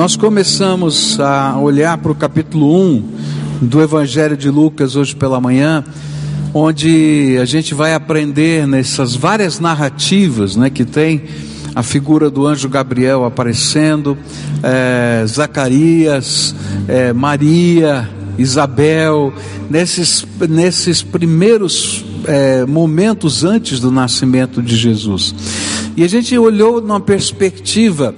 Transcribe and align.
Nós 0.00 0.16
começamos 0.16 1.20
a 1.20 1.58
olhar 1.58 1.98
para 1.98 2.10
o 2.10 2.14
capítulo 2.14 2.74
1 2.74 3.04
do 3.60 3.82
Evangelho 3.82 4.34
de 4.34 4.48
Lucas 4.48 4.96
hoje 4.96 5.14
pela 5.14 5.38
manhã, 5.38 5.84
onde 6.54 7.36
a 7.38 7.44
gente 7.44 7.74
vai 7.74 7.92
aprender 7.92 8.66
nessas 8.66 9.14
várias 9.14 9.60
narrativas 9.60 10.56
né, 10.56 10.70
que 10.70 10.86
tem 10.86 11.24
a 11.74 11.82
figura 11.82 12.30
do 12.30 12.46
anjo 12.46 12.66
Gabriel 12.66 13.26
aparecendo, 13.26 14.16
é, 14.62 15.22
Zacarias, 15.26 16.54
é, 16.88 17.12
Maria, 17.12 18.08
Isabel, 18.38 19.34
nesses, 19.68 20.26
nesses 20.48 21.02
primeiros 21.02 22.02
é, 22.24 22.64
momentos 22.64 23.44
antes 23.44 23.78
do 23.78 23.90
nascimento 23.90 24.62
de 24.62 24.76
Jesus. 24.76 25.34
E 25.94 26.02
a 26.02 26.08
gente 26.08 26.36
olhou 26.38 26.80
numa 26.80 27.00
perspectiva 27.00 28.14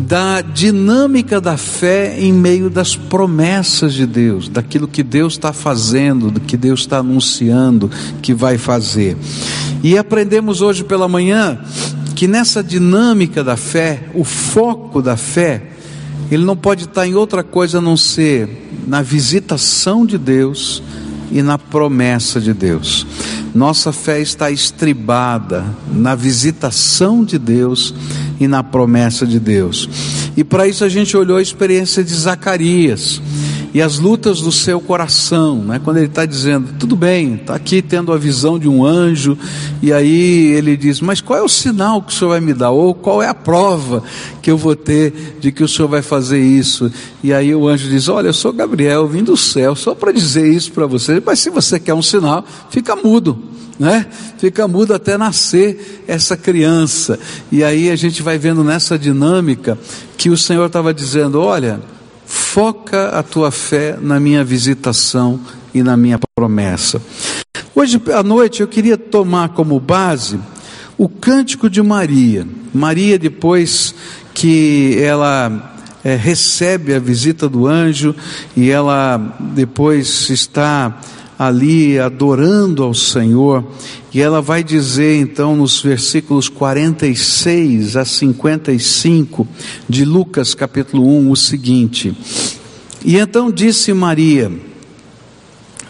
da 0.00 0.40
dinâmica 0.40 1.40
da 1.40 1.56
fé 1.56 2.18
em 2.18 2.32
meio 2.32 2.68
das 2.68 2.96
promessas 2.96 3.94
de 3.94 4.06
Deus, 4.06 4.48
daquilo 4.48 4.88
que 4.88 5.02
Deus 5.02 5.34
está 5.34 5.52
fazendo, 5.52 6.30
do 6.30 6.40
que 6.40 6.56
Deus 6.56 6.80
está 6.80 6.98
anunciando 6.98 7.90
que 8.20 8.34
vai 8.34 8.58
fazer. 8.58 9.16
E 9.82 9.96
aprendemos 9.96 10.60
hoje 10.60 10.84
pela 10.84 11.08
manhã 11.08 11.58
que 12.14 12.26
nessa 12.26 12.62
dinâmica 12.62 13.42
da 13.42 13.56
fé, 13.56 14.08
o 14.14 14.24
foco 14.24 15.02
da 15.02 15.16
fé, 15.16 15.70
ele 16.30 16.44
não 16.44 16.56
pode 16.56 16.84
estar 16.84 17.06
em 17.06 17.14
outra 17.14 17.42
coisa 17.42 17.78
a 17.78 17.80
não 17.80 17.96
ser 17.96 18.70
na 18.86 19.02
visitação 19.02 20.06
de 20.06 20.16
Deus 20.16 20.82
e 21.30 21.42
na 21.42 21.58
promessa 21.58 22.40
de 22.40 22.52
Deus. 22.52 23.06
Nossa 23.54 23.92
fé 23.92 24.20
está 24.20 24.50
estribada 24.50 25.64
na 25.92 26.14
visitação 26.14 27.24
de 27.24 27.38
Deus 27.38 27.94
e 28.40 28.48
na 28.48 28.62
promessa 28.62 29.26
de 29.26 29.38
Deus. 29.38 29.88
E 30.36 30.42
para 30.42 30.66
isso 30.66 30.84
a 30.84 30.88
gente 30.88 31.16
olhou 31.16 31.36
a 31.36 31.42
experiência 31.42 32.02
de 32.02 32.14
Zacarias 32.14 33.20
e 33.74 33.82
as 33.82 33.98
lutas 33.98 34.40
do 34.40 34.52
seu 34.52 34.80
coração, 34.80 35.56
né? 35.56 35.80
quando 35.82 35.96
ele 35.96 36.06
está 36.06 36.24
dizendo, 36.24 36.74
tudo 36.78 36.94
bem, 36.94 37.34
está 37.34 37.56
aqui 37.56 37.82
tendo 37.82 38.12
a 38.12 38.16
visão 38.16 38.56
de 38.56 38.68
um 38.68 38.86
anjo, 38.86 39.36
e 39.82 39.92
aí 39.92 40.52
ele 40.52 40.76
diz, 40.76 41.00
mas 41.00 41.20
qual 41.20 41.40
é 41.40 41.42
o 41.42 41.48
sinal 41.48 42.00
que 42.00 42.12
o 42.12 42.14
Senhor 42.14 42.30
vai 42.30 42.40
me 42.40 42.54
dar? 42.54 42.70
Ou 42.70 42.94
qual 42.94 43.20
é 43.20 43.26
a 43.26 43.34
prova 43.34 44.04
que 44.40 44.48
eu 44.48 44.56
vou 44.56 44.76
ter 44.76 45.38
de 45.40 45.50
que 45.50 45.64
o 45.64 45.66
Senhor 45.66 45.88
vai 45.88 46.02
fazer 46.02 46.40
isso? 46.40 46.88
E 47.20 47.34
aí 47.34 47.52
o 47.52 47.66
anjo 47.66 47.88
diz, 47.88 48.08
olha, 48.08 48.28
eu 48.28 48.32
sou 48.32 48.52
Gabriel, 48.52 49.08
vim 49.08 49.24
do 49.24 49.36
céu, 49.36 49.74
só 49.74 49.92
para 49.92 50.12
dizer 50.12 50.46
isso 50.46 50.70
para 50.70 50.86
você, 50.86 51.20
mas 51.24 51.40
se 51.40 51.50
você 51.50 51.80
quer 51.80 51.94
um 51.94 52.02
sinal, 52.02 52.46
fica 52.70 52.94
mudo. 52.94 53.36
Né? 53.76 54.06
Fica 54.38 54.68
mudo 54.68 54.94
até 54.94 55.18
nascer 55.18 56.04
essa 56.06 56.36
criança. 56.36 57.18
E 57.50 57.64
aí 57.64 57.90
a 57.90 57.96
gente 57.96 58.22
vai 58.22 58.38
vendo 58.38 58.62
nessa 58.62 58.96
dinâmica 58.96 59.76
que 60.16 60.30
o 60.30 60.38
Senhor 60.38 60.66
estava 60.66 60.94
dizendo: 60.94 61.40
olha, 61.40 61.80
foca 62.54 63.08
a 63.08 63.20
tua 63.20 63.50
fé 63.50 63.98
na 64.00 64.20
minha 64.20 64.44
visitação 64.44 65.40
e 65.74 65.82
na 65.82 65.96
minha 65.96 66.20
promessa. 66.36 67.02
Hoje 67.74 68.00
à 68.16 68.22
noite 68.22 68.60
eu 68.60 68.68
queria 68.68 68.96
tomar 68.96 69.48
como 69.48 69.80
base 69.80 70.38
o 70.96 71.08
cântico 71.08 71.68
de 71.68 71.82
Maria. 71.82 72.46
Maria, 72.72 73.18
depois 73.18 73.92
que 74.32 74.96
ela 75.02 75.74
é, 76.04 76.14
recebe 76.14 76.94
a 76.94 77.00
visita 77.00 77.48
do 77.48 77.66
anjo 77.66 78.14
e 78.56 78.70
ela 78.70 79.16
depois 79.40 80.30
está 80.30 80.96
ali 81.38 81.98
adorando 81.98 82.82
ao 82.82 82.94
Senhor, 82.94 83.64
e 84.12 84.20
ela 84.20 84.40
vai 84.40 84.62
dizer 84.62 85.20
então 85.20 85.56
nos 85.56 85.80
versículos 85.80 86.48
46 86.48 87.96
a 87.96 88.04
55 88.04 89.46
de 89.88 90.04
Lucas 90.04 90.54
capítulo 90.54 91.06
1 91.06 91.30
o 91.30 91.36
seguinte: 91.36 92.16
E 93.04 93.16
então 93.16 93.50
disse 93.50 93.92
Maria: 93.92 94.52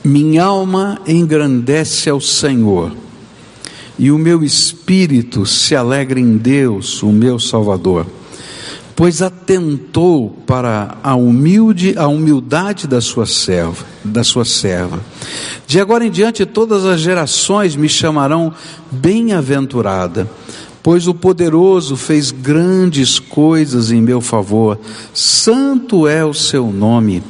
Minha 0.02 0.44
alma 0.44 1.00
engrandece 1.06 2.08
ao 2.08 2.20
Senhor, 2.20 2.92
e 3.98 4.10
o 4.10 4.18
meu 4.18 4.42
espírito 4.42 5.44
se 5.44 5.76
alegra 5.76 6.18
em 6.18 6.36
Deus, 6.36 7.02
o 7.02 7.12
meu 7.12 7.38
Salvador 7.38 8.06
pois 8.96 9.22
atentou 9.22 10.30
para 10.46 10.96
a 11.02 11.14
humilde 11.14 11.94
a 11.96 12.06
humildade 12.06 12.86
da 12.86 13.00
sua 13.00 13.26
serva, 13.26 13.84
da 14.04 14.22
sua 14.22 14.44
serva. 14.44 15.00
De 15.66 15.80
agora 15.80 16.04
em 16.04 16.10
diante 16.10 16.46
todas 16.46 16.84
as 16.84 17.00
gerações 17.00 17.74
me 17.74 17.88
chamarão 17.88 18.52
bem-aventurada, 18.90 20.30
pois 20.82 21.08
o 21.08 21.14
poderoso 21.14 21.96
fez 21.96 22.30
grandes 22.30 23.18
coisas 23.18 23.90
em 23.90 24.00
meu 24.00 24.20
favor. 24.20 24.78
Santo 25.12 26.06
é 26.06 26.24
o 26.24 26.34
seu 26.34 26.70
nome. 26.70 27.22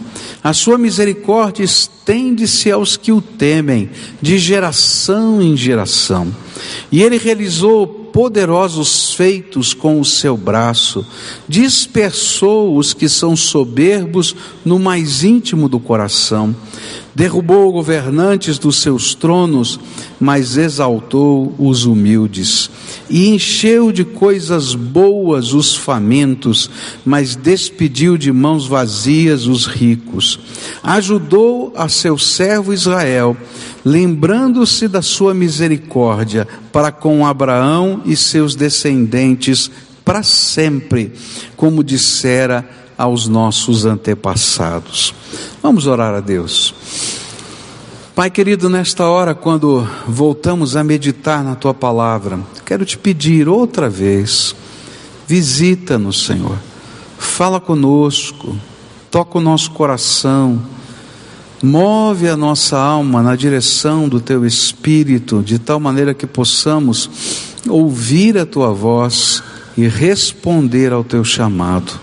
A 0.42 0.52
sua 0.52 0.76
misericórdia 0.76 1.64
estende-se 1.64 2.70
aos 2.70 2.98
que 2.98 3.10
o 3.10 3.22
temem, 3.22 3.88
de 4.20 4.36
geração 4.36 5.40
em 5.40 5.56
geração. 5.56 6.34
E 6.92 7.02
ele 7.02 7.16
realizou 7.16 8.03
poderosos 8.14 9.12
feitos 9.12 9.74
com 9.74 9.98
o 9.98 10.04
seu 10.04 10.36
braço, 10.36 11.04
dispersou 11.48 12.76
os 12.76 12.94
que 12.94 13.08
são 13.08 13.34
soberbos 13.34 14.36
no 14.64 14.78
mais 14.78 15.24
íntimo 15.24 15.68
do 15.68 15.80
coração, 15.80 16.54
derrubou 17.14 17.72
governantes 17.72 18.58
dos 18.58 18.76
seus 18.82 19.14
tronos, 19.14 19.78
mas 20.18 20.56
exaltou 20.56 21.54
os 21.58 21.84
humildes, 21.84 22.68
e 23.08 23.28
encheu 23.28 23.92
de 23.92 24.04
coisas 24.04 24.74
boas 24.74 25.52
os 25.52 25.76
famintos, 25.76 26.68
mas 27.04 27.36
despediu 27.36 28.16
de 28.16 28.32
mãos 28.32 28.66
vazias 28.66 29.46
os 29.46 29.66
ricos. 29.66 30.40
Ajudou 30.82 31.72
a 31.76 31.88
seu 31.88 32.18
servo 32.18 32.72
Israel, 32.72 33.36
lembrando-se 33.84 34.88
da 34.88 35.02
sua 35.02 35.34
misericórdia 35.34 36.48
para 36.72 36.90
com 36.90 37.26
Abraão 37.26 38.02
e 38.04 38.16
seus 38.16 38.54
descendentes 38.56 39.70
para 40.04 40.22
sempre, 40.22 41.12
como 41.56 41.82
dissera 41.82 42.68
aos 42.96 43.28
nossos 43.28 43.84
antepassados. 43.84 45.14
Vamos 45.62 45.86
orar 45.86 46.14
a 46.14 46.20
Deus. 46.20 46.74
Pai 48.14 48.30
querido, 48.30 48.70
nesta 48.70 49.06
hora, 49.06 49.34
quando 49.34 49.88
voltamos 50.06 50.76
a 50.76 50.84
meditar 50.84 51.42
na 51.42 51.56
tua 51.56 51.74
palavra, 51.74 52.38
quero 52.64 52.84
te 52.84 52.96
pedir 52.96 53.48
outra 53.48 53.90
vez, 53.90 54.54
visita-nos, 55.26 56.24
Senhor, 56.24 56.56
fala 57.18 57.58
conosco, 57.58 58.56
toca 59.10 59.38
o 59.38 59.40
nosso 59.40 59.72
coração, 59.72 60.62
move 61.60 62.28
a 62.28 62.36
nossa 62.36 62.78
alma 62.78 63.20
na 63.20 63.34
direção 63.34 64.08
do 64.08 64.20
teu 64.20 64.46
espírito, 64.46 65.42
de 65.42 65.58
tal 65.58 65.80
maneira 65.80 66.14
que 66.14 66.26
possamos 66.26 67.10
ouvir 67.68 68.38
a 68.38 68.46
tua 68.46 68.72
voz 68.72 69.42
e 69.76 69.88
responder 69.88 70.92
ao 70.92 71.02
teu 71.02 71.24
chamado. 71.24 71.98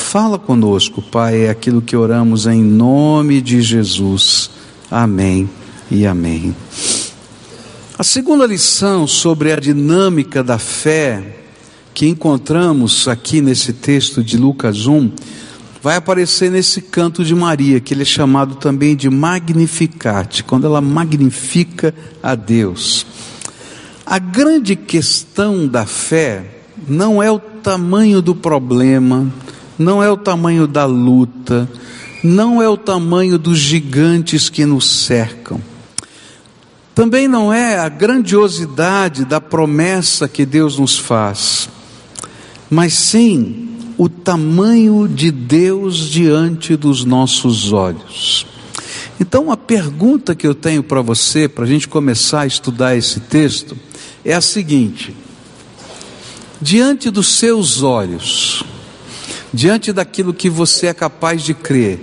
Fala 0.00 0.40
conosco, 0.40 1.00
Pai, 1.00 1.44
é 1.44 1.50
aquilo 1.50 1.80
que 1.80 1.94
oramos 1.94 2.44
em 2.46 2.60
nome 2.60 3.40
de 3.40 3.62
Jesus. 3.62 4.50
Amém 4.90 5.48
e 5.88 6.04
amém. 6.04 6.56
A 7.96 8.02
segunda 8.02 8.44
lição 8.44 9.06
sobre 9.06 9.52
a 9.52 9.56
dinâmica 9.56 10.42
da 10.42 10.58
fé 10.58 11.44
que 11.94 12.08
encontramos 12.08 13.06
aqui 13.06 13.40
nesse 13.40 13.72
texto 13.72 14.24
de 14.24 14.36
Lucas 14.36 14.88
1 14.88 15.12
vai 15.80 15.94
aparecer 15.94 16.50
nesse 16.50 16.80
canto 16.80 17.22
de 17.22 17.34
Maria, 17.34 17.78
que 17.78 17.94
ele 17.94 18.02
é 18.02 18.06
chamado 18.06 18.56
também 18.56 18.96
de 18.96 19.08
Magnificat, 19.08 20.42
quando 20.42 20.66
ela 20.66 20.80
magnifica 20.80 21.94
a 22.20 22.34
Deus. 22.34 23.06
A 24.04 24.18
grande 24.18 24.74
questão 24.74 25.68
da 25.68 25.86
fé 25.86 26.44
não 26.88 27.22
é 27.22 27.30
o 27.30 27.38
tamanho 27.38 28.20
do 28.20 28.34
problema, 28.34 29.32
não 29.80 30.02
é 30.02 30.10
o 30.10 30.16
tamanho 30.16 30.66
da 30.66 30.84
luta, 30.84 31.66
não 32.22 32.60
é 32.60 32.68
o 32.68 32.76
tamanho 32.76 33.38
dos 33.38 33.58
gigantes 33.58 34.50
que 34.50 34.66
nos 34.66 34.84
cercam. 34.84 35.58
Também 36.94 37.26
não 37.26 37.50
é 37.50 37.78
a 37.78 37.88
grandiosidade 37.88 39.24
da 39.24 39.40
promessa 39.40 40.28
que 40.28 40.44
Deus 40.44 40.78
nos 40.78 40.98
faz, 40.98 41.70
mas 42.68 42.92
sim 42.92 43.70
o 43.96 44.06
tamanho 44.06 45.08
de 45.08 45.30
Deus 45.30 45.96
diante 46.10 46.76
dos 46.76 47.02
nossos 47.06 47.72
olhos. 47.72 48.46
Então, 49.18 49.50
a 49.50 49.56
pergunta 49.56 50.34
que 50.34 50.46
eu 50.46 50.54
tenho 50.54 50.82
para 50.82 51.00
você, 51.00 51.48
para 51.48 51.64
a 51.64 51.66
gente 51.66 51.88
começar 51.88 52.42
a 52.42 52.46
estudar 52.46 52.96
esse 52.96 53.18
texto, 53.18 53.74
é 54.22 54.34
a 54.34 54.42
seguinte: 54.42 55.16
diante 56.60 57.08
dos 57.08 57.28
seus 57.28 57.82
olhos, 57.82 58.62
diante 59.52 59.92
daquilo 59.92 60.32
que 60.32 60.48
você 60.48 60.88
é 60.88 60.94
capaz 60.94 61.42
de 61.42 61.54
crer, 61.54 62.00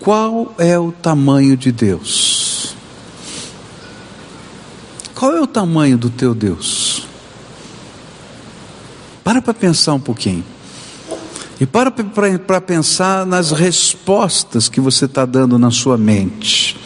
qual 0.00 0.54
é 0.58 0.78
o 0.78 0.92
tamanho 0.92 1.56
de 1.56 1.72
Deus? 1.72 2.74
Qual 5.14 5.36
é 5.36 5.40
o 5.40 5.46
tamanho 5.46 5.98
do 5.98 6.08
teu 6.08 6.34
Deus? 6.34 7.06
Para 9.24 9.42
para 9.42 9.52
pensar 9.52 9.94
um 9.94 10.00
pouquinho. 10.00 10.44
E 11.60 11.66
para 11.66 11.90
para 11.90 12.60
pensar 12.60 13.26
nas 13.26 13.50
respostas 13.50 14.68
que 14.68 14.80
você 14.80 15.06
está 15.06 15.26
dando 15.26 15.58
na 15.58 15.72
sua 15.72 15.98
mente. 15.98 16.78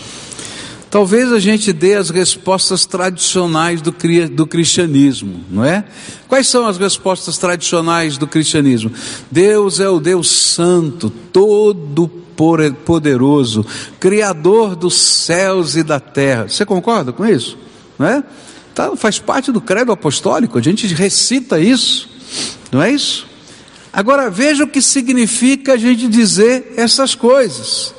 Talvez 0.92 1.32
a 1.32 1.40
gente 1.40 1.72
dê 1.72 1.94
as 1.94 2.10
respostas 2.10 2.84
tradicionais 2.84 3.80
do, 3.80 3.94
do 4.30 4.46
cristianismo, 4.46 5.42
não 5.48 5.64
é? 5.64 5.86
Quais 6.28 6.46
são 6.48 6.66
as 6.66 6.76
respostas 6.76 7.38
tradicionais 7.38 8.18
do 8.18 8.26
cristianismo? 8.26 8.92
Deus 9.30 9.80
é 9.80 9.88
o 9.88 9.98
Deus 9.98 10.30
Santo, 10.30 11.08
todo 11.08 12.08
poderoso, 12.84 13.64
Criador 13.98 14.76
dos 14.76 15.00
céus 15.00 15.76
e 15.76 15.82
da 15.82 15.98
terra. 15.98 16.46
Você 16.46 16.66
concorda 16.66 17.10
com 17.10 17.24
isso? 17.24 17.56
Não 17.98 18.06
é? 18.06 18.22
Tá, 18.74 18.94
faz 18.94 19.18
parte 19.18 19.50
do 19.50 19.62
credo 19.62 19.92
apostólico, 19.92 20.58
a 20.58 20.62
gente 20.62 20.86
recita 20.88 21.58
isso, 21.58 22.06
não 22.70 22.82
é 22.82 22.92
isso? 22.92 23.26
Agora 23.90 24.28
veja 24.28 24.64
o 24.64 24.68
que 24.68 24.82
significa 24.82 25.72
a 25.72 25.76
gente 25.78 26.06
dizer 26.06 26.74
essas 26.76 27.14
coisas. 27.14 27.94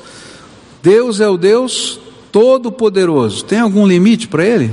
Deus 0.80 1.18
é 1.18 1.28
o 1.28 1.36
Deus 1.36 2.03
Todo-Poderoso. 2.34 3.44
Tem 3.44 3.60
algum 3.60 3.86
limite 3.86 4.26
para 4.26 4.44
Ele? 4.44 4.72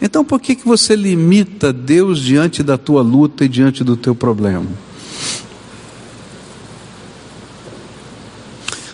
Então 0.00 0.24
por 0.24 0.40
que, 0.40 0.54
que 0.54 0.64
você 0.64 0.94
limita 0.94 1.72
Deus 1.72 2.20
diante 2.20 2.62
da 2.62 2.78
tua 2.78 3.02
luta 3.02 3.44
e 3.44 3.48
diante 3.48 3.82
do 3.82 3.96
teu 3.96 4.14
problema? 4.14 4.68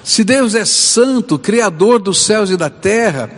Se 0.02 0.24
Deus 0.24 0.54
é 0.54 0.64
santo, 0.64 1.38
Criador 1.38 1.98
dos 1.98 2.24
céus 2.24 2.48
e 2.48 2.56
da 2.56 2.70
terra, 2.70 3.30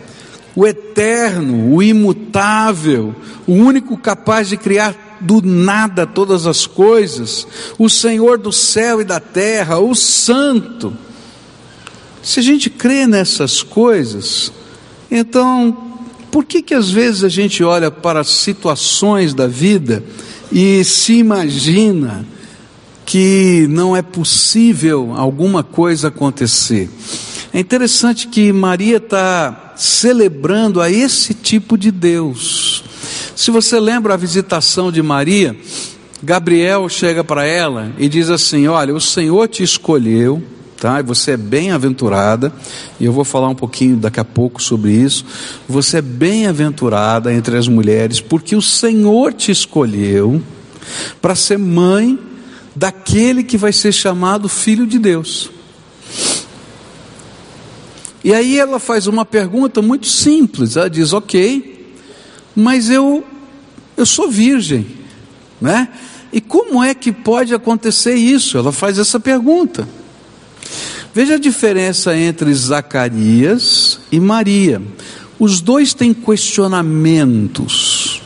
o 0.55 0.65
eterno, 0.65 1.73
o 1.75 1.83
imutável, 1.83 3.13
o 3.45 3.51
único 3.51 3.97
capaz 3.97 4.47
de 4.47 4.55
criar 4.55 5.17
do 5.19 5.41
nada 5.41 6.07
todas 6.07 6.47
as 6.47 6.65
coisas, 6.65 7.45
o 7.77 7.89
Senhor 7.89 8.37
do 8.37 8.53
céu 8.53 9.01
e 9.01 9.03
da 9.03 9.19
terra, 9.19 9.79
o 9.79 9.93
Santo, 9.93 10.95
se 12.21 12.39
a 12.39 12.43
gente 12.43 12.69
crê 12.69 13.07
nessas 13.07 13.63
coisas, 13.63 14.51
então, 15.09 15.75
por 16.31 16.43
que 16.45 16.61
que 16.61 16.73
às 16.73 16.89
vezes 16.89 17.23
a 17.23 17.29
gente 17.29 17.63
olha 17.63 17.89
para 17.89 18.23
situações 18.23 19.33
da 19.33 19.47
vida 19.47 20.03
e 20.51 20.83
se 20.83 21.13
imagina 21.13 22.25
que 23.05 23.65
não 23.69 23.95
é 23.95 24.01
possível 24.01 25.13
alguma 25.15 25.63
coisa 25.63 26.09
acontecer? 26.09 26.89
É 27.53 27.59
interessante 27.59 28.27
que 28.27 28.51
Maria 28.51 28.97
está 28.97 29.73
celebrando 29.77 30.81
a 30.81 30.91
esse 30.91 31.33
tipo 31.33 31.77
de 31.77 31.91
Deus. 31.91 32.83
Se 33.35 33.49
você 33.49 33.79
lembra 33.79 34.13
a 34.13 34.17
visitação 34.17 34.91
de 34.91 35.01
Maria, 35.01 35.55
Gabriel 36.21 36.89
chega 36.89 37.23
para 37.23 37.45
ela 37.45 37.91
e 37.97 38.09
diz 38.09 38.29
assim: 38.29 38.67
Olha, 38.67 38.93
o 38.93 38.99
Senhor 38.99 39.47
te 39.47 39.63
escolheu 39.63 40.43
tá? 40.79 41.01
Você 41.01 41.31
é 41.31 41.37
bem-aventurada, 41.37 42.53
e 42.99 43.05
eu 43.05 43.11
vou 43.11 43.23
falar 43.23 43.49
um 43.49 43.55
pouquinho 43.55 43.97
daqui 43.97 44.19
a 44.19 44.25
pouco 44.25 44.61
sobre 44.61 44.91
isso. 44.91 45.25
Você 45.67 45.97
é 45.97 46.01
bem-aventurada 46.01 47.33
entre 47.33 47.57
as 47.57 47.67
mulheres, 47.67 48.21
porque 48.21 48.55
o 48.55 48.61
Senhor 48.61 49.33
te 49.33 49.51
escolheu 49.51 50.41
para 51.21 51.35
ser 51.35 51.57
mãe 51.57 52.17
daquele 52.75 53.43
que 53.43 53.57
vai 53.57 53.73
ser 53.73 53.91
chamado 53.91 54.47
filho 54.47 54.85
de 54.85 54.99
Deus. 54.99 55.49
E 58.23 58.33
aí 58.33 58.59
ela 58.59 58.79
faz 58.79 59.07
uma 59.07 59.25
pergunta 59.25 59.81
muito 59.81 60.07
simples, 60.07 60.75
ela 60.75 60.89
diz: 60.89 61.13
"OK, 61.13 61.93
mas 62.55 62.89
eu 62.89 63.23
eu 63.95 64.05
sou 64.05 64.29
virgem, 64.29 64.85
né? 65.59 65.89
E 66.31 66.39
como 66.39 66.83
é 66.83 66.93
que 66.93 67.11
pode 67.11 67.53
acontecer 67.53 68.15
isso?" 68.15 68.57
Ela 68.57 68.71
faz 68.71 68.99
essa 68.99 69.19
pergunta. 69.19 69.87
Veja 71.17 71.33
a 71.33 71.39
diferença 71.39 72.15
entre 72.15 72.53
Zacarias 72.53 73.99
e 74.11 74.19
Maria. 74.19 74.79
Os 75.39 75.61
dois 75.61 75.95
têm 75.95 76.13
questionamentos. 76.13 78.21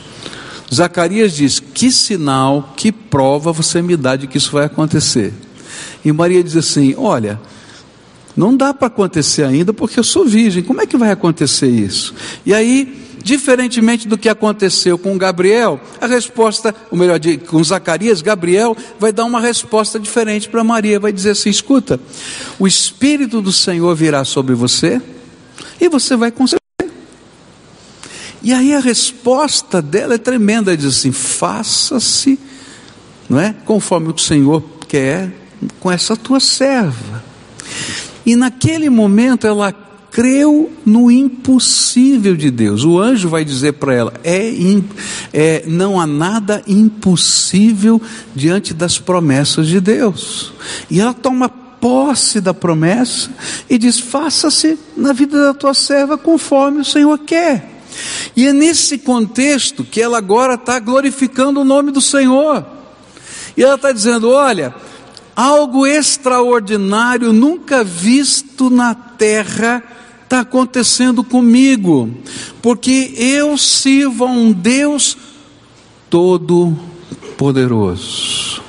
Zacarias 0.70 1.34
diz: 1.34 1.58
Que 1.58 1.90
sinal, 1.90 2.74
que 2.76 2.92
prova 2.92 3.50
você 3.50 3.80
me 3.80 3.96
dá 3.96 4.14
de 4.14 4.26
que 4.26 4.36
isso 4.36 4.52
vai 4.52 4.66
acontecer? 4.66 5.32
E 6.04 6.12
Maria 6.12 6.44
diz 6.44 6.54
assim: 6.54 6.94
Olha, 6.98 7.40
não 8.36 8.56
dá 8.56 8.72
para 8.72 8.86
acontecer 8.86 9.44
ainda 9.44 9.72
porque 9.72 9.98
eu 9.98 10.04
sou 10.04 10.24
virgem, 10.24 10.62
como 10.62 10.80
é 10.80 10.86
que 10.86 10.96
vai 10.96 11.10
acontecer 11.10 11.68
isso? 11.68 12.14
E 12.44 12.54
aí 12.54 13.02
Diferentemente 13.22 14.08
do 14.08 14.18
que 14.18 14.28
aconteceu 14.28 14.98
com 14.98 15.16
Gabriel, 15.16 15.80
a 16.00 16.06
resposta, 16.06 16.74
ou 16.90 16.98
melhor, 16.98 17.20
com 17.46 17.62
Zacarias, 17.62 18.20
Gabriel 18.20 18.76
vai 18.98 19.12
dar 19.12 19.24
uma 19.24 19.40
resposta 19.40 19.98
diferente 19.98 20.48
para 20.48 20.64
Maria, 20.64 20.98
vai 20.98 21.12
dizer 21.12 21.30
assim: 21.30 21.48
escuta, 21.48 22.00
o 22.58 22.66
Espírito 22.66 23.40
do 23.40 23.52
Senhor 23.52 23.94
virá 23.94 24.24
sobre 24.24 24.54
você 24.54 25.00
e 25.80 25.88
você 25.88 26.16
vai 26.16 26.32
conceber. 26.32 26.60
E 28.42 28.52
aí 28.52 28.74
a 28.74 28.80
resposta 28.80 29.80
dela 29.80 30.14
é 30.14 30.18
tremenda, 30.18 30.76
diz 30.76 30.86
assim: 30.86 31.12
faça-se, 31.12 32.38
não 33.28 33.38
é, 33.38 33.54
conforme 33.64 34.08
o 34.08 34.18
Senhor 34.18 34.64
quer 34.88 35.32
com 35.78 35.92
essa 35.92 36.16
tua 36.16 36.40
serva. 36.40 37.31
E 38.24 38.36
naquele 38.36 38.88
momento 38.88 39.46
ela 39.46 39.72
creu 40.12 40.70
no 40.84 41.10
impossível 41.10 42.36
de 42.36 42.50
Deus. 42.50 42.84
O 42.84 43.00
anjo 43.00 43.28
vai 43.28 43.44
dizer 43.44 43.72
para 43.72 43.94
ela: 43.94 44.12
é, 44.22 44.52
é, 45.32 45.64
não 45.66 46.00
há 46.00 46.06
nada 46.06 46.62
impossível 46.68 48.00
diante 48.34 48.74
das 48.74 48.98
promessas 48.98 49.66
de 49.66 49.80
Deus. 49.80 50.52
E 50.90 51.00
ela 51.00 51.14
toma 51.14 51.48
posse 51.48 52.40
da 52.40 52.54
promessa 52.54 53.30
e 53.68 53.78
diz: 53.78 53.98
faça-se 53.98 54.78
na 54.96 55.12
vida 55.12 55.42
da 55.42 55.54
tua 55.54 55.74
serva 55.74 56.16
conforme 56.16 56.80
o 56.80 56.84
Senhor 56.84 57.18
quer. 57.18 57.70
E 58.36 58.46
é 58.46 58.52
nesse 58.52 58.98
contexto 58.98 59.82
que 59.84 60.00
ela 60.00 60.18
agora 60.18 60.54
está 60.54 60.78
glorificando 60.78 61.60
o 61.60 61.64
nome 61.64 61.90
do 61.90 62.00
Senhor. 62.00 62.64
E 63.56 63.62
ela 63.62 63.74
está 63.74 63.92
dizendo: 63.92 64.30
olha, 64.30 64.74
algo 65.34 65.86
extraordinário 65.86 67.32
nunca 67.32 67.82
visto 67.82 68.70
na 68.70 68.94
terra 68.94 69.82
está 70.32 70.40
acontecendo 70.40 71.22
comigo, 71.22 72.10
porque 72.62 73.12
eu 73.16 73.58
sirvo 73.58 74.24
a 74.24 74.28
um 74.28 74.50
Deus 74.50 75.18
todo-poderoso. 76.08 78.62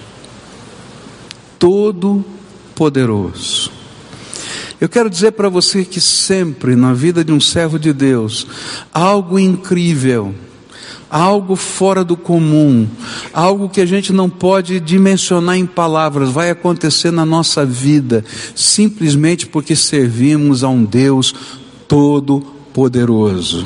Todo-poderoso. 1.57 3.71
Eu 4.81 4.89
quero 4.89 5.09
dizer 5.09 5.31
para 5.31 5.47
você 5.47 5.85
que 5.85 6.01
sempre 6.01 6.75
na 6.75 6.93
vida 6.93 7.23
de 7.23 7.31
um 7.31 7.39
servo 7.39 7.79
de 7.79 7.93
Deus, 7.93 8.45
algo 8.93 9.39
incrível, 9.39 10.35
algo 11.13 11.55
fora 11.55 12.03
do 12.03 12.17
comum, 12.17 12.87
algo 13.31 13.69
que 13.69 13.79
a 13.79 13.85
gente 13.85 14.11
não 14.11 14.27
pode 14.27 14.79
dimensionar 14.79 15.55
em 15.55 15.65
palavras, 15.67 16.31
vai 16.31 16.49
acontecer 16.49 17.11
na 17.11 17.23
nossa 17.23 17.63
vida, 17.63 18.25
simplesmente 18.55 19.45
porque 19.45 19.75
servimos 19.75 20.63
a 20.63 20.69
um 20.69 20.83
Deus 20.83 21.31
todo 21.87 22.41
poderoso. 22.73 23.63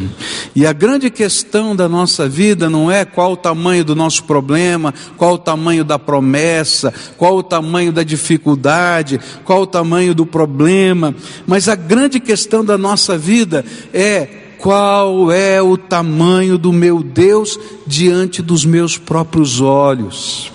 E 0.54 0.66
a 0.66 0.74
grande 0.74 1.10
questão 1.10 1.74
da 1.74 1.88
nossa 1.88 2.28
vida 2.28 2.70
não 2.70 2.92
é 2.92 3.06
qual 3.06 3.32
o 3.32 3.38
tamanho 3.38 3.86
do 3.86 3.96
nosso 3.96 4.26
problema, 4.26 4.94
qual 5.16 5.36
o 5.36 5.38
tamanho 5.38 5.86
da 5.86 5.98
promessa, 5.98 6.94
qual 7.16 7.38
o 7.38 7.44
tamanho 7.44 7.94
da 7.94 8.04
dificuldade, 8.04 9.22
qual 9.46 9.62
o 9.62 9.68
tamanho 9.68 10.14
do 10.14 10.26
problema, 10.26 11.16
mas 11.48 11.70
a 11.70 11.76
grande 11.76 12.20
questão 12.20 12.66
da 12.66 12.78
nossa 12.78 13.18
vida 13.18 13.64
é 13.94 14.47
qual 14.60 15.32
é 15.32 15.62
o 15.62 15.78
tamanho 15.78 16.58
do 16.58 16.74
meu 16.74 17.02
Deus 17.02 17.60
diante 17.86 18.42
dos 18.42 18.66
meus 18.66 18.98
próprios 18.98 19.62
olhos. 19.62 20.52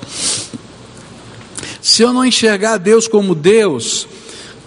Se 1.80 2.02
eu 2.02 2.12
não 2.12 2.24
enxergar 2.24 2.78
Deus 2.78 3.08
como 3.08 3.34
Deus, 3.34 4.06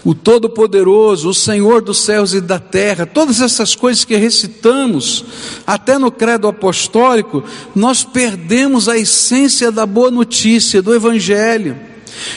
o 0.03 0.13
Todo-Poderoso, 0.13 1.29
o 1.29 1.33
Senhor 1.33 1.81
dos 1.81 2.03
céus 2.03 2.33
e 2.33 2.39
da 2.39 2.59
terra, 2.59 3.05
todas 3.05 3.41
essas 3.41 3.73
coisas 3.73 4.05
que 4.05 4.15
recitamos, 4.15 5.25
até 5.65 5.97
no 5.97 6.11
credo 6.11 6.47
apostólico, 6.47 7.43
nós 7.73 8.03
perdemos 8.03 8.87
a 8.87 8.97
essência 8.97 9.71
da 9.71 9.85
boa 9.85 10.11
notícia, 10.11 10.81
do 10.81 10.93
Evangelho, 10.93 11.75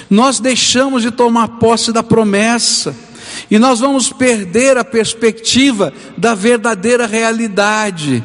nós 0.08 0.40
deixamos 0.40 1.02
de 1.02 1.10
tomar 1.10 1.58
posse 1.58 1.92
da 1.92 2.02
promessa, 2.02 2.96
e 3.50 3.58
nós 3.58 3.80
vamos 3.80 4.12
perder 4.12 4.76
a 4.76 4.84
perspectiva 4.84 5.92
da 6.16 6.34
verdadeira 6.34 7.06
realidade. 7.06 8.22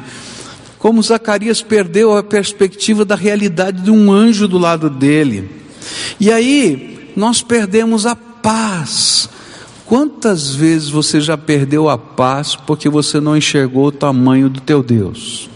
Como 0.78 1.02
Zacarias 1.02 1.62
perdeu 1.62 2.16
a 2.16 2.22
perspectiva 2.22 3.04
da 3.04 3.14
realidade 3.14 3.82
de 3.82 3.90
um 3.90 4.12
anjo 4.12 4.46
do 4.46 4.58
lado 4.58 4.90
dele. 4.90 5.50
E 6.20 6.30
aí, 6.30 7.12
nós 7.16 7.42
perdemos 7.42 8.06
a 8.06 8.14
paz. 8.14 9.28
Quantas 9.86 10.54
vezes 10.54 10.88
você 10.88 11.20
já 11.20 11.36
perdeu 11.36 11.88
a 11.88 11.96
paz 11.96 12.56
porque 12.56 12.88
você 12.88 13.20
não 13.20 13.36
enxergou 13.36 13.86
o 13.86 13.92
tamanho 13.92 14.48
do 14.48 14.60
teu 14.60 14.82
Deus? 14.82 15.48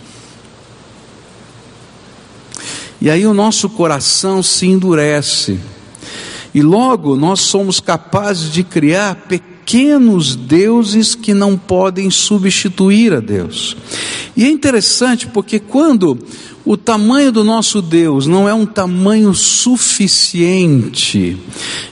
E 3.01 3.09
aí 3.09 3.27
o 3.27 3.35
nosso 3.35 3.69
coração 3.71 4.43
se 4.43 4.67
endurece. 4.67 5.59
E 6.59 6.61
logo 6.61 7.15
nós 7.15 7.39
somos 7.43 7.79
capazes 7.79 8.51
de 8.51 8.65
criar 8.65 9.15
pequenos 9.29 10.35
deuses 10.35 11.15
que 11.15 11.33
não 11.33 11.57
podem 11.57 12.11
substituir 12.11 13.15
a 13.15 13.21
Deus. 13.21 13.77
E 14.37 14.45
é 14.45 14.51
interessante 14.51 15.29
porque 15.29 15.61
quando 15.61 16.19
o 16.65 16.77
tamanho 16.77 17.33
do 17.33 17.43
nosso 17.43 17.81
Deus 17.81 18.27
não 18.27 18.49
é 18.49 18.53
um 18.53 18.67
tamanho 18.67 19.33
suficiente, 19.35 21.37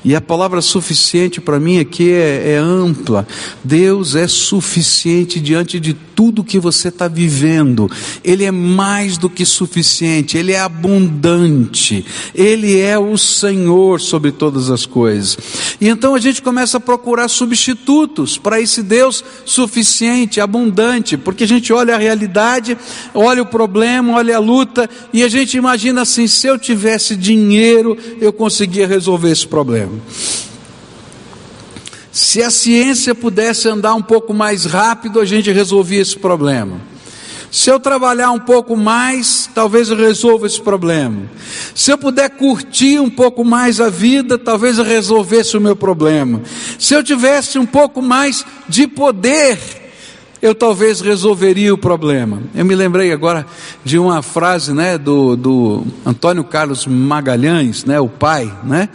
e 0.04 0.14
a 0.14 0.20
palavra 0.20 0.60
suficiente 0.60 1.40
para 1.40 1.58
mim 1.58 1.78
aqui 1.78 2.12
é, 2.12 2.52
é, 2.52 2.56
ampla. 2.58 3.26
Deus 3.64 4.14
é 4.14 4.28
suficiente 4.28 5.40
diante 5.40 5.80
de 5.80 5.94
tudo 5.94 6.44
que 6.44 6.58
você 6.58 6.88
está 6.88 7.08
vivendo, 7.08 7.90
Ele 8.24 8.44
é 8.44 8.50
mais 8.50 9.18
do 9.18 9.30
que 9.30 9.44
suficiente, 9.44 10.36
Ele 10.36 10.52
é 10.52 10.60
abundante, 10.60 12.04
Ele 12.34 12.78
é 12.78 12.98
o 12.98 13.16
Senhor 13.16 14.00
sobre 14.00 14.32
todas 14.32 14.70
as 14.70 14.86
coisas. 14.86 15.38
E 15.80 15.88
então 15.88 16.14
a 16.14 16.18
gente 16.18 16.42
começa 16.42 16.78
a 16.78 16.80
procurar 16.80 17.28
substitutos 17.28 18.38
para 18.38 18.60
esse 18.60 18.82
Deus 18.82 19.24
suficiente, 19.44 20.40
abundante, 20.40 21.16
porque 21.16 21.44
a 21.44 21.48
gente 21.48 21.72
olha 21.72 21.94
a 21.94 21.98
realidade, 21.98 22.76
olha 23.14 23.42
o 23.42 23.46
problema, 23.46 24.14
olha 24.14 24.36
a 24.36 24.40
luta 24.40 24.55
luta 24.56 24.88
e 25.12 25.22
a 25.22 25.28
gente 25.28 25.56
imagina 25.56 26.02
assim: 26.02 26.26
se 26.26 26.46
eu 26.46 26.58
tivesse 26.58 27.14
dinheiro, 27.14 27.96
eu 28.20 28.32
conseguia 28.32 28.86
resolver 28.86 29.30
esse 29.30 29.46
problema. 29.46 29.92
Se 32.10 32.42
a 32.42 32.50
ciência 32.50 33.14
pudesse 33.14 33.68
andar 33.68 33.94
um 33.94 34.02
pouco 34.02 34.32
mais 34.32 34.64
rápido, 34.64 35.20
a 35.20 35.24
gente 35.24 35.52
resolvia 35.52 36.00
esse 36.00 36.18
problema. 36.18 36.80
Se 37.50 37.70
eu 37.70 37.78
trabalhar 37.78 38.32
um 38.32 38.40
pouco 38.40 38.76
mais, 38.76 39.48
talvez 39.54 39.90
eu 39.90 39.96
resolva 39.96 40.46
esse 40.46 40.60
problema. 40.60 41.22
Se 41.74 41.92
eu 41.92 41.98
puder 41.98 42.30
curtir 42.30 42.98
um 42.98 43.10
pouco 43.10 43.44
mais 43.44 43.80
a 43.80 43.88
vida, 43.88 44.36
talvez 44.36 44.78
eu 44.78 44.84
resolvesse 44.84 45.56
o 45.56 45.60
meu 45.60 45.76
problema. 45.76 46.42
Se 46.78 46.94
eu 46.94 47.04
tivesse 47.04 47.58
um 47.58 47.66
pouco 47.66 48.02
mais 48.02 48.44
de 48.68 48.86
poder, 48.86 49.85
eu 50.46 50.54
talvez 50.54 51.00
resolveria 51.00 51.74
o 51.74 51.78
problema. 51.78 52.40
Eu 52.54 52.64
me 52.64 52.74
lembrei 52.74 53.12
agora 53.12 53.44
de 53.84 53.98
uma 53.98 54.22
frase 54.22 54.72
né, 54.72 54.96
do, 54.96 55.34
do 55.34 55.84
Antônio 56.04 56.44
Carlos 56.44 56.86
Magalhães, 56.86 57.84
né, 57.84 57.98
o 57.98 58.08
pai, 58.08 58.52
né, 58.62 58.88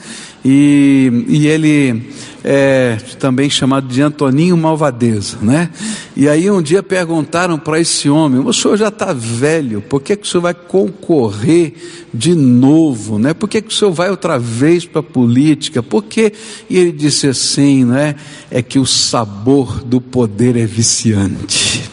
e, 0.44 1.26
e 1.28 1.48
ele 1.48 2.10
é 2.44 2.98
também 3.20 3.50
chamado 3.50 3.88
de 3.88 4.02
Antoninho 4.02 4.58
Malvadeza, 4.58 5.38
né? 5.42 5.70
E 6.16 6.28
aí 6.28 6.50
um 6.50 6.62
dia 6.62 6.82
perguntaram 6.82 7.58
para 7.60 7.80
esse 7.80 8.10
homem: 8.10 8.40
o 8.44 8.52
senhor 8.52 8.78
já 8.78 8.88
está 8.88 9.14
velho, 9.14 9.82
por 9.82 10.02
que, 10.02 10.16
que 10.16 10.26
o 10.26 10.30
senhor 10.30 10.42
vai 10.42 10.54
concorrer 10.54 11.74
de 12.12 12.34
novo, 12.34 13.20
né? 13.20 13.34
Por 13.34 13.48
que, 13.48 13.62
que 13.62 13.70
o 13.70 13.78
senhor 13.78 13.92
vai 13.92 14.10
outra 14.10 14.40
vez 14.40 14.86
para 14.86 15.02
a 15.02 15.04
política? 15.04 15.84
Por 15.84 16.04
quê? 16.04 16.34
E 16.70 16.78
ele 16.78 16.92
disse 16.92 17.28
assim, 17.28 17.86
né? 17.86 18.16
É 18.50 18.64
que 18.64 18.80
o 18.80 18.86
sabor 18.86 19.84
do 19.84 20.02
poder 20.02 20.58
é 20.58 20.66
viciante. 20.66 21.90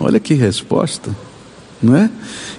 Olha 0.00 0.18
que 0.18 0.34
resposta, 0.34 1.14
não 1.80 1.94
é? 1.94 2.10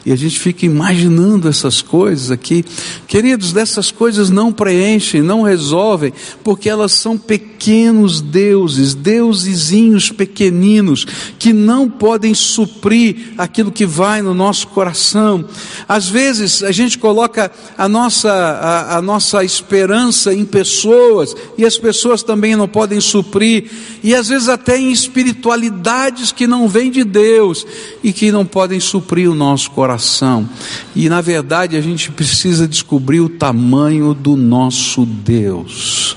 E 0.04 0.12
a 0.12 0.16
gente 0.16 0.40
fica 0.40 0.66
imaginando 0.66 1.48
essas 1.48 1.82
coisas 1.82 2.32
aqui. 2.32 2.66
Queridos, 3.08 3.54
dessas 3.54 3.92
coisas 3.92 4.30
não 4.32 4.52
preenchem, 4.52 5.22
não 5.22 5.44
resolvem, 5.44 6.12
porque 6.44 6.68
elas 6.68 6.92
são 6.94 7.18
pequenos 7.18 8.20
deuses, 8.20 8.96
deusezinhos 8.96 10.12
pequeninos, 10.12 11.06
que 11.38 11.54
não 11.54 11.88
podem 11.88 12.34
suprir 12.34 13.34
aquilo 13.38 13.72
que 13.72 13.86
vai 13.86 14.24
no 14.24 14.34
nosso 14.34 14.68
coração. 14.70 15.46
Às 15.88 16.10
vezes 16.10 16.64
a 16.64 16.72
gente 16.72 16.98
coloca 16.98 17.52
a 17.78 17.88
nossa, 17.88 18.32
a, 18.32 18.98
a 18.98 19.02
nossa 19.02 19.44
esperança 19.44 20.34
em 20.34 20.46
pessoas, 20.46 21.36
e 21.58 21.66
as 21.66 21.78
pessoas 21.78 22.24
também 22.24 22.56
não 22.56 22.68
podem 22.68 23.00
suprir, 23.00 23.70
e 24.04 24.16
às 24.16 24.30
vezes 24.30 24.50
até 24.50 24.80
em 24.80 24.92
espiritualidades 24.92 26.32
que 26.32 26.48
não 26.48 26.68
vêm 26.68 26.90
de 26.90 27.04
Deus 27.04 27.68
e 28.04 28.12
que 28.12 28.32
não 28.32 28.46
podem 28.46 28.80
suprir 28.80 29.30
o 29.30 29.36
nosso 29.36 29.70
coração 29.70 29.91
coração. 29.92 30.48
E 30.96 31.10
na 31.10 31.20
verdade 31.20 31.76
a 31.76 31.82
gente 31.82 32.12
precisa 32.12 32.68
descobrir 32.68 33.20
o 33.20 33.28
tamanho 33.28 34.14
do 34.14 34.38
nosso 34.38 35.06
Deus. 35.06 36.16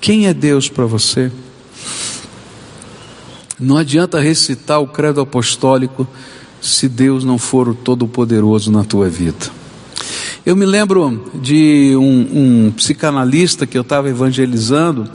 Quem 0.00 0.26
é 0.26 0.34
Deus 0.34 0.68
para 0.68 0.86
você? 0.86 1.30
Não 3.58 3.76
adianta 3.76 4.20
recitar 4.20 4.80
o 4.80 4.86
credo 4.86 5.20
apostólico 5.20 6.06
se 6.60 6.88
Deus 6.88 7.24
não 7.24 7.38
for 7.38 7.68
o 7.68 7.74
Todo-Poderoso 7.74 8.70
na 8.70 8.84
tua 8.84 9.08
vida. 9.08 9.46
Eu 10.44 10.56
me 10.56 10.64
lembro 10.64 11.30
de 11.34 11.94
um, 11.96 12.66
um 12.66 12.70
psicanalista 12.70 13.66
que 13.66 13.76
eu 13.76 13.82
estava 13.82 14.08
evangelizando, 14.08 15.10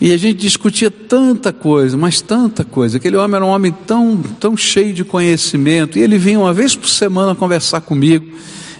e 0.00 0.12
a 0.12 0.16
gente 0.16 0.38
discutia 0.38 0.90
tanta 0.90 1.52
coisa, 1.52 1.96
mas 1.96 2.20
tanta 2.20 2.64
coisa. 2.64 2.96
Aquele 2.96 3.16
homem 3.16 3.36
era 3.36 3.44
um 3.44 3.48
homem 3.48 3.72
tão, 3.86 4.16
tão 4.40 4.56
cheio 4.56 4.92
de 4.92 5.04
conhecimento. 5.04 5.98
E 5.98 6.02
ele 6.02 6.18
vinha 6.18 6.40
uma 6.40 6.52
vez 6.52 6.74
por 6.74 6.88
semana 6.88 7.34
conversar 7.34 7.80
comigo. 7.82 8.26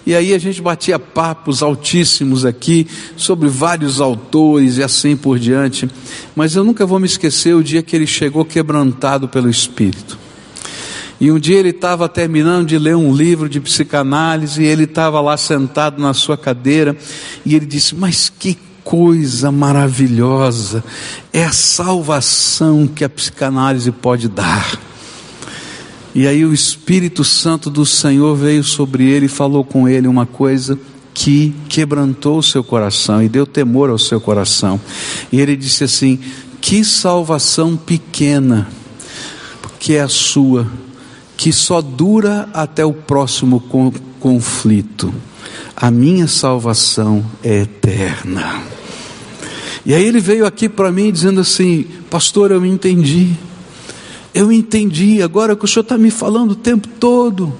E 0.04 0.16
aí 0.16 0.34
a 0.34 0.38
gente 0.38 0.60
batia 0.60 0.98
papos 0.98 1.62
altíssimos 1.62 2.44
aqui 2.44 2.88
sobre 3.16 3.48
vários 3.48 4.00
autores 4.00 4.78
e 4.78 4.82
assim 4.82 5.16
por 5.16 5.38
diante. 5.38 5.88
Mas 6.34 6.56
eu 6.56 6.64
nunca 6.64 6.84
vou 6.84 6.98
me 6.98 7.06
esquecer 7.06 7.54
o 7.54 7.62
dia 7.62 7.82
que 7.82 7.94
ele 7.94 8.06
chegou 8.06 8.44
quebrantado 8.44 9.28
pelo 9.28 9.48
Espírito. 9.48 10.18
E 11.20 11.30
um 11.30 11.38
dia 11.38 11.56
ele 11.56 11.68
estava 11.68 12.08
terminando 12.08 12.66
de 12.66 12.76
ler 12.76 12.96
um 12.96 13.14
livro 13.14 13.48
de 13.48 13.60
psicanálise 13.60 14.60
e 14.60 14.66
ele 14.66 14.84
estava 14.84 15.20
lá 15.20 15.36
sentado 15.36 16.02
na 16.02 16.12
sua 16.12 16.36
cadeira 16.36 16.96
e 17.46 17.54
ele 17.54 17.64
disse: 17.64 17.94
Mas 17.94 18.28
que 18.28 18.58
coisa 18.84 19.50
maravilhosa, 19.50 20.84
é 21.32 21.44
a 21.44 21.52
salvação 21.52 22.86
que 22.86 23.04
a 23.04 23.08
psicanálise 23.08 23.90
pode 23.90 24.28
dar. 24.28 24.78
E 26.14 26.26
aí 26.26 26.44
o 26.44 26.52
Espírito 26.52 27.24
Santo 27.24 27.70
do 27.70 27.86
Senhor 27.86 28.36
veio 28.36 28.62
sobre 28.62 29.08
ele 29.08 29.26
e 29.26 29.30
falou 29.30 29.64
com 29.64 29.88
ele 29.88 30.06
uma 30.06 30.26
coisa 30.26 30.78
que 31.14 31.54
quebrantou 31.68 32.38
o 32.38 32.42
seu 32.42 32.62
coração 32.62 33.22
e 33.22 33.28
deu 33.28 33.46
temor 33.46 33.90
ao 33.90 33.98
seu 33.98 34.20
coração. 34.20 34.80
E 35.30 35.40
ele 35.40 35.56
disse 35.56 35.84
assim: 35.84 36.18
Que 36.60 36.84
salvação 36.84 37.76
pequena, 37.76 38.68
que 39.78 39.94
é 39.94 40.02
a 40.02 40.08
sua, 40.08 40.66
que 41.36 41.52
só 41.52 41.80
dura 41.80 42.48
até 42.52 42.84
o 42.84 42.92
próximo 42.92 43.62
conflito. 44.20 45.12
A 45.76 45.90
minha 45.90 46.26
salvação 46.26 47.24
é 47.42 47.62
eterna. 47.62 48.62
E 49.84 49.94
aí 49.94 50.04
ele 50.04 50.20
veio 50.20 50.46
aqui 50.46 50.68
para 50.68 50.92
mim 50.92 51.10
dizendo 51.10 51.40
assim: 51.40 51.86
Pastor, 52.10 52.50
eu 52.50 52.64
entendi. 52.64 53.34
Eu 54.34 54.50
entendi 54.50 55.22
agora 55.22 55.54
que 55.54 55.64
o 55.64 55.68
Senhor 55.68 55.82
está 55.82 55.98
me 55.98 56.10
falando 56.10 56.52
o 56.52 56.56
tempo 56.56 56.88
todo. 56.88 57.52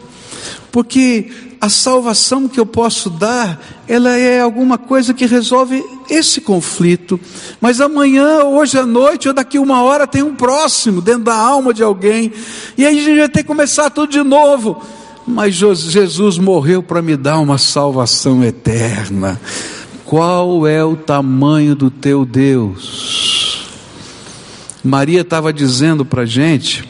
Porque 0.71 1.31
a 1.61 1.69
salvação 1.69 2.49
que 2.49 2.59
eu 2.59 2.67
posso 2.67 3.09
dar, 3.11 3.63
ela 3.87 4.11
é 4.17 4.41
alguma 4.41 4.77
coisa 4.77 5.15
que 5.15 5.27
resolve 5.27 5.85
esse 6.11 6.41
conflito. 6.41 7.21
Mas 7.61 7.81
amanhã, 7.81 8.43
hoje 8.45 8.79
à 8.79 8.85
noite, 8.87 9.29
ou 9.29 9.35
daqui 9.35 9.59
uma 9.59 9.83
hora, 9.83 10.07
tem 10.07 10.23
um 10.23 10.35
próximo 10.35 11.01
dentro 11.01 11.25
da 11.25 11.37
alma 11.37 11.73
de 11.73 11.83
alguém. 11.83 12.33
E 12.77 12.85
aí 12.85 12.99
a 12.99 13.03
gente 13.03 13.19
vai 13.19 13.29
ter 13.29 13.43
que 13.43 13.49
começar 13.49 13.91
tudo 13.91 14.11
de 14.11 14.23
novo. 14.23 14.83
Mas 15.27 15.55
Jesus 15.55 16.39
morreu 16.39 16.83
para 16.83 17.01
me 17.01 17.17
dar 17.17 17.39
uma 17.39 17.59
salvação 17.59 18.43
eterna. 18.43 19.41
Qual 20.05 20.67
é 20.67 20.85
o 20.85 20.97
tamanho 20.97 21.75
do 21.75 21.91
teu 21.91 22.25
Deus? 22.25 23.67
Maria 24.85 25.21
estava 25.21 25.53
dizendo 25.53 26.05
para 26.05 26.23
a 26.23 26.27
gente 26.27 26.85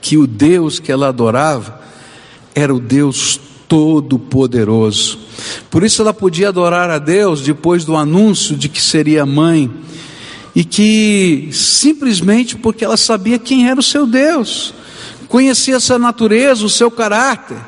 que 0.00 0.16
o 0.16 0.26
Deus 0.26 0.78
que 0.78 0.90
ela 0.90 1.08
adorava 1.08 1.80
era 2.54 2.74
o 2.74 2.80
Deus 2.80 3.38
Todo-Poderoso. 3.68 5.18
Por 5.70 5.84
isso 5.84 6.00
ela 6.00 6.14
podia 6.14 6.48
adorar 6.48 6.88
a 6.88 6.98
Deus 6.98 7.42
depois 7.42 7.84
do 7.84 7.96
anúncio 7.96 8.56
de 8.56 8.68
que 8.68 8.80
seria 8.80 9.26
mãe, 9.26 9.70
e 10.54 10.64
que 10.64 11.50
simplesmente 11.52 12.56
porque 12.56 12.84
ela 12.84 12.96
sabia 12.96 13.38
quem 13.38 13.68
era 13.68 13.78
o 13.78 13.82
seu 13.82 14.06
Deus, 14.06 14.72
conhecia 15.28 15.76
essa 15.76 15.98
natureza, 15.98 16.64
o 16.64 16.70
seu 16.70 16.90
caráter. 16.90 17.58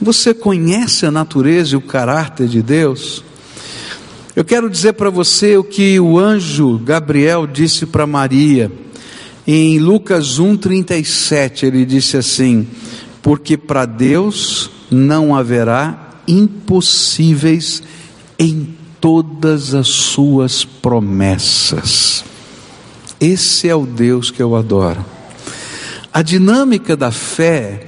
Você 0.00 0.32
conhece 0.32 1.04
a 1.04 1.10
natureza 1.10 1.74
e 1.74 1.76
o 1.76 1.82
caráter 1.82 2.48
de 2.48 2.62
Deus? 2.62 3.22
Eu 4.34 4.44
quero 4.44 4.70
dizer 4.70 4.94
para 4.94 5.10
você 5.10 5.56
o 5.58 5.64
que 5.64 6.00
o 6.00 6.18
anjo 6.18 6.78
Gabriel 6.78 7.46
disse 7.46 7.84
para 7.84 8.06
Maria. 8.06 8.72
Em 9.46 9.78
Lucas 9.78 10.38
1:37, 10.38 11.66
ele 11.66 11.84
disse 11.84 12.16
assim: 12.16 12.66
"Porque 13.20 13.58
para 13.58 13.84
Deus 13.84 14.70
não 14.90 15.34
haverá 15.34 16.22
impossíveis 16.26 17.82
em 18.38 18.74
todas 19.00 19.74
as 19.74 19.88
suas 19.88 20.64
promessas". 20.64 22.24
Esse 23.20 23.68
é 23.68 23.74
o 23.74 23.84
Deus 23.84 24.30
que 24.30 24.42
eu 24.42 24.56
adoro. 24.56 25.04
A 26.12 26.22
dinâmica 26.22 26.96
da 26.96 27.10
fé 27.10 27.86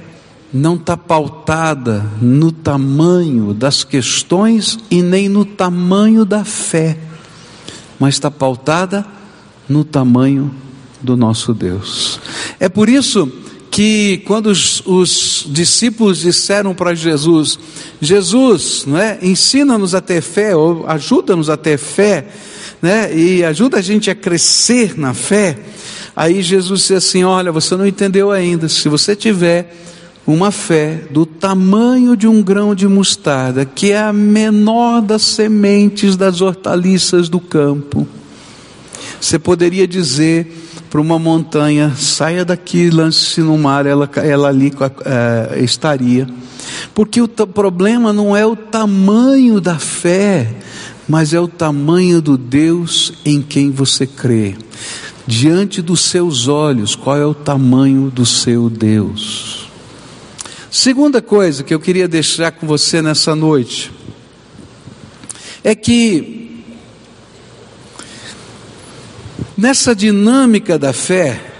não 0.53 0.75
está 0.75 0.95
pautada 0.95 2.05
no 2.21 2.51
tamanho 2.51 3.53
das 3.53 3.83
questões 3.83 4.77
e 4.89 5.01
nem 5.01 5.27
no 5.27 5.43
tamanho 5.43 6.23
da 6.23 6.45
fé, 6.45 6.97
mas 7.99 8.15
está 8.15 8.29
pautada 8.29 9.05
no 9.67 9.83
tamanho 9.83 10.53
do 11.01 11.17
nosso 11.17 11.53
Deus. 11.53 12.19
É 12.59 12.69
por 12.69 12.87
isso 12.87 13.29
que 13.71 14.21
quando 14.27 14.47
os, 14.47 14.83
os 14.85 15.45
discípulos 15.49 16.19
disseram 16.19 16.75
para 16.75 16.93
Jesus, 16.93 17.57
Jesus, 17.99 18.83
não 18.85 18.99
é, 18.99 19.17
ensina-nos 19.23 19.95
a 19.95 20.01
ter 20.01 20.21
fé, 20.21 20.55
ou 20.55 20.87
ajuda-nos 20.87 21.49
a 21.49 21.57
ter 21.57 21.79
fé, 21.79 22.27
né, 22.83 23.15
e 23.15 23.45
ajuda 23.45 23.77
a 23.77 23.81
gente 23.81 24.11
a 24.11 24.15
crescer 24.15 24.99
na 24.99 25.13
fé. 25.13 25.57
Aí 26.13 26.41
Jesus 26.41 26.81
disse 26.81 26.93
assim: 26.93 27.23
Olha, 27.23 27.49
você 27.49 27.77
não 27.77 27.87
entendeu 27.87 28.29
ainda. 28.29 28.67
Se 28.67 28.89
você 28.89 29.15
tiver 29.15 29.73
uma 30.27 30.51
fé 30.51 31.01
do 31.09 31.25
tamanho 31.25 32.17
de 32.17 32.27
um 32.27 32.43
grão 32.43 32.75
de 32.75 32.85
mostarda, 32.85 33.63
que 33.63 33.93
é 33.93 34.01
a 34.01 34.11
menor 34.11 35.01
das 35.01 35.21
sementes 35.21 36.17
das 36.17 36.41
hortaliças 36.41 37.29
do 37.29 37.39
campo. 37.39 38.05
Você 39.19 39.39
poderia 39.39 39.87
dizer 39.87 40.53
para 40.89 40.99
uma 40.99 41.17
montanha: 41.17 41.93
saia 41.95 42.43
daqui, 42.43 42.89
lance-se 42.89 43.39
no 43.39 43.57
mar, 43.57 43.85
ela, 43.85 44.09
ela 44.17 44.49
ali 44.49 44.73
é, 45.05 45.63
estaria. 45.63 46.27
Porque 46.93 47.21
o 47.21 47.27
problema 47.27 48.11
não 48.11 48.35
é 48.35 48.45
o 48.45 48.55
tamanho 48.55 49.61
da 49.61 49.79
fé, 49.79 50.53
mas 51.07 51.33
é 51.33 51.39
o 51.39 51.47
tamanho 51.47 52.21
do 52.21 52.37
Deus 52.37 53.13
em 53.25 53.41
quem 53.41 53.71
você 53.71 54.07
crê. 54.07 54.55
Diante 55.25 55.81
dos 55.81 56.01
seus 56.01 56.47
olhos, 56.47 56.95
qual 56.95 57.17
é 57.17 57.25
o 57.25 57.33
tamanho 57.33 58.09
do 58.09 58.25
seu 58.25 58.69
Deus? 58.69 59.69
Segunda 60.69 61.21
coisa 61.21 61.63
que 61.63 61.73
eu 61.73 61.79
queria 61.79 62.07
deixar 62.07 62.51
com 62.51 62.65
você 62.65 63.01
nessa 63.01 63.35
noite 63.35 63.91
é 65.63 65.73
que 65.75 66.63
nessa 69.57 69.95
dinâmica 69.95 70.77
da 70.77 70.91
fé, 70.91 71.51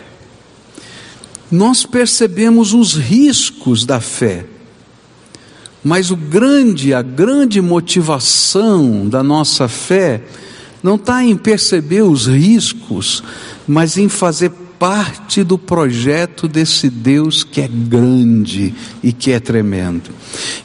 nós 1.49 1.85
percebemos 1.85 2.73
os 2.73 2.95
riscos 2.95 3.85
da 3.85 4.01
fé. 4.01 4.45
Mas 5.83 6.11
o 6.11 6.15
grande, 6.15 6.93
a 6.93 7.01
grande 7.01 7.61
motivação 7.61 9.07
da 9.07 9.21
nossa 9.21 9.67
fé 9.67 10.23
não 10.81 10.95
está 10.95 11.23
em 11.23 11.35
perceber 11.35 12.01
os 12.03 12.27
riscos, 12.27 13.23
mas 13.67 13.97
em 13.97 14.07
fazer 14.07 14.51
parte 14.83 15.45
do 15.45 15.57
projeto 15.57 16.45
desse 16.45 16.89
Deus 16.89 17.41
que 17.41 17.61
é 17.61 17.69
grande 17.69 18.75
e 19.01 19.13
que 19.13 19.31
é 19.31 19.39
tremendo. 19.39 20.09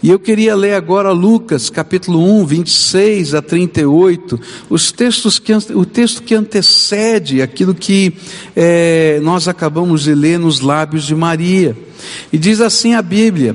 E 0.03 0.11
eu 0.11 0.19
queria 0.19 0.57
ler 0.57 0.75
agora 0.75 1.13
Lucas 1.13 1.71
capítulo 1.71 2.21
1, 2.41 2.45
26 2.45 3.35
a 3.35 3.41
38, 3.41 4.41
os 4.69 4.91
textos 4.91 5.39
que, 5.39 5.53
o 5.73 5.85
texto 5.85 6.25
que 6.25 6.35
antecede 6.35 7.41
aquilo 7.41 7.73
que 7.73 8.13
é, 8.57 9.21
nós 9.23 9.47
acabamos 9.47 10.03
de 10.03 10.17
ler 10.17 10.37
nos 10.37 10.59
lábios 10.59 11.05
de 11.05 11.15
Maria. 11.15 11.79
E 12.33 12.39
diz 12.39 12.61
assim 12.61 12.95
a 12.95 13.03
Bíblia: 13.03 13.55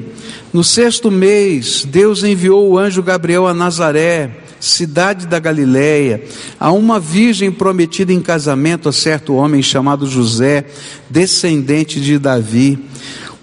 No 0.54 0.64
sexto 0.64 1.12
mês, 1.12 1.84
Deus 1.84 2.24
enviou 2.24 2.70
o 2.70 2.80
anjo 2.80 3.04
Gabriel 3.04 3.46
a 3.46 3.54
Nazaré 3.54 4.43
cidade 4.64 5.28
da 5.28 5.40
Galiléia, 5.40 6.24
a 6.58 6.72
uma 6.72 6.98
virgem 7.00 7.52
prometida 7.52 8.14
em 8.14 8.22
casamento 8.22 8.88
a 8.88 8.94
certo 8.94 9.34
homem 9.36 9.62
chamado 9.62 10.08
José, 10.08 10.66
descendente 11.10 12.00
de 12.00 12.18
Davi. 12.18 12.80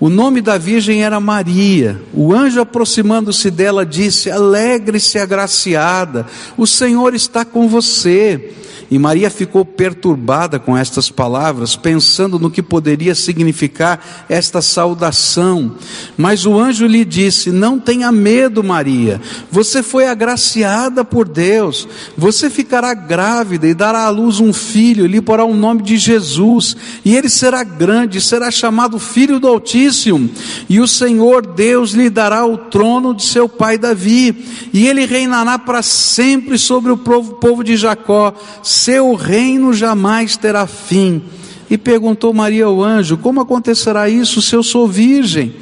O 0.00 0.08
nome 0.08 0.40
da 0.40 0.56
virgem 0.56 1.04
era 1.04 1.20
Maria. 1.20 2.00
O 2.14 2.32
anjo, 2.32 2.58
aproximando-se 2.58 3.50
dela, 3.50 3.84
disse: 3.84 4.30
Alegre-se, 4.30 5.18
agraciada, 5.18 6.26
o 6.56 6.66
Senhor 6.66 7.14
está 7.14 7.44
com 7.44 7.68
você. 7.68 8.54
E 8.90 8.98
Maria 8.98 9.30
ficou 9.30 9.64
perturbada 9.64 10.58
com 10.58 10.76
estas 10.76 11.08
palavras, 11.08 11.76
pensando 11.76 12.40
no 12.40 12.50
que 12.50 12.60
poderia 12.60 13.14
significar 13.14 14.26
esta 14.28 14.60
saudação. 14.60 15.76
Mas 16.16 16.44
o 16.44 16.58
anjo 16.58 16.86
lhe 16.86 17.04
disse: 17.04 17.52
Não 17.52 17.78
tenha 17.78 18.10
medo, 18.10 18.64
Maria, 18.64 19.20
você 19.48 19.80
foi 19.80 20.08
agraciada 20.08 21.04
por 21.04 21.28
Deus, 21.28 21.86
você 22.18 22.50
ficará 22.50 22.92
grávida 22.92 23.68
e 23.68 23.74
dará 23.74 24.06
à 24.06 24.10
luz 24.10 24.40
um 24.40 24.52
filho, 24.52 25.06
lhe 25.06 25.20
porá 25.20 25.44
o 25.44 25.54
nome 25.54 25.82
de 25.82 25.96
Jesus, 25.96 26.76
e 27.04 27.16
ele 27.16 27.28
será 27.28 27.62
grande, 27.62 28.20
será 28.20 28.50
chamado 28.50 28.98
Filho 28.98 29.38
do 29.38 29.46
Altíssimo, 29.46 30.28
e 30.68 30.80
o 30.80 30.88
Senhor 30.88 31.46
Deus 31.46 31.92
lhe 31.92 32.10
dará 32.10 32.44
o 32.44 32.58
trono 32.58 33.14
de 33.14 33.22
seu 33.22 33.48
pai 33.48 33.78
Davi, 33.78 34.44
e 34.72 34.88
ele 34.88 35.06
reinará 35.06 35.60
para 35.60 35.80
sempre 35.80 36.58
sobre 36.58 36.90
o 36.90 36.96
povo 36.96 37.62
de 37.62 37.76
Jacó 37.76 38.34
seu 38.80 39.14
reino 39.14 39.72
jamais 39.74 40.36
terá 40.36 40.66
fim. 40.66 41.22
E 41.68 41.76
perguntou 41.76 42.32
Maria 42.32 42.64
ao 42.64 42.82
anjo: 42.82 43.18
Como 43.18 43.40
acontecerá 43.40 44.08
isso 44.08 44.40
se 44.40 44.54
eu 44.56 44.62
sou 44.62 44.88
virgem? 44.88 45.54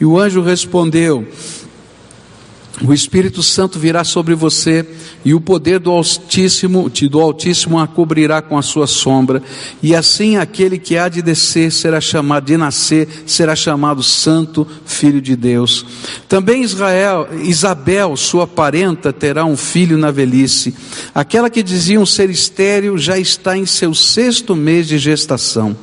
E 0.00 0.04
o 0.04 0.18
anjo 0.18 0.40
respondeu: 0.40 1.26
o 2.82 2.94
Espírito 2.94 3.42
Santo 3.42 3.78
virá 3.78 4.04
sobre 4.04 4.34
você 4.34 4.86
e 5.24 5.34
o 5.34 5.40
poder 5.40 5.78
do 5.78 5.90
Altíssimo, 5.90 6.88
do 6.88 7.20
Altíssimo 7.20 7.78
a 7.78 7.86
cobrirá 7.86 8.40
com 8.40 8.56
a 8.56 8.62
sua 8.62 8.86
sombra, 8.86 9.42
e 9.82 9.94
assim 9.94 10.36
aquele 10.36 10.78
que 10.78 10.96
há 10.96 11.08
de 11.08 11.20
descer 11.20 11.70
será 11.72 12.00
chamado 12.00 12.46
de 12.46 12.56
nascer, 12.56 13.06
será 13.26 13.54
chamado 13.54 14.02
Santo 14.02 14.66
Filho 14.86 15.20
de 15.20 15.36
Deus. 15.36 15.84
Também 16.28 16.62
Israel, 16.62 17.28
Isabel, 17.42 18.16
sua 18.16 18.46
parenta, 18.46 19.12
terá 19.12 19.44
um 19.44 19.56
filho 19.56 19.98
na 19.98 20.10
velhice. 20.10 20.74
Aquela 21.14 21.50
que 21.50 21.62
diziam 21.62 22.06
ser 22.06 22.30
estéril 22.30 22.96
já 22.96 23.18
está 23.18 23.56
em 23.56 23.66
seu 23.66 23.94
sexto 23.94 24.56
mês 24.56 24.88
de 24.88 24.98
gestação, 24.98 25.76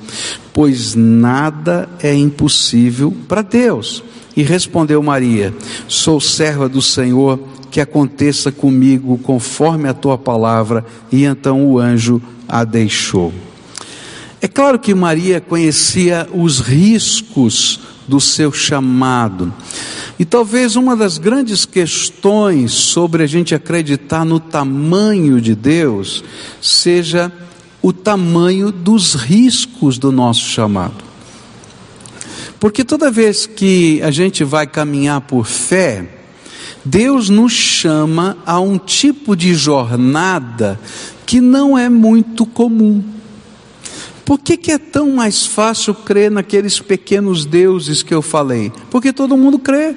pois 0.52 0.96
nada 0.96 1.88
é 2.02 2.14
impossível 2.14 3.16
para 3.28 3.44
Deus. 3.44 4.04
E 4.38 4.44
respondeu 4.44 5.02
Maria: 5.02 5.52
Sou 5.88 6.22
serva 6.22 6.70
do 6.70 6.80
Senhor, 6.80 7.40
que 7.72 7.82
aconteça 7.82 8.52
comigo 8.52 9.18
conforme 9.18 9.90
a 9.90 9.96
tua 9.96 10.16
palavra. 10.16 10.86
E 11.12 11.26
então 11.26 11.66
o 11.66 11.80
anjo 11.80 12.22
a 12.48 12.64
deixou. 12.64 13.34
É 14.40 14.48
claro 14.48 14.78
que 14.78 14.94
Maria 14.94 15.42
conhecia 15.42 16.30
os 16.32 16.60
riscos 16.60 17.80
do 18.08 18.22
seu 18.22 18.52
chamado. 18.54 19.52
E 20.20 20.24
talvez 20.24 20.76
uma 20.76 20.96
das 20.96 21.18
grandes 21.18 21.66
questões 21.66 22.72
sobre 22.72 23.24
a 23.24 23.28
gente 23.28 23.56
acreditar 23.56 24.24
no 24.24 24.40
tamanho 24.40 25.42
de 25.42 25.56
Deus 25.56 26.24
seja 26.62 27.32
o 27.82 27.92
tamanho 27.92 28.72
dos 28.72 29.16
riscos 29.16 29.98
do 29.98 30.12
nosso 30.12 30.46
chamado. 30.46 31.07
Porque 32.60 32.84
toda 32.84 33.12
vez 33.12 33.46
que 33.46 34.02
a 34.02 34.10
gente 34.10 34.44
vai 34.44 34.66
caminhar 34.66 35.22
por 35.22 35.46
fé, 35.46 36.08
Deus 36.84 37.30
nos 37.30 37.54
chama 37.54 38.38
a 38.46 38.60
um 38.60 38.78
tipo 38.78 39.36
de 39.36 39.54
jornada 39.54 40.80
que 41.26 41.40
não 41.40 41.78
é 41.78 41.90
muito 41.90 42.46
comum. 42.46 43.04
Por 44.26 44.40
que, 44.40 44.58
que, 44.58 44.72
é 44.72 44.78
tão 44.78 45.12
mais 45.12 45.46
fácil 45.46 45.94
crer 45.94 46.32
naqueles 46.32 46.80
pequenos 46.80 47.46
deuses 47.46 48.02
que 48.02 48.14
eu 48.14 48.22
falei? 48.22 48.72
Porque 48.90 49.14
todo 49.14 49.38
mundo 49.38 49.60
crê. 49.60 49.96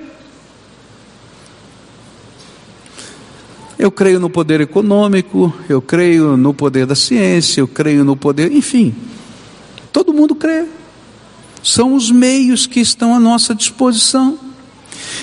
Eu 3.78 3.90
creio 3.90 4.20
no 4.20 4.28
poder 4.28 4.60
econômico, 4.60 5.52
eu 5.68 5.80
creio 5.80 6.36
no 6.36 6.52
poder 6.52 6.86
da 6.86 6.94
ciência, 6.94 7.60
eu 7.60 7.66
creio 7.66 8.04
no 8.04 8.14
poder, 8.14 8.52
enfim, 8.52 8.94
todo 9.90 10.12
mundo 10.12 10.34
crê 10.34 10.66
são 11.62 11.94
os 11.94 12.10
meios 12.10 12.66
que 12.66 12.80
estão 12.80 13.14
à 13.14 13.20
nossa 13.20 13.54
disposição. 13.54 14.38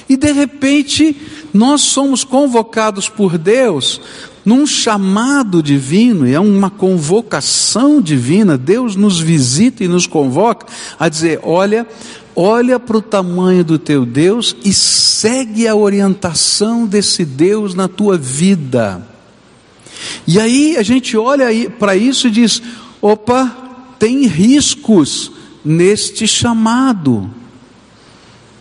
E 0.07 0.15
de 0.15 0.31
repente, 0.31 1.15
nós 1.53 1.81
somos 1.81 2.23
convocados 2.23 3.09
por 3.09 3.37
Deus 3.37 4.01
num 4.45 4.65
chamado 4.65 5.61
divino, 5.61 6.25
e 6.25 6.33
é 6.33 6.39
uma 6.39 6.69
convocação 6.69 8.01
divina. 8.01 8.57
Deus 8.57 8.95
nos 8.95 9.19
visita 9.19 9.83
e 9.83 9.89
nos 9.89 10.07
convoca 10.07 10.65
a 10.97 11.09
dizer: 11.09 11.41
olha, 11.43 11.85
olha 12.33 12.79
para 12.79 12.95
o 12.95 13.01
tamanho 13.01 13.65
do 13.65 13.77
teu 13.77 14.05
Deus 14.05 14.55
e 14.63 14.71
segue 14.71 15.67
a 15.67 15.75
orientação 15.75 16.85
desse 16.85 17.25
Deus 17.25 17.75
na 17.75 17.89
tua 17.89 18.17
vida. 18.17 19.05
E 20.25 20.39
aí 20.39 20.77
a 20.77 20.83
gente 20.83 21.17
olha 21.17 21.47
para 21.71 21.97
isso 21.97 22.27
e 22.27 22.31
diz: 22.31 22.61
opa, 23.01 23.53
tem 23.99 24.27
riscos 24.27 25.31
neste 25.67 26.27
chamado. 26.27 27.29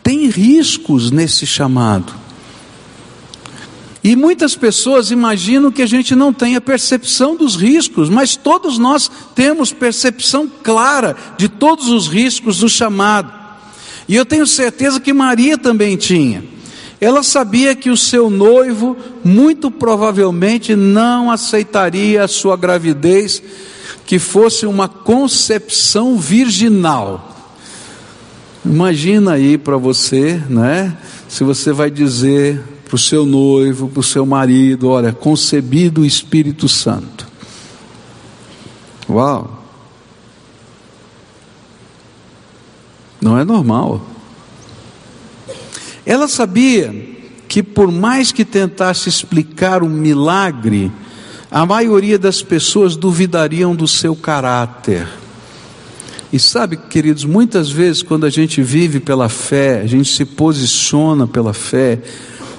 Tem 0.03 0.27
riscos 0.29 1.11
nesse 1.11 1.47
chamado. 1.47 2.13
E 4.03 4.15
muitas 4.15 4.55
pessoas 4.55 5.11
imaginam 5.11 5.73
que 5.73 5.83
a 5.83 5.87
gente 5.87 6.15
não 6.15 6.33
tenha 6.33 6.61
percepção 6.61 7.35
dos 7.35 7.57
riscos, 7.57 8.09
mas 8.09 8.37
todos 8.37 8.79
nós 8.79 9.11
temos 9.35 9.73
percepção 9.73 10.49
clara 10.63 11.17
de 11.37 11.49
todos 11.49 11.89
os 11.89 12.07
riscos 12.07 12.59
do 12.59 12.69
chamado. 12.69 13.33
E 14.09 14.15
eu 14.15 14.25
tenho 14.25 14.47
certeza 14.47 15.01
que 15.01 15.13
Maria 15.13 15.59
também 15.59 15.97
tinha. 15.97 16.45
Ela 17.01 17.23
sabia 17.23 17.75
que 17.75 17.91
o 17.91 17.97
seu 17.97 18.31
noivo 18.31 18.97
muito 19.25 19.71
provavelmente 19.71 20.77
não 20.77 21.31
aceitaria 21.31 22.23
a 22.23 22.29
sua 22.29 22.57
gravidez, 22.57 23.43
que 24.07 24.21
fosse 24.21 24.65
uma 24.65 24.89
concepção 24.89 26.17
virginal. 26.17 27.53
Imagina 28.65 29.33
aí 29.33 29.59
para 29.59 29.77
você, 29.77 30.41
né? 30.49 30.97
Se 31.29 31.43
você 31.43 31.73
vai 31.73 31.91
dizer 31.91 32.63
para 32.85 32.95
o 32.95 32.99
seu 32.99 33.27
noivo, 33.27 33.89
para 33.89 34.01
o 34.01 34.05
seu 34.05 34.25
marido: 34.25 34.89
olha, 34.89 35.13
concebido 35.13 36.03
o 36.03 36.07
Espírito 36.07 36.69
Santo. 36.69 37.27
Uau! 39.11 39.65
Não 43.21 43.37
é 43.39 43.45
normal. 43.45 44.07
Ela 46.05 46.29
sabia 46.29 46.95
que, 47.49 47.63
por 47.63 47.91
mais 47.91 48.31
que 48.31 48.45
tentasse 48.45 49.09
explicar 49.09 49.83
o 49.83 49.89
milagre, 49.89 50.93
a 51.57 51.65
maioria 51.65 52.19
das 52.19 52.43
pessoas 52.43 52.97
duvidariam 52.97 53.75
do 53.75 53.89
seu 53.89 54.15
caráter. 54.15 55.09
E 56.31 56.39
sabe, 56.39 56.77
queridos, 56.77 57.25
muitas 57.25 57.71
vezes 57.71 58.03
quando 58.03 58.27
a 58.27 58.29
gente 58.29 58.61
vive 58.61 59.01
pela 59.01 59.31
fé, 59.31 59.81
a 59.81 59.87
gente 59.87 60.15
se 60.15 60.27
posiciona 60.27 61.27
pela 61.27 61.55
fé, 61.55 61.99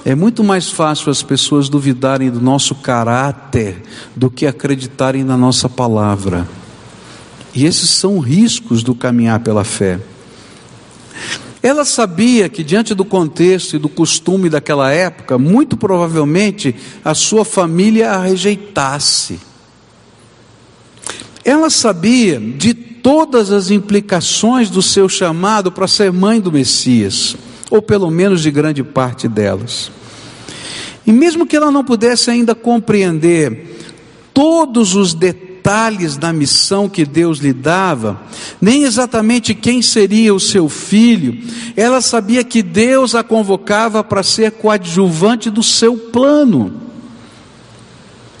é 0.04 0.16
muito 0.16 0.42
mais 0.42 0.68
fácil 0.68 1.12
as 1.12 1.22
pessoas 1.22 1.68
duvidarem 1.68 2.28
do 2.28 2.40
nosso 2.40 2.74
caráter 2.74 3.80
do 4.16 4.28
que 4.28 4.44
acreditarem 4.48 5.22
na 5.22 5.36
nossa 5.36 5.68
palavra. 5.68 6.48
E 7.54 7.66
esses 7.66 7.90
são 7.90 8.18
riscos 8.18 8.82
do 8.82 8.96
caminhar 8.96 9.38
pela 9.38 9.62
fé. 9.62 10.00
Ela 11.62 11.84
sabia 11.84 12.48
que, 12.48 12.62
diante 12.62 12.94
do 12.94 13.04
contexto 13.04 13.74
e 13.74 13.78
do 13.78 13.88
costume 13.88 14.48
daquela 14.48 14.92
época, 14.92 15.36
muito 15.38 15.76
provavelmente 15.76 16.74
a 17.04 17.14
sua 17.14 17.44
família 17.44 18.12
a 18.12 18.22
rejeitasse. 18.22 19.40
Ela 21.44 21.68
sabia 21.68 22.38
de 22.38 22.74
todas 22.74 23.50
as 23.50 23.70
implicações 23.70 24.70
do 24.70 24.82
seu 24.82 25.08
chamado 25.08 25.72
para 25.72 25.88
ser 25.88 26.12
mãe 26.12 26.40
do 26.40 26.52
Messias, 26.52 27.36
ou 27.70 27.82
pelo 27.82 28.10
menos 28.10 28.42
de 28.42 28.50
grande 28.50 28.84
parte 28.84 29.26
delas. 29.26 29.90
E 31.06 31.12
mesmo 31.12 31.46
que 31.46 31.56
ela 31.56 31.72
não 31.72 31.82
pudesse 31.82 32.30
ainda 32.30 32.54
compreender 32.54 33.76
todos 34.32 34.94
os 34.94 35.14
detalhes 35.14 35.47
da 36.18 36.32
missão 36.32 36.88
que 36.88 37.04
Deus 37.04 37.38
lhe 37.38 37.52
dava, 37.52 38.20
nem 38.60 38.84
exatamente 38.84 39.54
quem 39.54 39.82
seria 39.82 40.34
o 40.34 40.40
seu 40.40 40.68
filho, 40.68 41.38
ela 41.76 42.00
sabia 42.00 42.42
que 42.42 42.62
Deus 42.62 43.14
a 43.14 43.22
convocava 43.22 44.02
para 44.02 44.22
ser 44.22 44.52
coadjuvante 44.52 45.50
do 45.50 45.62
seu 45.62 45.96
plano. 45.96 46.88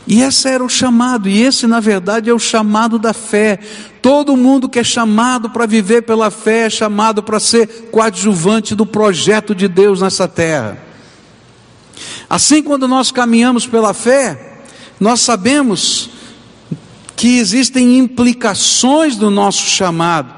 E 0.06 0.22
esse 0.22 0.48
era 0.48 0.64
o 0.64 0.70
chamado, 0.70 1.28
e 1.28 1.42
esse 1.42 1.66
na 1.66 1.80
verdade 1.80 2.30
é 2.30 2.32
o 2.32 2.38
chamado 2.38 2.98
da 2.98 3.12
fé. 3.12 3.58
Todo 4.00 4.38
mundo 4.38 4.66
que 4.66 4.78
é 4.78 4.84
chamado 4.84 5.50
para 5.50 5.66
viver 5.66 6.02
pela 6.02 6.30
fé 6.30 6.60
é 6.60 6.70
chamado 6.70 7.22
para 7.22 7.38
ser 7.38 7.90
coadjuvante 7.90 8.74
do 8.74 8.86
projeto 8.86 9.54
de 9.54 9.68
Deus 9.68 10.00
nessa 10.00 10.26
terra. 10.26 10.78
Assim, 12.30 12.62
quando 12.62 12.88
nós 12.88 13.10
caminhamos 13.10 13.66
pela 13.66 13.92
fé, 13.92 14.60
nós 14.98 15.20
sabemos 15.20 16.10
que 17.18 17.38
existem 17.38 17.98
implicações 17.98 19.16
do 19.16 19.28
nosso 19.28 19.68
chamado, 19.68 20.32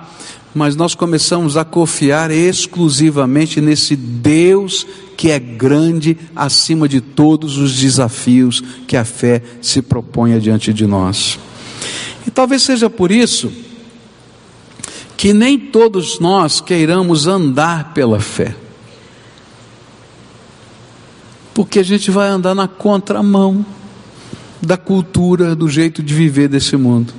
mas 0.55 0.75
nós 0.75 0.95
começamos 0.95 1.59
a 1.59 1.65
confiar 1.65 2.31
exclusivamente 2.31 3.61
nesse 3.61 3.95
Deus 3.95 4.87
que 5.15 5.31
é 5.31 5.39
grande 5.39 6.17
acima 6.35 6.89
de 6.89 7.03
todos 7.03 7.59
os 7.59 7.77
desafios 7.77 8.63
que 8.89 8.97
a 8.97 9.05
fé 9.05 9.43
se 9.61 9.83
propõe 9.83 10.39
diante 10.39 10.73
de 10.73 10.87
nós. 10.87 11.39
E 12.27 12.31
talvez 12.31 12.63
seja 12.63 12.89
por 12.89 13.11
isso 13.11 13.53
que 15.19 15.35
nem 15.35 15.59
todos 15.59 16.19
nós 16.19 16.63
queiramos 16.63 17.27
andar 17.27 17.93
pela 17.93 18.19
fé 18.19 18.57
porque 21.53 21.79
a 21.79 21.83
gente 21.83 22.11
vai 22.11 22.27
andar 22.27 22.55
na 22.55 22.67
contramão 22.67 23.67
da 24.61 24.77
cultura, 24.77 25.55
do 25.55 25.69
jeito 25.69 26.03
de 26.03 26.15
viver 26.15 26.49
desse 26.49 26.77
mundo. 26.77 27.13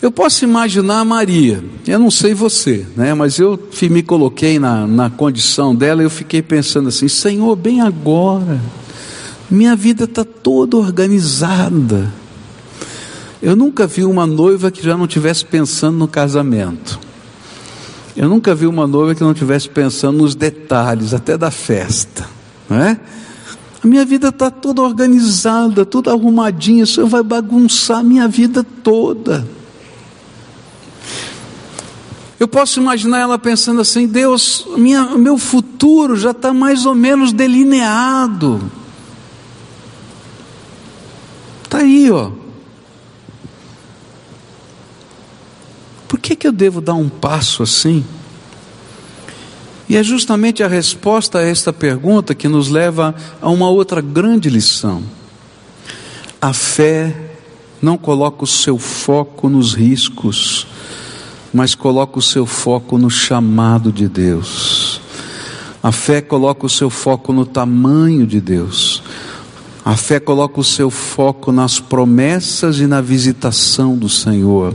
Eu 0.00 0.12
posso 0.12 0.44
imaginar 0.44 1.00
a 1.00 1.04
Maria, 1.04 1.64
eu 1.86 1.98
não 1.98 2.10
sei 2.10 2.34
você, 2.34 2.86
né, 2.96 3.14
mas 3.14 3.38
eu 3.38 3.58
me 3.90 4.02
coloquei 4.02 4.58
na, 4.58 4.86
na 4.86 5.10
condição 5.10 5.74
dela 5.74 6.02
e 6.02 6.04
eu 6.04 6.10
fiquei 6.10 6.42
pensando 6.42 6.88
assim: 6.88 7.08
Senhor, 7.08 7.56
bem 7.56 7.80
agora, 7.80 8.60
minha 9.50 9.74
vida 9.74 10.04
está 10.04 10.24
toda 10.24 10.76
organizada. 10.76 12.12
Eu 13.42 13.56
nunca 13.56 13.86
vi 13.86 14.04
uma 14.04 14.26
noiva 14.26 14.70
que 14.70 14.82
já 14.82 14.96
não 14.96 15.06
estivesse 15.06 15.44
pensando 15.44 15.96
no 15.96 16.08
casamento. 16.08 16.98
Eu 18.16 18.28
nunca 18.28 18.54
vi 18.54 18.66
uma 18.66 18.86
noiva 18.86 19.14
que 19.14 19.22
não 19.22 19.32
estivesse 19.32 19.68
pensando 19.68 20.18
nos 20.18 20.34
detalhes, 20.34 21.12
até 21.12 21.36
da 21.36 21.50
festa, 21.50 22.26
não 22.68 22.78
é? 22.78 22.98
A 23.82 23.86
minha 23.86 24.04
vida 24.04 24.28
está 24.28 24.50
toda 24.50 24.82
organizada, 24.82 25.84
toda 25.84 26.10
arrumadinha, 26.10 26.84
o 26.84 26.86
Senhor 26.86 27.08
vai 27.08 27.22
bagunçar 27.22 27.98
a 27.98 28.02
minha 28.02 28.26
vida 28.26 28.64
toda. 28.64 29.46
Eu 32.38 32.46
posso 32.46 32.80
imaginar 32.80 33.20
ela 33.20 33.38
pensando 33.38 33.80
assim: 33.80 34.06
Deus, 34.06 34.66
minha, 34.76 35.16
meu 35.16 35.38
futuro 35.38 36.16
já 36.16 36.32
está 36.32 36.52
mais 36.52 36.84
ou 36.84 36.94
menos 36.94 37.32
delineado. 37.32 38.70
Está 41.64 41.78
aí, 41.78 42.10
ó. 42.10 42.30
Por 46.06 46.20
que, 46.20 46.36
que 46.36 46.46
eu 46.46 46.52
devo 46.52 46.80
dar 46.80 46.94
um 46.94 47.08
passo 47.08 47.62
assim? 47.62 48.04
E 49.88 49.96
é 49.96 50.02
justamente 50.02 50.62
a 50.62 50.68
resposta 50.68 51.38
a 51.38 51.42
esta 51.42 51.72
pergunta 51.72 52.34
que 52.34 52.48
nos 52.48 52.68
leva 52.68 53.14
a 53.40 53.48
uma 53.48 53.68
outra 53.68 54.00
grande 54.00 54.50
lição. 54.50 55.02
A 56.40 56.52
fé 56.52 57.14
não 57.80 57.96
coloca 57.96 58.42
o 58.42 58.46
seu 58.46 58.78
foco 58.78 59.48
nos 59.48 59.74
riscos, 59.74 60.66
mas 61.54 61.74
coloca 61.74 62.18
o 62.18 62.22
seu 62.22 62.44
foco 62.44 62.98
no 62.98 63.08
chamado 63.08 63.92
de 63.92 64.08
Deus. 64.08 65.00
A 65.80 65.92
fé 65.92 66.20
coloca 66.20 66.66
o 66.66 66.70
seu 66.70 66.90
foco 66.90 67.32
no 67.32 67.46
tamanho 67.46 68.26
de 68.26 68.40
Deus. 68.40 69.02
A 69.84 69.96
fé 69.96 70.18
coloca 70.18 70.58
o 70.58 70.64
seu 70.64 70.90
foco 70.90 71.52
nas 71.52 71.78
promessas 71.78 72.80
e 72.80 72.88
na 72.88 73.00
visitação 73.00 73.96
do 73.96 74.08
Senhor 74.08 74.74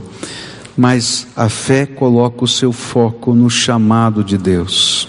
mas 0.76 1.26
a 1.36 1.48
fé 1.48 1.86
coloca 1.86 2.44
o 2.44 2.48
seu 2.48 2.72
foco 2.72 3.34
no 3.34 3.50
chamado 3.50 4.24
de 4.24 4.38
Deus. 4.38 5.08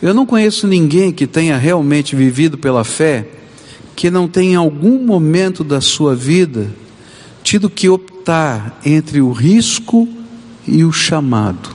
Eu 0.00 0.12
não 0.12 0.26
conheço 0.26 0.66
ninguém 0.66 1.10
que 1.10 1.26
tenha 1.26 1.56
realmente 1.56 2.14
vivido 2.14 2.58
pela 2.58 2.84
fé 2.84 3.28
que 3.94 4.10
não 4.10 4.28
tenha 4.28 4.52
em 4.52 4.56
algum 4.56 4.98
momento 4.98 5.64
da 5.64 5.80
sua 5.80 6.14
vida 6.14 6.70
tido 7.42 7.70
que 7.70 7.88
optar 7.88 8.78
entre 8.84 9.22
o 9.22 9.32
risco 9.32 10.06
e 10.66 10.84
o 10.84 10.92
chamado. 10.92 11.70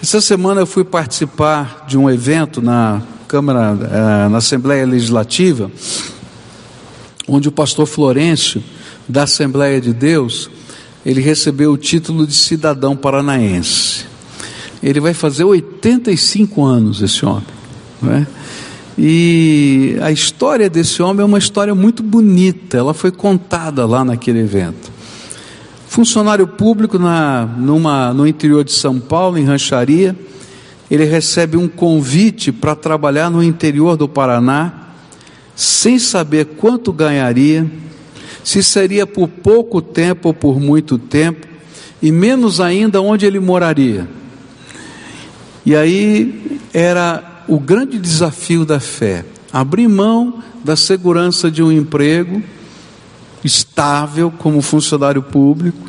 Essa 0.00 0.20
semana 0.20 0.60
eu 0.60 0.66
fui 0.66 0.84
participar 0.84 1.84
de 1.86 1.98
um 1.98 2.08
evento 2.08 2.62
na 2.62 3.02
Câmara, 3.26 3.76
eh, 3.82 4.28
na 4.30 4.38
Assembleia 4.38 4.86
Legislativa, 4.86 5.70
onde 7.28 7.48
o 7.48 7.52
pastor 7.52 7.86
Florencio, 7.86 8.62
da 9.08 9.24
Assembleia 9.24 9.80
de 9.80 9.92
Deus, 9.92 10.50
ele 11.04 11.20
recebeu 11.20 11.72
o 11.72 11.76
título 11.78 12.26
de 12.26 12.34
cidadão 12.34 12.96
paranaense. 12.96 14.06
Ele 14.82 15.00
vai 15.00 15.14
fazer 15.14 15.44
85 15.44 16.64
anos, 16.64 17.02
esse 17.02 17.24
homem. 17.24 17.44
Não 18.00 18.12
é? 18.12 18.26
E 18.96 19.96
a 20.02 20.10
história 20.10 20.68
desse 20.68 21.00
homem 21.02 21.22
é 21.22 21.24
uma 21.24 21.38
história 21.38 21.74
muito 21.74 22.02
bonita, 22.02 22.76
ela 22.76 22.92
foi 22.92 23.12
contada 23.12 23.86
lá 23.86 24.04
naquele 24.04 24.40
evento. 24.40 24.90
Funcionário 25.86 26.46
público 26.48 26.98
na, 26.98 27.46
numa, 27.46 28.12
no 28.12 28.26
interior 28.26 28.64
de 28.64 28.72
São 28.72 28.98
Paulo, 28.98 29.38
em 29.38 29.44
rancharia, 29.44 30.16
ele 30.90 31.04
recebe 31.04 31.56
um 31.56 31.68
convite 31.68 32.50
para 32.50 32.74
trabalhar 32.74 33.30
no 33.30 33.42
interior 33.42 33.96
do 33.96 34.08
Paraná, 34.08 34.87
sem 35.58 35.98
saber 35.98 36.44
quanto 36.56 36.92
ganharia, 36.92 37.68
se 38.44 38.62
seria 38.62 39.04
por 39.04 39.26
pouco 39.26 39.82
tempo 39.82 40.28
ou 40.28 40.34
por 40.34 40.60
muito 40.60 40.96
tempo, 40.96 41.48
e 42.00 42.12
menos 42.12 42.60
ainda 42.60 43.02
onde 43.02 43.26
ele 43.26 43.40
moraria. 43.40 44.08
E 45.66 45.74
aí 45.74 46.60
era 46.72 47.42
o 47.48 47.58
grande 47.58 47.98
desafio 47.98 48.64
da 48.64 48.78
fé: 48.78 49.24
abrir 49.52 49.88
mão 49.88 50.40
da 50.62 50.76
segurança 50.76 51.50
de 51.50 51.60
um 51.60 51.72
emprego 51.72 52.40
estável 53.42 54.30
como 54.30 54.62
funcionário 54.62 55.24
público, 55.24 55.88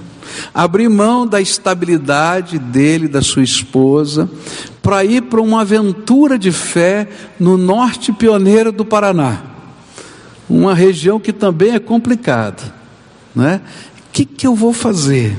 abrir 0.52 0.90
mão 0.90 1.28
da 1.28 1.40
estabilidade 1.40 2.58
dele, 2.58 3.08
da 3.08 3.22
sua 3.22 3.44
esposa, 3.44 4.28
para 4.82 5.06
ir 5.06 5.22
para 5.22 5.40
uma 5.40 5.62
aventura 5.62 6.40
de 6.40 6.52
fé 6.52 7.08
no 7.40 7.56
norte 7.56 8.12
pioneiro 8.12 8.72
do 8.72 8.84
Paraná, 8.84 9.59
uma 10.50 10.74
região 10.74 11.20
que 11.20 11.32
também 11.32 11.76
é 11.76 11.80
complicada, 11.80 12.64
né? 13.36 13.62
O 13.98 14.12
que, 14.12 14.26
que 14.26 14.48
eu 14.48 14.56
vou 14.56 14.74
fazer? 14.74 15.38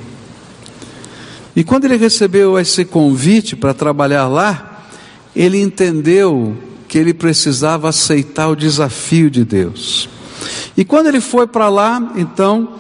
E 1.55 1.64
quando 1.64 1.85
ele 1.85 1.96
recebeu 1.96 2.59
esse 2.59 2.85
convite 2.85 3.57
para 3.57 3.75
trabalhar 3.75 4.29
lá, 4.29 4.85
ele 5.35 5.61
entendeu 5.61 6.57
que 6.87 6.96
ele 6.96 7.12
precisava 7.12 7.88
aceitar 7.88 8.49
o 8.49 8.57
desafio 8.57 9.31
de 9.31 9.44
Deus. 9.44 10.09
E 10.77 10.85
quando 10.85 11.09
ele 11.09 11.20
foi 11.20 11.46
para 11.46 11.68
lá, 11.68 12.12
então, 12.16 12.75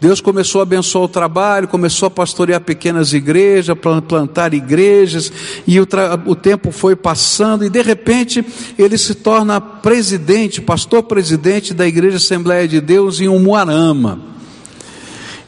Deus 0.00 0.20
começou 0.20 0.60
a 0.60 0.62
abençoar 0.62 1.04
o 1.04 1.08
trabalho, 1.08 1.68
começou 1.68 2.06
a 2.06 2.10
pastorear 2.10 2.60
pequenas 2.60 3.12
igrejas, 3.12 3.76
plantar 4.06 4.54
igrejas, 4.54 5.32
e 5.66 5.80
o, 5.80 5.86
o, 6.26 6.34
tempo 6.34 6.70
foi 6.70 6.94
passando, 6.94 7.64
e 7.64 7.70
de 7.70 7.82
repente 7.82 8.44
ele 8.78 8.96
se 8.96 9.14
torna 9.14 9.60
presidente, 9.60 10.60
pastor 10.60 11.02
presidente 11.02 11.74
da 11.74 11.86
Igreja 11.86 12.16
Assembleia 12.16 12.68
de 12.68 12.80
Deus 12.80 13.20
em 13.20 13.28
Umuarama. 13.28 14.20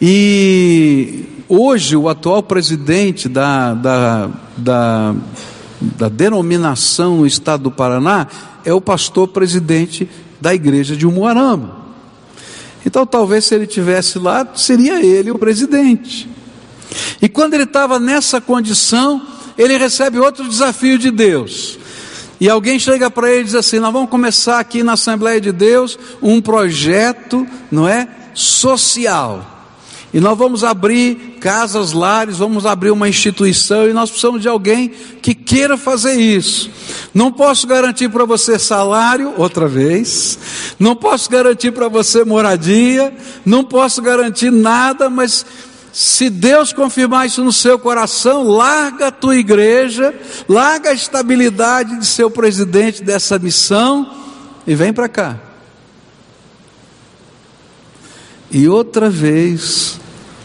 E 0.00 1.24
hoje 1.48 1.96
o 1.96 2.08
atual 2.08 2.42
presidente 2.42 3.28
da, 3.28 3.74
da, 3.74 4.30
da 4.56 5.14
da 5.80 6.08
denominação 6.08 7.18
no 7.18 7.26
estado 7.26 7.64
do 7.64 7.70
Paraná 7.70 8.26
é 8.64 8.72
o 8.72 8.80
pastor 8.80 9.28
presidente 9.28 10.08
da 10.40 10.54
igreja 10.54 10.94
de 10.94 11.06
Umuarama. 11.06 11.79
Então, 12.84 13.06
talvez 13.06 13.44
se 13.44 13.54
ele 13.54 13.66
tivesse 13.66 14.18
lá, 14.18 14.46
seria 14.54 15.04
ele 15.04 15.30
o 15.30 15.38
presidente. 15.38 16.28
E 17.20 17.28
quando 17.28 17.54
ele 17.54 17.64
estava 17.64 17.98
nessa 17.98 18.40
condição, 18.40 19.26
ele 19.56 19.76
recebe 19.76 20.18
outro 20.18 20.48
desafio 20.48 20.98
de 20.98 21.10
Deus. 21.10 21.78
E 22.40 22.48
alguém 22.48 22.78
chega 22.78 23.10
para 23.10 23.30
ele 23.30 23.42
e 23.42 23.44
diz 23.44 23.54
assim: 23.54 23.78
Nós 23.78 23.92
vamos 23.92 24.08
começar 24.08 24.58
aqui 24.58 24.82
na 24.82 24.94
Assembleia 24.94 25.40
de 25.40 25.52
Deus 25.52 25.98
um 26.22 26.40
projeto, 26.40 27.46
não 27.70 27.86
é? 27.86 28.08
Social. 28.32 29.59
E 30.12 30.18
nós 30.18 30.36
vamos 30.36 30.64
abrir 30.64 31.36
casas, 31.40 31.92
lares, 31.92 32.38
vamos 32.38 32.66
abrir 32.66 32.90
uma 32.90 33.08
instituição 33.08 33.88
e 33.88 33.92
nós 33.92 34.10
precisamos 34.10 34.42
de 34.42 34.48
alguém 34.48 34.88
que 35.22 35.34
queira 35.34 35.76
fazer 35.76 36.14
isso. 36.14 36.68
Não 37.14 37.30
posso 37.30 37.64
garantir 37.66 38.08
para 38.08 38.24
você 38.24 38.58
salário, 38.58 39.34
outra 39.36 39.68
vez. 39.68 40.38
Não 40.80 40.96
posso 40.96 41.30
garantir 41.30 41.70
para 41.70 41.86
você 41.86 42.24
moradia. 42.24 43.14
Não 43.46 43.62
posso 43.62 44.02
garantir 44.02 44.50
nada, 44.50 45.08
mas 45.08 45.46
se 45.92 46.28
Deus 46.28 46.72
confirmar 46.72 47.26
isso 47.26 47.44
no 47.44 47.52
seu 47.52 47.78
coração, 47.78 48.42
larga 48.42 49.08
a 49.08 49.12
tua 49.12 49.36
igreja, 49.36 50.12
larga 50.48 50.90
a 50.90 50.94
estabilidade 50.94 51.98
de 51.98 52.06
ser 52.06 52.24
o 52.24 52.30
presidente 52.30 53.02
dessa 53.02 53.38
missão 53.38 54.12
e 54.66 54.74
vem 54.74 54.92
para 54.92 55.08
cá. 55.08 55.38
E 58.50 58.68
outra 58.68 59.08
vez, 59.08 59.99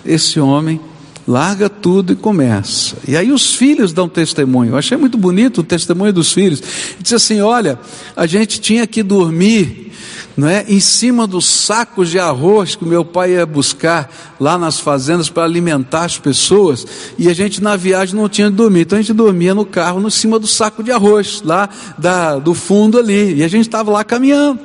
esse 0.06 0.40
homem 0.40 0.80
larga 1.28 1.70
tudo 1.70 2.14
e 2.14 2.16
começa. 2.16 2.96
E 3.08 3.18
aí 3.18 3.32
os 3.32 3.56
filhos 3.56 3.92
dão 3.92 4.08
testemunho. 4.08 4.74
Eu 4.74 4.78
achei 4.78 4.98
muito 4.98 5.18
bonito 5.18 5.62
o 5.62 5.64
testemunho 5.64 6.14
dos 6.14 6.32
filhos. 6.32 6.62
Diz 7.00 7.14
assim: 7.14 7.42
olha, 7.42 7.80
a 8.16 8.26
gente 8.26 8.60
tinha 8.60 8.86
que 8.86 9.02
dormir. 9.02 9.92
Não 10.38 10.50
é? 10.50 10.66
Em 10.68 10.82
cima 10.82 11.26
dos 11.26 11.46
sacos 11.46 12.10
de 12.10 12.20
arroz 12.20 12.76
que 12.76 12.84
o 12.84 12.88
meu 12.88 13.06
pai 13.06 13.32
ia 13.32 13.46
buscar 13.46 14.36
lá 14.38 14.58
nas 14.58 14.78
fazendas 14.78 15.30
para 15.30 15.46
alimentar 15.46 16.04
as 16.04 16.18
pessoas, 16.18 16.86
e 17.18 17.30
a 17.30 17.34
gente 17.34 17.64
na 17.64 17.78
viagem 17.78 18.16
não 18.16 18.28
tinha 18.28 18.50
de 18.50 18.56
dormir, 18.58 18.82
então 18.82 19.00
a 19.00 19.02
gente 19.02 19.14
dormia 19.14 19.56
no 19.56 19.66
carro, 19.66 20.02
no 20.02 20.12
cima 20.12 20.38
do 20.38 20.46
saco 20.46 20.84
de 20.84 20.92
arroz, 20.92 21.42
lá 21.42 21.70
da, 21.98 22.38
do 22.38 22.54
fundo 22.54 23.00
ali, 23.00 23.36
e 23.36 23.44
a 23.46 23.48
gente 23.48 23.66
estava 23.66 23.90
lá 23.90 24.04
caminhando. 24.04 24.60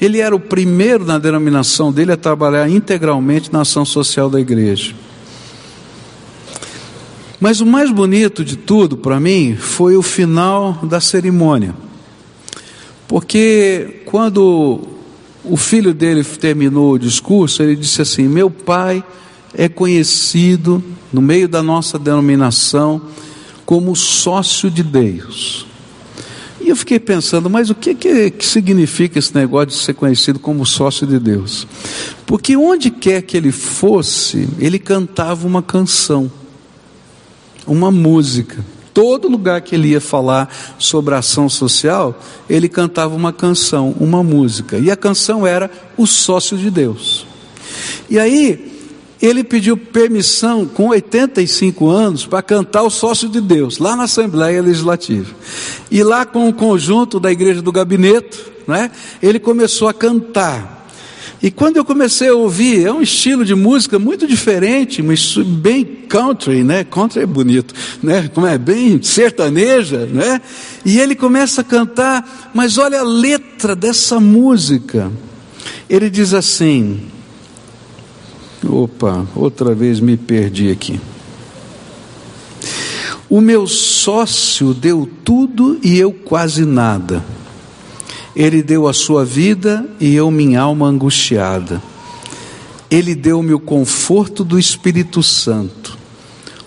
Ele 0.00 0.18
era 0.18 0.34
o 0.34 0.40
primeiro 0.40 1.04
na 1.04 1.18
denominação 1.18 1.92
dele 1.92 2.12
a 2.12 2.16
trabalhar 2.16 2.68
integralmente 2.68 3.52
na 3.52 3.60
ação 3.60 3.84
social 3.84 4.30
da 4.30 4.40
igreja. 4.40 4.94
Mas 7.38 7.60
o 7.60 7.66
mais 7.66 7.90
bonito 7.90 8.44
de 8.44 8.56
tudo 8.56 8.96
para 8.96 9.18
mim 9.18 9.56
foi 9.56 9.96
o 9.96 10.02
final 10.02 10.78
da 10.82 11.00
cerimônia. 11.00 11.74
Porque 13.08 14.02
quando 14.06 14.80
o 15.44 15.56
filho 15.56 15.92
dele 15.92 16.22
terminou 16.22 16.92
o 16.92 16.98
discurso, 16.98 17.62
ele 17.62 17.76
disse 17.76 18.02
assim: 18.02 18.28
Meu 18.28 18.50
pai 18.50 19.02
é 19.54 19.68
conhecido 19.68 20.82
no 21.12 21.20
meio 21.20 21.48
da 21.48 21.62
nossa 21.62 21.98
denominação 21.98 23.00
como 23.64 23.96
sócio 23.96 24.70
de 24.70 24.82
Deus. 24.82 25.66
Eu 26.70 26.76
fiquei 26.76 27.00
pensando, 27.00 27.50
mas 27.50 27.68
o 27.68 27.74
que, 27.74 27.96
que, 27.96 28.30
que, 28.30 28.46
significa 28.46 29.18
esse 29.18 29.34
negócio 29.34 29.66
de 29.66 29.74
ser 29.74 29.92
conhecido 29.92 30.38
como 30.38 30.64
sócio 30.64 31.04
de 31.04 31.18
Deus? 31.18 31.66
Porque 32.24 32.56
onde 32.56 32.92
quer 32.92 33.22
que 33.22 33.36
ele 33.36 33.50
fosse, 33.50 34.48
ele 34.56 34.78
cantava 34.78 35.48
uma 35.48 35.64
canção, 35.64 36.30
uma 37.66 37.90
música. 37.90 38.64
Todo 38.94 39.28
lugar 39.28 39.62
que 39.62 39.74
ele 39.74 39.88
ia 39.88 40.00
falar 40.00 40.48
sobre 40.78 41.12
ação 41.12 41.48
social, 41.48 42.16
ele 42.48 42.68
cantava 42.68 43.16
uma 43.16 43.32
canção, 43.32 43.92
uma 43.98 44.22
música. 44.22 44.78
E 44.78 44.92
a 44.92 44.96
canção 44.96 45.44
era 45.44 45.68
O 45.96 46.06
Sócio 46.06 46.56
de 46.56 46.70
Deus. 46.70 47.26
E 48.08 48.16
aí, 48.16 48.79
ele 49.20 49.44
pediu 49.44 49.76
permissão 49.76 50.66
com 50.66 50.88
85 50.88 51.88
anos 51.88 52.26
para 52.26 52.42
cantar 52.42 52.82
o 52.82 52.90
sócio 52.90 53.28
de 53.28 53.40
Deus, 53.40 53.78
lá 53.78 53.94
na 53.94 54.04
Assembleia 54.04 54.62
Legislativa. 54.62 55.34
E 55.90 56.02
lá 56.02 56.24
com 56.24 56.48
o 56.48 56.52
conjunto 56.52 57.20
da 57.20 57.30
igreja 57.30 57.60
do 57.60 57.70
gabinete, 57.70 58.40
né, 58.66 58.90
ele 59.22 59.38
começou 59.38 59.88
a 59.88 59.94
cantar. 59.94 60.80
E 61.42 61.50
quando 61.50 61.78
eu 61.78 61.84
comecei 61.84 62.28
a 62.28 62.34
ouvir, 62.34 62.86
é 62.86 62.92
um 62.92 63.00
estilo 63.00 63.46
de 63.46 63.54
música 63.54 63.98
muito 63.98 64.26
diferente, 64.26 65.02
mas 65.02 65.36
bem 65.38 65.84
country, 65.84 66.62
né? 66.62 66.84
Country 66.84 67.22
é 67.22 67.26
bonito, 67.26 67.74
né? 68.02 68.28
Como 68.34 68.46
é 68.46 68.58
bem 68.58 69.02
sertaneja, 69.02 70.04
né? 70.04 70.38
E 70.84 70.98
ele 70.98 71.14
começa 71.14 71.62
a 71.62 71.64
cantar, 71.64 72.50
mas 72.52 72.76
olha 72.76 73.00
a 73.00 73.04
letra 73.04 73.74
dessa 73.74 74.20
música. 74.20 75.10
Ele 75.88 76.10
diz 76.10 76.34
assim: 76.34 77.00
Opa, 78.66 79.26
outra 79.34 79.74
vez 79.74 80.00
me 80.00 80.16
perdi 80.16 80.70
aqui. 80.70 81.00
O 83.28 83.40
meu 83.40 83.66
sócio 83.66 84.74
deu 84.74 85.08
tudo 85.24 85.78
e 85.82 85.98
eu 85.98 86.12
quase 86.12 86.64
nada. 86.64 87.24
Ele 88.34 88.62
deu 88.62 88.86
a 88.86 88.92
sua 88.92 89.24
vida 89.24 89.88
e 89.98 90.14
eu 90.14 90.30
minha 90.30 90.60
alma 90.60 90.86
angustiada. 90.86 91.80
Ele 92.90 93.14
deu-me 93.14 93.54
o 93.54 93.60
conforto 93.60 94.44
do 94.44 94.58
Espírito 94.58 95.22
Santo. 95.22 95.96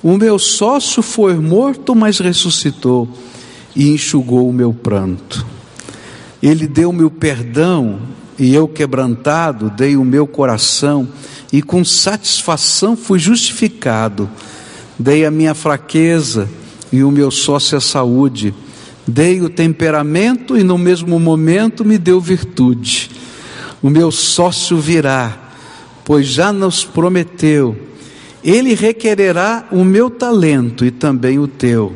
O 0.01 0.17
meu 0.17 0.39
sócio 0.39 1.03
foi 1.03 1.35
morto, 1.35 1.93
mas 1.93 2.19
ressuscitou 2.19 3.07
e 3.75 3.89
enxugou 3.89 4.49
o 4.49 4.53
meu 4.53 4.73
pranto. 4.73 5.45
Ele 6.41 6.67
deu-me 6.67 7.03
o 7.03 7.09
perdão 7.09 7.99
e 8.37 8.53
eu, 8.53 8.67
quebrantado, 8.67 9.69
dei 9.69 9.95
o 9.95 10.03
meu 10.03 10.25
coração 10.25 11.07
e 11.53 11.61
com 11.61 11.85
satisfação 11.85 12.97
fui 12.97 13.19
justificado. 13.19 14.27
Dei 14.97 15.23
a 15.23 15.29
minha 15.29 15.53
fraqueza 15.53 16.49
e 16.91 17.03
o 17.03 17.11
meu 17.11 17.29
sócio 17.29 17.77
a 17.77 17.81
saúde. 17.81 18.55
Dei 19.05 19.39
o 19.39 19.49
temperamento 19.49 20.57
e 20.57 20.63
no 20.63 20.79
mesmo 20.79 21.19
momento 21.19 21.85
me 21.85 21.99
deu 21.99 22.19
virtude. 22.19 23.11
O 23.83 23.89
meu 23.89 24.11
sócio 24.11 24.77
virá, 24.77 25.51
pois 26.03 26.25
já 26.25 26.51
nos 26.51 26.83
prometeu. 26.83 27.77
Ele 28.43 28.73
requererá 28.73 29.67
o 29.71 29.83
meu 29.83 30.09
talento 30.09 30.83
e 30.83 30.89
também 30.89 31.37
o 31.37 31.47
teu. 31.47 31.95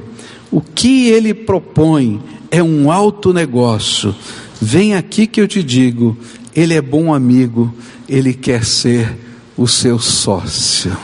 O 0.52 0.62
que 0.62 1.08
ele 1.08 1.34
propõe 1.34 2.22
é 2.52 2.62
um 2.62 2.92
alto 2.92 3.34
negócio. 3.34 4.16
Vem 4.62 4.94
aqui 4.94 5.26
que 5.26 5.42
eu 5.42 5.48
te 5.48 5.64
digo, 5.64 6.16
ele 6.56 6.76
é 6.76 6.82
bom 6.82 7.14
amigo, 7.14 7.74
ele 8.08 8.34
quer 8.34 8.64
ser 8.64 9.27
o 9.58 9.68
seu 9.68 9.98
sócio. 9.98 10.96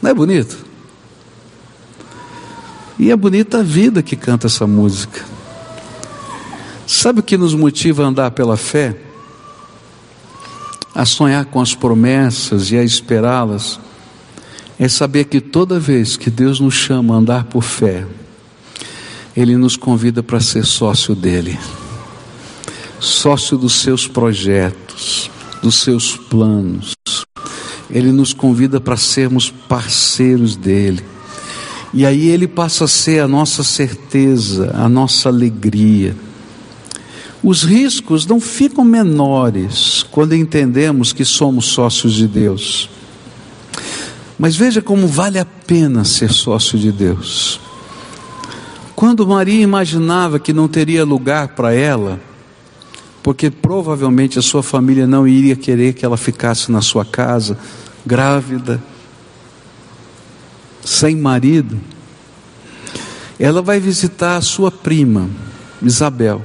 Não 0.00 0.10
é 0.10 0.14
bonito? 0.14 0.64
E 2.98 3.10
é 3.10 3.16
bonita 3.16 3.58
a 3.58 3.62
vida 3.62 4.02
que 4.02 4.16
canta 4.16 4.46
essa 4.46 4.66
música. 4.66 5.24
Sabe 6.86 7.20
o 7.20 7.22
que 7.22 7.36
nos 7.36 7.54
motiva 7.54 8.04
a 8.04 8.06
andar 8.06 8.30
pela 8.30 8.56
fé? 8.56 8.96
A 10.94 11.04
sonhar 11.04 11.44
com 11.46 11.60
as 11.60 11.74
promessas 11.74 12.70
e 12.70 12.76
a 12.76 12.84
esperá-las. 12.84 13.80
É 14.78 14.88
saber 14.88 15.24
que 15.24 15.40
toda 15.40 15.78
vez 15.78 16.16
que 16.16 16.30
Deus 16.30 16.60
nos 16.60 16.74
chama 16.74 17.14
a 17.14 17.18
andar 17.18 17.44
por 17.44 17.62
fé, 17.62 18.06
Ele 19.36 19.56
nos 19.56 19.76
convida 19.76 20.22
para 20.22 20.40
ser 20.40 20.64
sócio 20.64 21.14
dele. 21.14 21.58
sócio 23.00 23.58
dos 23.58 23.74
seus 23.74 24.06
projetos, 24.06 25.30
dos 25.64 25.76
seus 25.76 26.14
planos. 26.14 26.94
Ele 27.90 28.12
nos 28.12 28.34
convida 28.34 28.78
para 28.78 28.98
sermos 28.98 29.50
parceiros 29.50 30.56
dele. 30.56 31.02
E 31.94 32.04
aí 32.04 32.28
ele 32.28 32.46
passa 32.46 32.84
a 32.84 32.88
ser 32.88 33.20
a 33.20 33.28
nossa 33.28 33.64
certeza, 33.64 34.72
a 34.74 34.90
nossa 34.90 35.30
alegria. 35.30 36.14
Os 37.42 37.62
riscos 37.62 38.26
não 38.26 38.38
ficam 38.40 38.84
menores 38.84 40.04
quando 40.10 40.34
entendemos 40.34 41.14
que 41.14 41.24
somos 41.24 41.64
sócios 41.66 42.12
de 42.12 42.28
Deus. 42.28 42.90
Mas 44.38 44.56
veja 44.56 44.82
como 44.82 45.06
vale 45.06 45.38
a 45.38 45.46
pena 45.46 46.04
ser 46.04 46.30
sócio 46.30 46.78
de 46.78 46.92
Deus. 46.92 47.58
Quando 48.94 49.26
Maria 49.26 49.62
imaginava 49.62 50.38
que 50.38 50.52
não 50.52 50.68
teria 50.68 51.06
lugar 51.06 51.48
para 51.48 51.72
ela, 51.72 52.20
porque 53.24 53.50
provavelmente 53.50 54.38
a 54.38 54.42
sua 54.42 54.62
família 54.62 55.06
não 55.06 55.26
iria 55.26 55.56
querer 55.56 55.94
que 55.94 56.04
ela 56.04 56.16
ficasse 56.18 56.70
na 56.70 56.82
sua 56.82 57.06
casa, 57.06 57.58
grávida, 58.04 58.82
sem 60.84 61.16
marido, 61.16 61.80
ela 63.40 63.62
vai 63.62 63.80
visitar 63.80 64.36
a 64.36 64.42
sua 64.42 64.70
prima, 64.70 65.30
Isabel. 65.80 66.44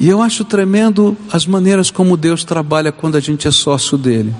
E 0.00 0.08
eu 0.08 0.20
acho 0.20 0.44
tremendo 0.44 1.16
as 1.32 1.46
maneiras 1.46 1.88
como 1.88 2.16
Deus 2.16 2.42
trabalha 2.42 2.90
quando 2.90 3.14
a 3.14 3.20
gente 3.20 3.46
é 3.46 3.52
sócio 3.52 3.96
dele. 3.96 4.34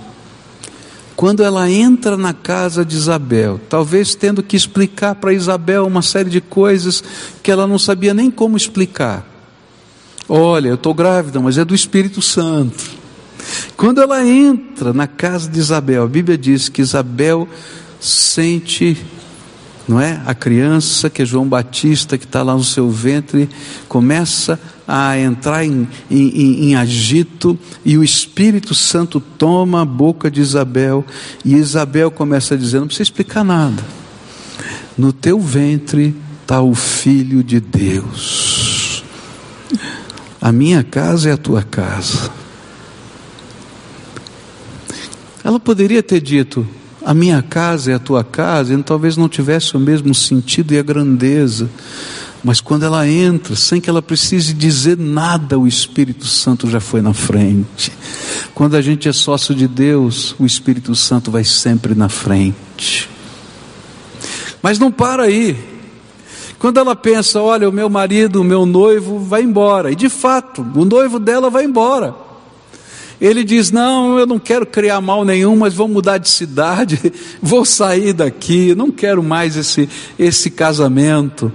Quando 1.14 1.44
ela 1.44 1.70
entra 1.70 2.16
na 2.16 2.35
casa 2.35 2.85
de 2.85 2.96
Isabel, 2.96 3.61
talvez 3.68 4.16
tendo 4.16 4.42
que 4.42 4.57
explicar 4.57 5.14
para 5.14 5.33
Isabel 5.33 5.87
uma 5.87 6.02
série 6.02 6.31
de 6.31 6.40
coisas 6.40 7.00
que 7.44 7.48
ela 7.48 7.64
não 7.64 7.78
sabia 7.78 8.12
nem 8.12 8.28
como 8.28 8.57
explicar. 8.57 9.32
Olha, 10.29 10.69
eu 10.69 10.75
estou 10.75 10.95
grávida, 10.95 11.41
mas 11.41 11.59
é 11.59 11.65
do 11.65 11.75
Espírito 11.75 12.23
Santo. 12.23 13.03
Quando 13.77 14.01
ela 14.01 14.25
entra 14.27 14.93
na 14.93 15.07
casa 15.07 15.49
de 15.49 15.59
Isabel, 15.59 16.05
a 16.05 16.09
Bíblia 16.09 16.39
diz 16.39 16.69
que 16.69 16.81
Isabel 16.81 17.49
sente, 18.01 18.97
não 19.89 20.01
é? 20.01 20.21
A 20.25 20.35
criança 20.35 21.11
que 21.11 21.23
é 21.23 21.25
João 21.25 21.49
Batista, 21.49 22.17
que 22.17 22.25
está 22.25 22.43
lá 22.43 22.55
no 22.55 22.65
seu 22.65 22.89
ventre, 22.91 23.49
começa 23.89 24.59
a 24.87 25.19
entrar 25.19 25.65
em, 25.65 25.89
em, 26.11 26.69
em, 26.69 26.77
agito 26.77 27.59
e 27.85 27.97
o 27.97 28.05
Espírito 28.05 28.75
Santo 28.75 29.21
toma 29.21 29.83
a 29.83 29.85
boca 29.85 30.31
de 30.31 30.41
Isabel 30.41 31.05
e 31.45 31.55
Isabel 31.55 32.11
começa 32.11 32.55
a 32.55 32.57
dizer: 32.57 32.81
Não 32.81 32.87
precisa 32.87 33.05
explicar 33.05 33.45
nada, 33.45 33.83
no 34.97 35.13
teu 35.13 35.41
ventre 35.41 36.15
está 36.43 36.61
o 36.61 36.75
Filho 36.75 37.43
de 37.43 37.61
Deus. 37.61 38.62
A 40.42 40.50
minha 40.50 40.83
casa 40.83 41.31
é 41.31 41.33
a 41.33 41.37
tua 41.37 41.62
casa. 41.62 42.28
Ela 45.44 45.61
poderia 45.61 46.02
ter 46.02 46.20
dito: 46.20 46.66
A 47.05 47.14
minha 47.14 47.40
casa 47.40 47.92
é 47.92 47.94
a 47.94 47.98
tua 48.00 48.24
casa, 48.24 48.74
e 48.74 48.83
talvez 48.83 49.16
não 49.16 49.28
tivesse 49.28 49.76
o 49.76 49.81
mesmo 49.81 50.12
sentido 50.12 50.74
e 50.74 50.78
a 50.78 50.83
grandeza. 50.83 51.70
Mas 52.42 52.61
quando 52.61 52.85
ela 52.85 53.07
entra, 53.07 53.55
sem 53.55 53.81
que 53.81 53.88
ela 53.88 54.02
precise 54.02 54.52
dizer 54.52 54.98
nada, 54.98 55.57
o 55.57 55.64
Espírito 55.64 56.26
Santo 56.26 56.68
já 56.68 56.81
foi 56.81 57.00
na 57.00 57.14
frente. 57.14 57.92
Quando 58.52 58.74
a 58.74 58.83
gente 58.83 59.09
é 59.09 59.12
sócio 59.12 59.55
de 59.55 59.68
Deus, 59.68 60.35
o 60.40 60.44
Espírito 60.44 60.92
Santo 60.96 61.31
vai 61.31 61.44
sempre 61.44 61.94
na 61.94 62.09
frente. 62.09 63.09
Mas 64.61 64.76
não 64.76 64.90
para 64.90 65.22
aí. 65.22 65.72
Quando 66.62 66.79
ela 66.79 66.94
pensa, 66.94 67.42
olha, 67.42 67.68
o 67.68 67.72
meu 67.72 67.90
marido, 67.90 68.40
o 68.40 68.44
meu 68.44 68.64
noivo 68.64 69.18
vai 69.18 69.42
embora, 69.42 69.90
e 69.90 69.96
de 69.96 70.09
fato, 70.09 70.64
o 70.77 70.85
noivo 70.85 71.18
dela 71.18 71.51
vai 71.51 71.64
embora. 71.64 72.14
Ele 73.20 73.42
diz: 73.42 73.72
Não, 73.72 74.16
eu 74.16 74.29
não 74.29 74.38
quero 74.38 74.64
criar 74.64 75.01
mal 75.01 75.25
nenhum, 75.25 75.57
mas 75.57 75.75
vou 75.75 75.88
mudar 75.88 76.18
de 76.18 76.29
cidade, 76.29 77.12
vou 77.42 77.64
sair 77.64 78.12
daqui, 78.12 78.77
não 78.77 78.92
quero 78.92 79.25
mais 79.25 79.57
esse, 79.57 79.88
esse 80.16 80.51
casamento. 80.51 81.53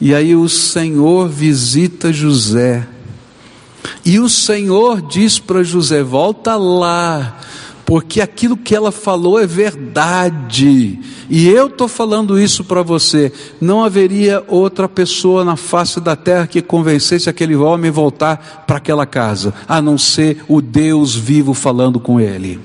E 0.00 0.14
aí 0.14 0.36
o 0.36 0.48
Senhor 0.48 1.28
visita 1.28 2.12
José, 2.12 2.86
e 4.04 4.20
o 4.20 4.28
Senhor 4.28 5.02
diz 5.02 5.40
para 5.40 5.64
José: 5.64 6.04
Volta 6.04 6.54
lá, 6.54 7.36
porque 7.86 8.20
aquilo 8.20 8.56
que 8.56 8.74
ela 8.74 8.90
falou 8.90 9.38
é 9.40 9.46
verdade, 9.46 10.98
e 11.30 11.48
eu 11.48 11.68
estou 11.68 11.86
falando 11.86 12.38
isso 12.38 12.64
para 12.64 12.82
você. 12.82 13.32
Não 13.60 13.84
haveria 13.84 14.42
outra 14.48 14.88
pessoa 14.88 15.44
na 15.44 15.56
face 15.56 16.00
da 16.00 16.16
terra 16.16 16.48
que 16.48 16.60
convencesse 16.60 17.30
aquele 17.30 17.54
homem 17.54 17.90
voltar 17.90 18.64
para 18.66 18.78
aquela 18.78 19.06
casa, 19.06 19.54
a 19.68 19.80
não 19.80 19.96
ser 19.96 20.44
o 20.48 20.60
Deus 20.60 21.14
vivo 21.14 21.54
falando 21.54 22.00
com 22.00 22.20
ele. 22.20 22.58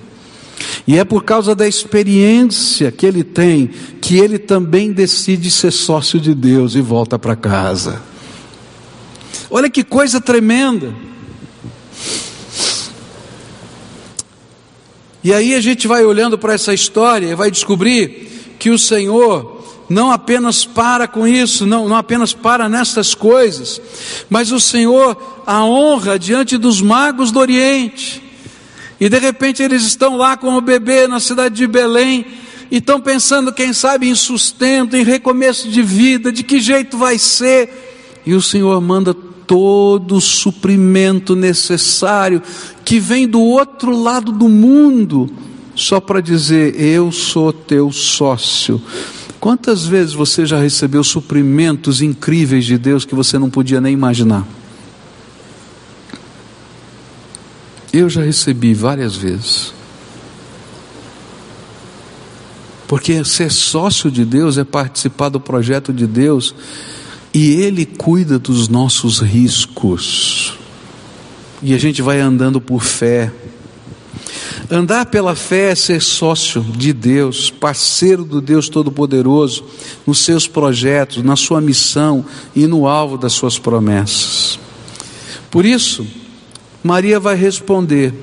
E 0.87 0.97
é 0.97 1.05
por 1.05 1.23
causa 1.23 1.53
da 1.53 1.67
experiência 1.67 2.91
que 2.91 3.05
ele 3.05 3.23
tem 3.23 3.69
que 4.01 4.17
ele 4.17 4.39
também 4.39 4.91
decide 4.91 5.51
ser 5.51 5.71
sócio 5.71 6.19
de 6.19 6.33
Deus 6.33 6.73
e 6.73 6.81
volta 6.81 7.19
para 7.19 7.35
casa. 7.35 8.01
Olha 9.49 9.69
que 9.69 9.83
coisa 9.83 10.19
tremenda. 10.19 10.93
E 15.23 15.33
aí 15.33 15.53
a 15.53 15.61
gente 15.61 15.87
vai 15.87 16.03
olhando 16.03 16.37
para 16.37 16.53
essa 16.53 16.73
história 16.73 17.27
e 17.27 17.35
vai 17.35 17.51
descobrir 17.51 18.55
que 18.57 18.69
o 18.69 18.79
Senhor 18.79 19.61
não 19.87 20.11
apenas 20.11 20.65
para 20.65 21.07
com 21.07 21.27
isso, 21.27 21.65
não, 21.65 21.87
não 21.87 21.97
apenas 21.97 22.33
para 22.33 22.69
nessas 22.69 23.13
coisas, 23.13 23.81
mas 24.29 24.51
o 24.51 24.59
Senhor 24.59 25.43
a 25.45 25.65
honra 25.65 26.17
diante 26.17 26.57
dos 26.57 26.81
magos 26.81 27.31
do 27.31 27.39
Oriente. 27.39 28.23
E 28.99 29.09
de 29.09 29.19
repente 29.19 29.61
eles 29.61 29.83
estão 29.83 30.15
lá 30.15 30.37
com 30.37 30.55
o 30.55 30.61
bebê 30.61 31.07
na 31.07 31.19
cidade 31.19 31.55
de 31.55 31.67
Belém 31.67 32.25
e 32.71 32.77
estão 32.77 33.01
pensando, 33.01 33.51
quem 33.51 33.73
sabe, 33.73 34.07
em 34.07 34.15
sustento, 34.15 34.95
em 34.95 35.03
recomeço 35.03 35.67
de 35.67 35.81
vida, 35.81 36.31
de 36.31 36.41
que 36.41 36.59
jeito 36.59 36.97
vai 36.97 37.19
ser. 37.19 37.90
E 38.25 38.33
o 38.33 38.41
Senhor 38.41 38.79
manda 38.81 39.13
todo 39.13 40.15
o 40.15 40.21
suprimento 40.21 41.35
necessário 41.35 42.41
que 42.85 42.99
vem 42.99 43.27
do 43.27 43.41
outro 43.41 43.95
lado 44.01 44.31
do 44.31 44.47
mundo, 44.47 45.29
só 45.75 45.99
para 45.99 46.21
dizer: 46.21 46.79
Eu 46.79 47.11
sou 47.11 47.51
teu 47.51 47.91
sócio. 47.91 48.81
Quantas 49.39 49.85
vezes 49.85 50.13
você 50.13 50.45
já 50.45 50.59
recebeu 50.59 51.03
suprimentos 51.03 52.01
incríveis 52.01 52.63
de 52.63 52.77
Deus 52.77 53.05
que 53.05 53.15
você 53.15 53.39
não 53.39 53.49
podia 53.49 53.81
nem 53.81 53.91
imaginar? 53.91 54.47
Eu 57.91 58.07
já 58.07 58.21
recebi 58.21 58.73
várias 58.73 59.15
vezes. 59.15 59.73
Porque 62.87 63.23
ser 63.23 63.51
sócio 63.51 64.11
de 64.11 64.23
Deus 64.23 64.57
é 64.57 64.63
participar 64.63 65.29
do 65.29 65.39
projeto 65.39 65.91
de 65.91 66.05
Deus 66.05 66.53
e 67.33 67.53
Ele 67.61 67.85
cuida 67.85 68.37
dos 68.37 68.67
nossos 68.67 69.19
riscos. 69.19 70.57
E 71.61 71.73
a 71.73 71.77
gente 71.77 72.01
vai 72.01 72.19
andando 72.19 72.59
por 72.59 72.83
fé. 72.83 73.31
Andar 74.69 75.05
pela 75.05 75.35
fé 75.35 75.71
é 75.71 75.75
ser 75.75 76.01
sócio 76.01 76.61
de 76.61 76.93
Deus, 76.93 77.49
parceiro 77.49 78.23
do 78.23 78.41
Deus 78.41 78.69
Todo-Poderoso, 78.69 79.63
nos 80.05 80.19
seus 80.19 80.47
projetos, 80.47 81.23
na 81.23 81.35
sua 81.35 81.61
missão 81.61 82.25
e 82.55 82.65
no 82.67 82.87
alvo 82.87 83.17
das 83.17 83.33
suas 83.33 83.59
promessas. 83.59 84.59
Por 85.49 85.65
isso, 85.65 86.07
Maria 86.83 87.19
vai 87.19 87.35
responder: 87.35 88.13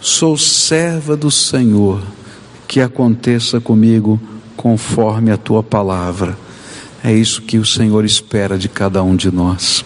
Sou 0.00 0.36
serva 0.36 1.16
do 1.16 1.30
Senhor, 1.30 2.02
que 2.68 2.80
aconteça 2.80 3.60
comigo 3.60 4.20
conforme 4.56 5.30
a 5.30 5.36
tua 5.36 5.62
palavra. 5.62 6.38
É 7.02 7.12
isso 7.12 7.42
que 7.42 7.58
o 7.58 7.64
Senhor 7.64 8.04
espera 8.04 8.58
de 8.58 8.68
cada 8.68 9.02
um 9.02 9.16
de 9.16 9.30
nós. 9.30 9.84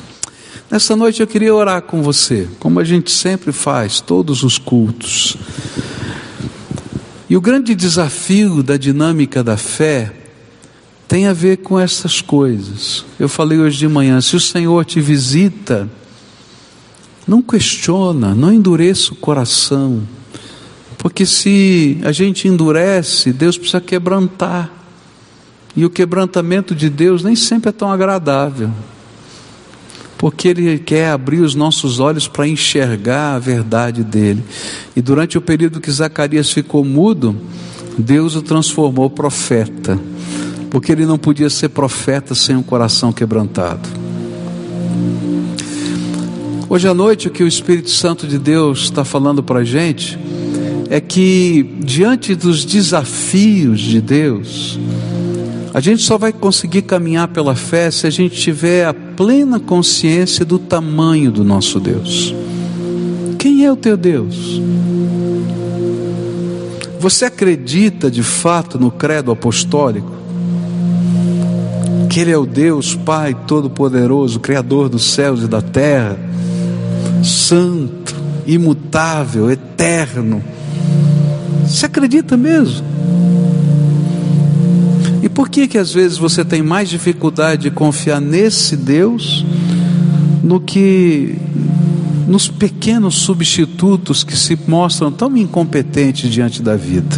Nessa 0.71 0.97
noite 0.97 1.21
eu 1.21 1.27
queria 1.27 1.55
orar 1.55 1.83
com 1.83 2.03
você, 2.03 2.49
como 2.59 2.81
a 2.81 2.85
gente 2.85 3.11
sempre 3.11 3.53
faz, 3.53 4.01
todos 4.01 4.43
os 4.43 4.59
cultos. 4.59 5.37
E 7.31 7.37
o 7.37 7.41
grande 7.41 7.75
desafio 7.75 8.63
da 8.63 8.77
dinâmica 8.77 9.43
da 9.45 9.57
fé 9.57 10.13
tem 11.07 11.27
a 11.27 11.33
ver 11.33 11.59
com 11.59 11.79
essas 11.79 12.21
coisas. 12.21 13.05
Eu 13.21 13.29
falei 13.29 13.59
hoje 13.59 13.79
de 13.79 13.87
manhã: 13.87 14.21
se 14.21 14.35
o 14.35 14.41
Senhor 14.41 14.85
te 14.85 15.01
visita, 15.01 15.89
não 17.27 17.41
questiona, 17.41 18.35
não 18.35 18.53
endureça 18.53 19.13
o 19.13 19.17
coração, 19.17 20.03
porque 20.99 21.25
se 21.25 21.99
a 22.03 22.11
gente 22.11 22.49
endurece, 22.49 23.33
Deus 23.33 23.57
precisa 23.57 23.81
quebrantar. 23.81 24.84
E 25.77 25.85
o 25.85 25.91
quebrantamento 25.91 26.75
de 26.75 26.89
Deus 26.89 27.25
nem 27.25 27.35
sempre 27.35 27.71
é 27.71 27.73
tão 27.73 27.91
agradável, 27.91 28.71
porque 30.17 30.49
Ele 30.49 30.79
quer 30.79 31.11
abrir 31.11 31.41
os 31.41 31.55
nossos 31.55 31.99
olhos 31.99 32.29
para 32.29 32.47
enxergar 32.47 33.35
a 33.35 33.39
verdade 33.39 34.05
dele. 34.05 34.45
E 34.95 35.03
durante 35.03 35.37
o 35.37 35.43
período 35.43 35.81
que 35.81 35.91
Zacarias 35.91 36.51
ficou 36.51 36.85
mudo, 36.85 37.37
Deus 37.99 38.35
o 38.35 38.43
transformou 38.43 39.09
profeta, 39.09 39.99
porque 40.71 40.91
ele 40.91 41.07
não 41.07 41.19
podia 41.19 41.49
ser 41.49 41.69
profeta 41.69 42.35
sem 42.35 42.57
um 42.57 42.63
coração 42.63 43.13
quebrantado. 43.13 43.89
Hoje 46.69 46.89
à 46.89 46.95
noite, 46.95 47.29
o 47.29 47.31
que 47.31 47.45
o 47.45 47.47
Espírito 47.47 47.91
Santo 47.91 48.27
de 48.27 48.39
Deus 48.39 48.85
está 48.85 49.05
falando 49.05 49.43
para 49.43 49.61
a 49.61 49.65
gente 49.65 50.19
é 50.91 51.01
que, 51.01 51.77
diante 51.81 52.35
dos 52.35 52.65
desafios 52.65 53.81
de 53.81 54.01
Deus, 54.01 54.79
a 55.75 55.81
gente 55.81 56.05
só 56.05 56.17
vai 56.17 56.33
conseguir 56.33 56.83
caminhar 56.83 57.27
pela 57.27 57.57
fé 57.57 57.91
se 57.91 58.07
a 58.07 58.11
gente 58.11 58.41
tiver 58.41 58.87
a 58.87 58.95
plena 58.95 59.59
consciência 59.59 60.45
do 60.45 60.57
tamanho 60.57 61.33
do 61.33 61.43
nosso 61.43 61.81
Deus. 61.81 62.33
Quem 63.41 63.65
é 63.65 63.73
o 63.73 63.75
teu 63.75 63.97
Deus? 63.97 64.63
Você 67.01 67.25
acredita 67.25 68.09
de 68.09 68.23
fato 68.23 68.79
no 68.79 68.89
credo 68.89 69.33
apostólico? 69.33 70.13
Que 72.09 72.21
Ele 72.21 72.31
é 72.31 72.39
o 72.39 72.47
Deus 72.47 72.95
Pai 72.95 73.37
Todo-Poderoso, 73.45 74.39
Criador 74.39 74.89
dos 74.89 75.13
céus 75.13 75.43
e 75.43 75.49
da 75.49 75.61
terra, 75.61 76.17
Santo, 77.25 78.15
imutável, 78.47 79.51
eterno. 79.51 80.41
Você 81.67 81.87
acredita 81.87 82.37
mesmo? 82.37 82.94
E 85.25 85.29
por 85.31 85.49
que 85.49 85.67
que 85.67 85.79
às 85.79 85.91
vezes 85.91 86.19
você 86.19 86.45
tem 86.45 86.63
mais 86.63 86.91
dificuldade 86.91 87.63
de 87.63 87.71
confiar 87.71 88.21
nesse 88.21 88.77
Deus 88.77 89.43
no 90.43 90.61
que 90.61 91.39
nos 92.29 92.47
pequenos 92.47 93.15
substitutos 93.15 94.23
que 94.23 94.37
se 94.37 94.59
mostram 94.69 95.11
tão 95.11 95.35
incompetentes 95.35 96.31
diante 96.31 96.61
da 96.61 96.77
vida. 96.77 97.17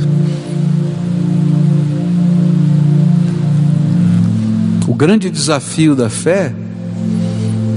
O 4.86 4.94
grande 4.94 5.28
desafio 5.28 5.96
da 5.96 6.08
fé 6.08 6.54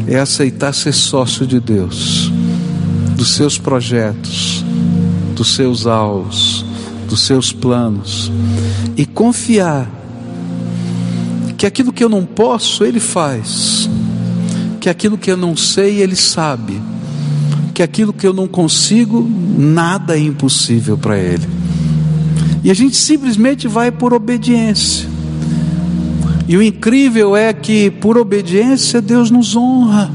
é 0.07 0.19
aceitar 0.19 0.73
ser 0.73 0.93
sócio 0.93 1.47
de 1.47 1.59
Deus, 1.59 2.32
dos 3.17 3.34
seus 3.34 3.57
projetos, 3.57 4.63
dos 5.36 5.55
seus 5.55 5.88
alvos, 5.88 6.63
dos 7.07 7.21
seus 7.25 7.51
planos, 7.51 8.32
e 8.95 9.07
confiar 9.07 9.98
que 11.60 11.66
aquilo 11.66 11.91
que 11.91 12.01
eu 12.01 12.07
não 12.07 12.24
posso, 12.24 12.86
Ele 12.86 13.01
faz, 13.01 13.89
que 14.80 14.89
aquilo 14.89 15.18
que 15.18 15.30
eu 15.30 15.36
não 15.36 15.57
sei, 15.57 16.01
Ele 16.01 16.16
sabe 16.16 16.82
que 17.74 17.84
aquilo 17.84 18.14
que 18.14 18.26
eu 18.26 18.34
não 18.34 18.47
consigo, 18.47 19.30
nada 19.57 20.18
é 20.18 20.20
impossível 20.22 20.97
para 20.97 21.18
Ele. 21.18 21.45
E 22.64 22.72
a 22.72 22.74
gente 22.74 22.95
simplesmente 22.95 23.68
vai 23.68 23.91
por 23.91 24.14
obediência. 24.14 25.07
E 26.47 26.55
o 26.55 26.64
incrível 26.64 27.36
é 27.36 27.51
que, 27.51 27.91
por 27.91 28.18
obediência, 28.18 29.01
Deus 29.01 29.30
nos 29.30 29.53
honra. 29.53 30.10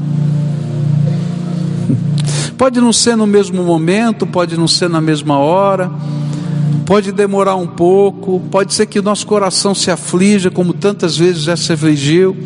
Pode 2.57 2.81
não 2.81 2.91
ser 2.91 3.15
no 3.15 3.27
mesmo 3.27 3.63
momento, 3.63 4.25
pode 4.25 4.57
não 4.57 4.67
ser 4.67 4.89
na 4.89 4.99
mesma 4.99 5.37
hora, 5.37 5.91
pode 6.85 7.11
demorar 7.11 7.55
um 7.55 7.65
pouco, 7.65 8.39
pode 8.51 8.73
ser 8.73 8.85
que 8.85 8.99
o 8.99 9.03
nosso 9.03 9.25
coração 9.25 9.73
se 9.73 9.89
aflija, 9.89 10.51
como 10.51 10.71
tantas 10.71 11.17
vezes 11.17 11.41
já 11.41 11.57
se 11.57 11.73
afligiu, 11.73 12.37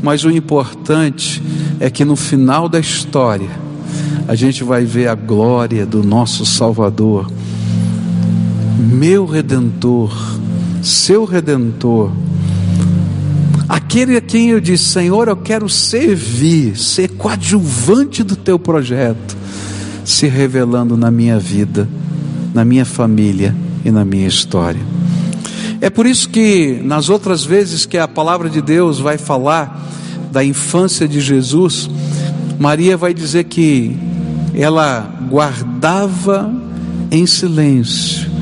mas 0.00 0.24
o 0.24 0.30
importante 0.30 1.42
é 1.80 1.90
que 1.90 2.04
no 2.04 2.14
final 2.14 2.68
da 2.68 2.78
história, 2.78 3.50
a 4.28 4.34
gente 4.34 4.62
vai 4.62 4.84
ver 4.84 5.08
a 5.08 5.14
glória 5.14 5.84
do 5.84 6.04
nosso 6.04 6.46
Salvador, 6.46 7.30
meu 8.78 9.26
redentor, 9.26 10.12
seu 10.80 11.24
redentor, 11.24 12.12
aquele 13.68 14.16
a 14.16 14.20
quem 14.20 14.50
eu 14.50 14.60
disse: 14.60 14.84
Senhor, 14.84 15.26
eu 15.26 15.36
quero 15.36 15.68
servir, 15.68 16.78
ser 16.78 17.08
coadjuvante 17.08 18.22
do 18.22 18.36
teu 18.36 18.58
projeto, 18.58 19.36
se 20.04 20.26
revelando 20.28 20.96
na 20.96 21.10
minha 21.10 21.38
vida, 21.38 21.88
na 22.54 22.64
minha 22.64 22.84
família 22.84 23.63
e 23.84 23.90
na 23.90 24.04
minha 24.04 24.26
história. 24.26 24.80
É 25.80 25.90
por 25.90 26.06
isso 26.06 26.28
que, 26.28 26.80
nas 26.82 27.08
outras 27.08 27.44
vezes 27.44 27.84
que 27.84 27.98
a 27.98 28.08
palavra 28.08 28.48
de 28.48 28.62
Deus 28.62 28.98
vai 28.98 29.18
falar 29.18 29.86
da 30.32 30.44
infância 30.44 31.06
de 31.06 31.20
Jesus, 31.20 31.90
Maria 32.58 32.96
vai 32.96 33.12
dizer 33.12 33.44
que 33.44 33.96
ela 34.54 35.00
guardava 35.28 36.52
em 37.10 37.26
silêncio 37.26 38.32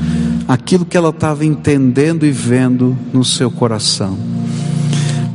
aquilo 0.47 0.85
que 0.85 0.97
ela 0.97 1.09
estava 1.09 1.45
entendendo 1.45 2.25
e 2.25 2.31
vendo 2.31 2.97
no 3.11 3.23
seu 3.23 3.49
coração. 3.49 4.17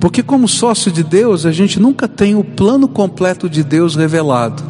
Porque, 0.01 0.23
como 0.23 0.47
sócio 0.47 0.93
de 0.93 1.03
Deus, 1.03 1.45
a 1.45 1.51
gente 1.51 1.81
nunca 1.81 2.07
tem 2.07 2.37
o 2.37 2.45
plano 2.45 2.87
completo 2.87 3.49
de 3.49 3.65
Deus 3.65 3.97
revelado, 3.97 4.63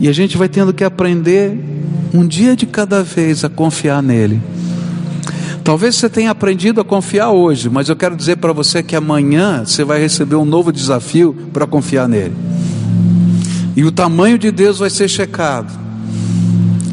e 0.00 0.08
a 0.08 0.12
gente 0.12 0.36
vai 0.36 0.48
tendo 0.48 0.72
que 0.72 0.82
aprender 0.82 1.71
um 2.12 2.26
dia 2.26 2.54
de 2.54 2.66
cada 2.66 3.02
vez 3.02 3.44
a 3.44 3.48
confiar 3.48 4.02
nele. 4.02 4.40
Talvez 5.64 5.96
você 5.96 6.08
tenha 6.08 6.30
aprendido 6.30 6.80
a 6.80 6.84
confiar 6.84 7.30
hoje, 7.30 7.70
mas 7.70 7.88
eu 7.88 7.96
quero 7.96 8.16
dizer 8.16 8.36
para 8.36 8.52
você 8.52 8.82
que 8.82 8.96
amanhã 8.96 9.64
você 9.64 9.84
vai 9.84 10.00
receber 10.00 10.34
um 10.34 10.44
novo 10.44 10.72
desafio 10.72 11.34
para 11.52 11.66
confiar 11.66 12.08
nele. 12.08 12.34
E 13.76 13.84
o 13.84 13.92
tamanho 13.92 14.38
de 14.38 14.50
Deus 14.50 14.80
vai 14.80 14.90
ser 14.90 15.08
checado. 15.08 15.72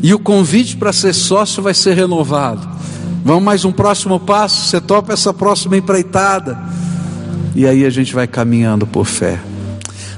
E 0.02 0.14
o 0.14 0.20
convite 0.20 0.78
para 0.78 0.94
ser 0.94 1.14
sócio 1.14 1.62
vai 1.62 1.74
ser 1.74 1.96
renovado. 1.96 2.70
Vamos 3.26 3.44
mais 3.44 3.66
um 3.66 3.72
próximo 3.72 4.20
passo? 4.20 4.68
Você 4.68 4.80
topa 4.80 5.12
essa 5.12 5.34
próxima 5.34 5.76
empreitada? 5.76 6.58
E 7.56 7.68
aí 7.68 7.86
a 7.86 7.90
gente 7.90 8.14
vai 8.14 8.28
caminhando 8.28 8.88
por 8.88 9.06
fé. 9.06 9.40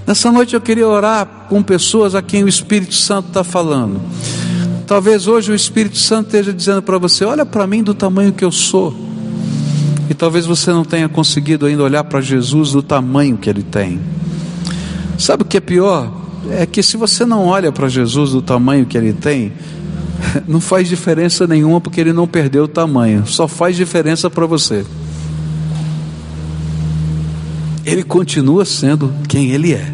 Nessa 0.06 0.32
noite 0.32 0.54
eu 0.54 0.62
queria 0.62 0.88
orar 0.88 1.26
com 1.50 1.64
pessoas 1.64 2.14
a 2.14 2.22
quem 2.22 2.44
o 2.44 2.48
Espírito 2.48 2.94
Santo 2.94 3.30
está 3.30 3.44
falando. 3.44 4.02
Talvez 4.92 5.26
hoje 5.26 5.54
o 5.54 5.56
Espírito 5.56 5.98
Santo 5.98 6.26
esteja 6.26 6.52
dizendo 6.52 6.82
para 6.82 6.98
você: 6.98 7.24
olha 7.24 7.46
para 7.46 7.66
mim 7.66 7.82
do 7.82 7.94
tamanho 7.94 8.34
que 8.34 8.44
eu 8.44 8.52
sou. 8.52 8.94
E 10.10 10.14
talvez 10.14 10.46
você 10.46 10.70
não 10.72 10.84
tenha 10.84 11.08
conseguido 11.08 11.66
ainda 11.66 11.82
olhar 11.82 12.04
para 12.04 12.20
Jesus 12.20 12.74
do 12.74 12.84
tamanho 12.84 13.38
que 13.38 13.50
ele 13.50 13.64
tem. 13.64 14.02
Sabe 15.18 15.44
o 15.44 15.46
que 15.46 15.56
é 15.56 15.62
pior? 15.62 16.12
é 16.50 16.66
que 16.66 16.84
se 16.84 16.98
você 16.98 17.24
não 17.26 17.46
olha 17.46 17.72
para 17.72 17.88
Jesus 17.88 18.32
do 18.32 18.42
tamanho 18.42 18.86
que 18.86 18.98
ele 18.98 19.14
tem, 19.14 19.54
não 20.46 20.60
faz 20.60 20.90
diferença 20.90 21.48
nenhuma 21.48 21.80
porque 21.80 22.02
ele 22.02 22.12
não 22.12 22.28
perdeu 22.28 22.66
o 22.66 22.68
tamanho, 22.68 23.26
só 23.26 23.48
faz 23.48 23.78
diferença 23.78 24.30
para 24.30 24.46
você. 24.46 24.86
Ele 27.86 28.04
continua 28.04 28.66
sendo 28.66 29.14
quem 29.30 29.52
ele 29.52 29.72
é, 29.72 29.90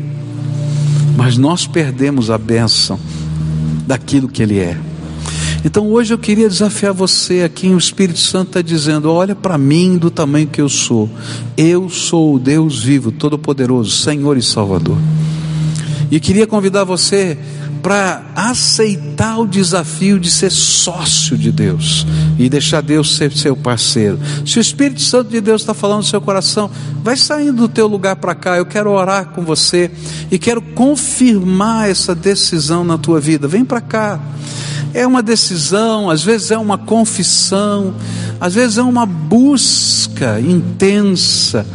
mas 1.15 1.37
nós 1.37 1.67
perdemos 1.67 2.31
a 2.31 2.37
bênção 2.39 2.99
daquilo 3.87 4.27
que 4.27 4.43
ele 4.43 4.59
é. 4.59 4.77
Então 5.65 5.89
hoje 5.89 6.13
eu 6.13 6.17
queria 6.17 6.47
desafiar 6.47 6.93
você 6.93 7.41
aqui, 7.41 7.69
o 7.69 7.77
Espírito 7.77 8.19
Santo 8.19 8.49
está 8.49 8.61
dizendo: 8.61 9.11
olha 9.11 9.35
para 9.35 9.57
mim 9.57 9.97
do 9.97 10.11
tamanho 10.11 10.47
que 10.47 10.61
eu 10.61 10.69
sou. 10.69 11.09
Eu 11.57 11.89
sou 11.89 12.35
o 12.35 12.39
Deus 12.39 12.83
vivo, 12.83 13.11
Todo-Poderoso, 13.11 13.89
Senhor 13.89 14.37
e 14.37 14.41
Salvador. 14.43 14.97
E 16.11 16.19
queria 16.19 16.45
convidar 16.45 16.83
você 16.83 17.37
para 17.87 18.21
aceitar 18.35 19.39
o 19.39 19.47
desafio 19.47 20.19
de 20.19 20.29
ser 20.29 20.51
sócio 20.51 21.37
de 21.37 21.53
Deus 21.53 22.05
e 22.37 22.49
deixar 22.49 22.81
Deus 22.81 23.15
ser 23.15 23.31
seu 23.31 23.55
parceiro. 23.55 24.19
Se 24.45 24.59
o 24.59 24.61
Espírito 24.61 24.99
Santo 24.99 25.29
de 25.29 25.39
Deus 25.39 25.61
está 25.61 25.73
falando 25.73 25.99
no 25.99 26.03
seu 26.03 26.19
coração, 26.19 26.69
vai 27.01 27.15
saindo 27.15 27.61
do 27.61 27.69
teu 27.69 27.87
lugar 27.87 28.17
para 28.17 28.35
cá. 28.35 28.57
Eu 28.57 28.65
quero 28.65 28.91
orar 28.91 29.27
com 29.27 29.41
você 29.41 29.89
e 30.29 30.37
quero 30.37 30.61
confirmar 30.61 31.89
essa 31.89 32.13
decisão 32.13 32.83
na 32.83 32.97
tua 32.97 33.21
vida. 33.21 33.47
Vem 33.47 33.63
para 33.63 33.79
cá. 33.79 34.19
É 34.93 35.07
uma 35.07 35.23
decisão, 35.23 36.09
às 36.09 36.21
vezes 36.21 36.51
é 36.51 36.57
uma 36.57 36.77
confissão, 36.77 37.93
às 38.37 38.53
vezes 38.53 38.77
é 38.77 38.83
uma 38.83 39.05
busca 39.05 40.41
intensa 40.41 41.65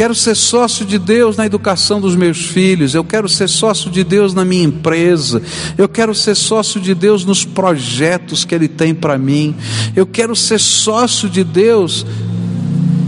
quero 0.00 0.14
ser 0.14 0.34
sócio 0.34 0.86
de 0.86 0.98
Deus 0.98 1.36
na 1.36 1.44
educação 1.44 2.00
dos 2.00 2.16
meus 2.16 2.46
filhos, 2.46 2.94
eu 2.94 3.04
quero 3.04 3.28
ser 3.28 3.46
sócio 3.50 3.90
de 3.90 4.02
Deus 4.02 4.32
na 4.32 4.46
minha 4.46 4.64
empresa, 4.64 5.42
eu 5.76 5.86
quero 5.86 6.14
ser 6.14 6.34
sócio 6.34 6.80
de 6.80 6.94
Deus 6.94 7.22
nos 7.22 7.44
projetos 7.44 8.42
que 8.42 8.54
Ele 8.54 8.66
tem 8.66 8.94
para 8.94 9.18
mim, 9.18 9.54
eu 9.94 10.06
quero 10.06 10.34
ser 10.34 10.58
sócio 10.58 11.28
de 11.28 11.44
Deus, 11.44 12.06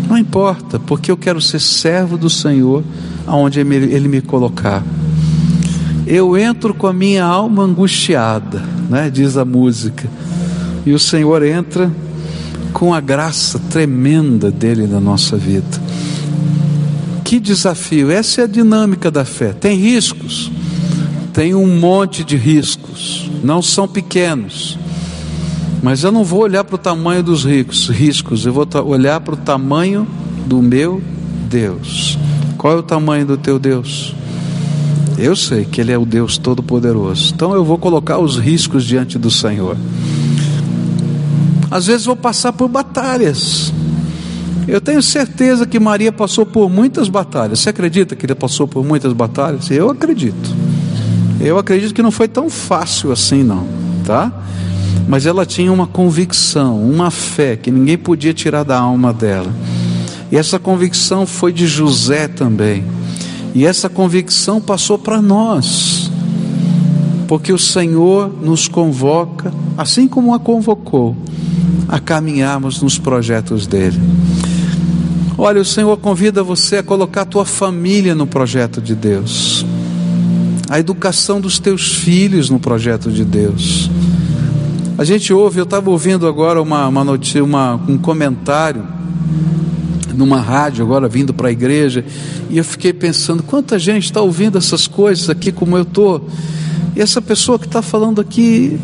não 0.06 0.18
importa, 0.18 0.78
porque 0.78 1.10
eu 1.10 1.16
quero 1.16 1.40
ser 1.40 1.60
servo 1.60 2.18
do 2.18 2.28
Senhor 2.28 2.84
aonde 3.26 3.58
Ele 3.58 4.06
me 4.06 4.20
colocar. 4.20 4.84
Eu 6.06 6.36
entro 6.36 6.74
com 6.74 6.86
a 6.86 6.92
minha 6.92 7.24
alma 7.24 7.62
angustiada, 7.62 8.62
né, 8.90 9.08
diz 9.08 9.38
a 9.38 9.46
música, 9.46 10.06
e 10.84 10.92
o 10.92 10.98
Senhor 10.98 11.42
entra 11.42 11.90
com 12.74 12.92
a 12.92 13.00
graça 13.00 13.58
tremenda 13.70 14.50
dele 14.50 14.86
na 14.86 15.00
nossa 15.00 15.38
vida. 15.38 15.81
Que 17.32 17.40
desafio! 17.40 18.10
Essa 18.10 18.42
é 18.42 18.44
a 18.44 18.46
dinâmica 18.46 19.10
da 19.10 19.24
fé. 19.24 19.54
Tem 19.54 19.74
riscos, 19.74 20.52
tem 21.32 21.54
um 21.54 21.80
monte 21.80 22.22
de 22.22 22.36
riscos, 22.36 23.30
não 23.42 23.62
são 23.62 23.88
pequenos. 23.88 24.78
Mas 25.82 26.04
eu 26.04 26.12
não 26.12 26.24
vou 26.24 26.40
olhar 26.40 26.62
para 26.62 26.74
o 26.74 26.78
tamanho 26.78 27.22
dos 27.22 27.42
ricos, 27.42 27.88
riscos, 27.88 28.44
eu 28.44 28.52
vou 28.52 28.68
olhar 28.84 29.18
para 29.20 29.32
o 29.32 29.38
tamanho 29.38 30.06
do 30.44 30.60
meu 30.60 31.02
Deus. 31.48 32.18
Qual 32.58 32.74
é 32.74 32.76
o 32.76 32.82
tamanho 32.82 33.24
do 33.24 33.38
teu 33.38 33.58
Deus? 33.58 34.14
Eu 35.16 35.34
sei 35.34 35.64
que 35.64 35.80
Ele 35.80 35.90
é 35.90 35.96
o 35.96 36.04
Deus 36.04 36.36
Todo-Poderoso. 36.36 37.32
Então 37.34 37.54
eu 37.54 37.64
vou 37.64 37.78
colocar 37.78 38.18
os 38.18 38.36
riscos 38.36 38.84
diante 38.84 39.18
do 39.18 39.30
Senhor. 39.30 39.78
Às 41.70 41.86
vezes 41.86 42.04
vou 42.04 42.14
passar 42.14 42.52
por 42.52 42.68
batalhas. 42.68 43.71
Eu 44.66 44.80
tenho 44.80 45.02
certeza 45.02 45.66
que 45.66 45.80
Maria 45.80 46.12
passou 46.12 46.46
por 46.46 46.70
muitas 46.70 47.08
batalhas. 47.08 47.60
Você 47.60 47.70
acredita 47.70 48.14
que 48.14 48.24
ele 48.24 48.34
passou 48.34 48.68
por 48.68 48.84
muitas 48.84 49.12
batalhas? 49.12 49.70
Eu 49.70 49.90
acredito. 49.90 50.54
Eu 51.40 51.58
acredito 51.58 51.92
que 51.92 52.02
não 52.02 52.12
foi 52.12 52.28
tão 52.28 52.48
fácil 52.48 53.10
assim, 53.10 53.42
não, 53.42 53.66
tá? 54.04 54.32
Mas 55.08 55.26
ela 55.26 55.44
tinha 55.44 55.72
uma 55.72 55.86
convicção, 55.86 56.80
uma 56.80 57.10
fé 57.10 57.56
que 57.56 57.70
ninguém 57.70 57.98
podia 57.98 58.32
tirar 58.32 58.62
da 58.62 58.78
alma 58.78 59.12
dela. 59.12 59.52
E 60.30 60.36
essa 60.36 60.58
convicção 60.58 61.26
foi 61.26 61.52
de 61.52 61.66
José 61.66 62.28
também. 62.28 62.84
E 63.54 63.66
essa 63.66 63.88
convicção 63.88 64.60
passou 64.60 64.96
para 64.96 65.20
nós. 65.20 66.10
Porque 67.26 67.52
o 67.52 67.58
Senhor 67.58 68.32
nos 68.40 68.68
convoca, 68.68 69.52
assim 69.76 70.06
como 70.06 70.32
a 70.32 70.38
convocou, 70.38 71.16
a 71.88 71.98
caminharmos 71.98 72.80
nos 72.80 72.98
projetos 72.98 73.66
dele. 73.66 74.00
Olha, 75.38 75.62
o 75.62 75.64
Senhor 75.64 75.96
convida 75.96 76.42
você 76.42 76.76
a 76.76 76.82
colocar 76.82 77.22
a 77.22 77.24
tua 77.24 77.44
família 77.46 78.14
no 78.14 78.26
projeto 78.26 78.82
de 78.82 78.94
Deus, 78.94 79.64
a 80.68 80.78
educação 80.78 81.40
dos 81.40 81.58
teus 81.58 81.94
filhos 81.94 82.50
no 82.50 82.58
projeto 82.60 83.10
de 83.10 83.24
Deus. 83.24 83.90
A 84.98 85.04
gente 85.04 85.32
ouve, 85.32 85.58
eu 85.58 85.64
estava 85.64 85.88
ouvindo 85.88 86.26
agora 86.26 86.60
uma, 86.60 86.86
uma 86.86 87.02
notícia, 87.02 87.42
uma, 87.42 87.80
um 87.88 87.96
comentário 87.96 88.86
numa 90.14 90.38
rádio, 90.38 90.84
agora 90.84 91.08
vindo 91.08 91.32
para 91.32 91.48
a 91.48 91.52
igreja, 91.52 92.04
e 92.50 92.58
eu 92.58 92.64
fiquei 92.64 92.92
pensando: 92.92 93.42
quanta 93.42 93.78
gente 93.78 94.04
está 94.04 94.20
ouvindo 94.20 94.58
essas 94.58 94.86
coisas 94.86 95.30
aqui 95.30 95.50
como 95.50 95.78
eu 95.78 95.82
estou, 95.82 96.28
e 96.94 97.00
essa 97.00 97.22
pessoa 97.22 97.58
que 97.58 97.66
está 97.66 97.80
falando 97.80 98.20
aqui 98.20 98.78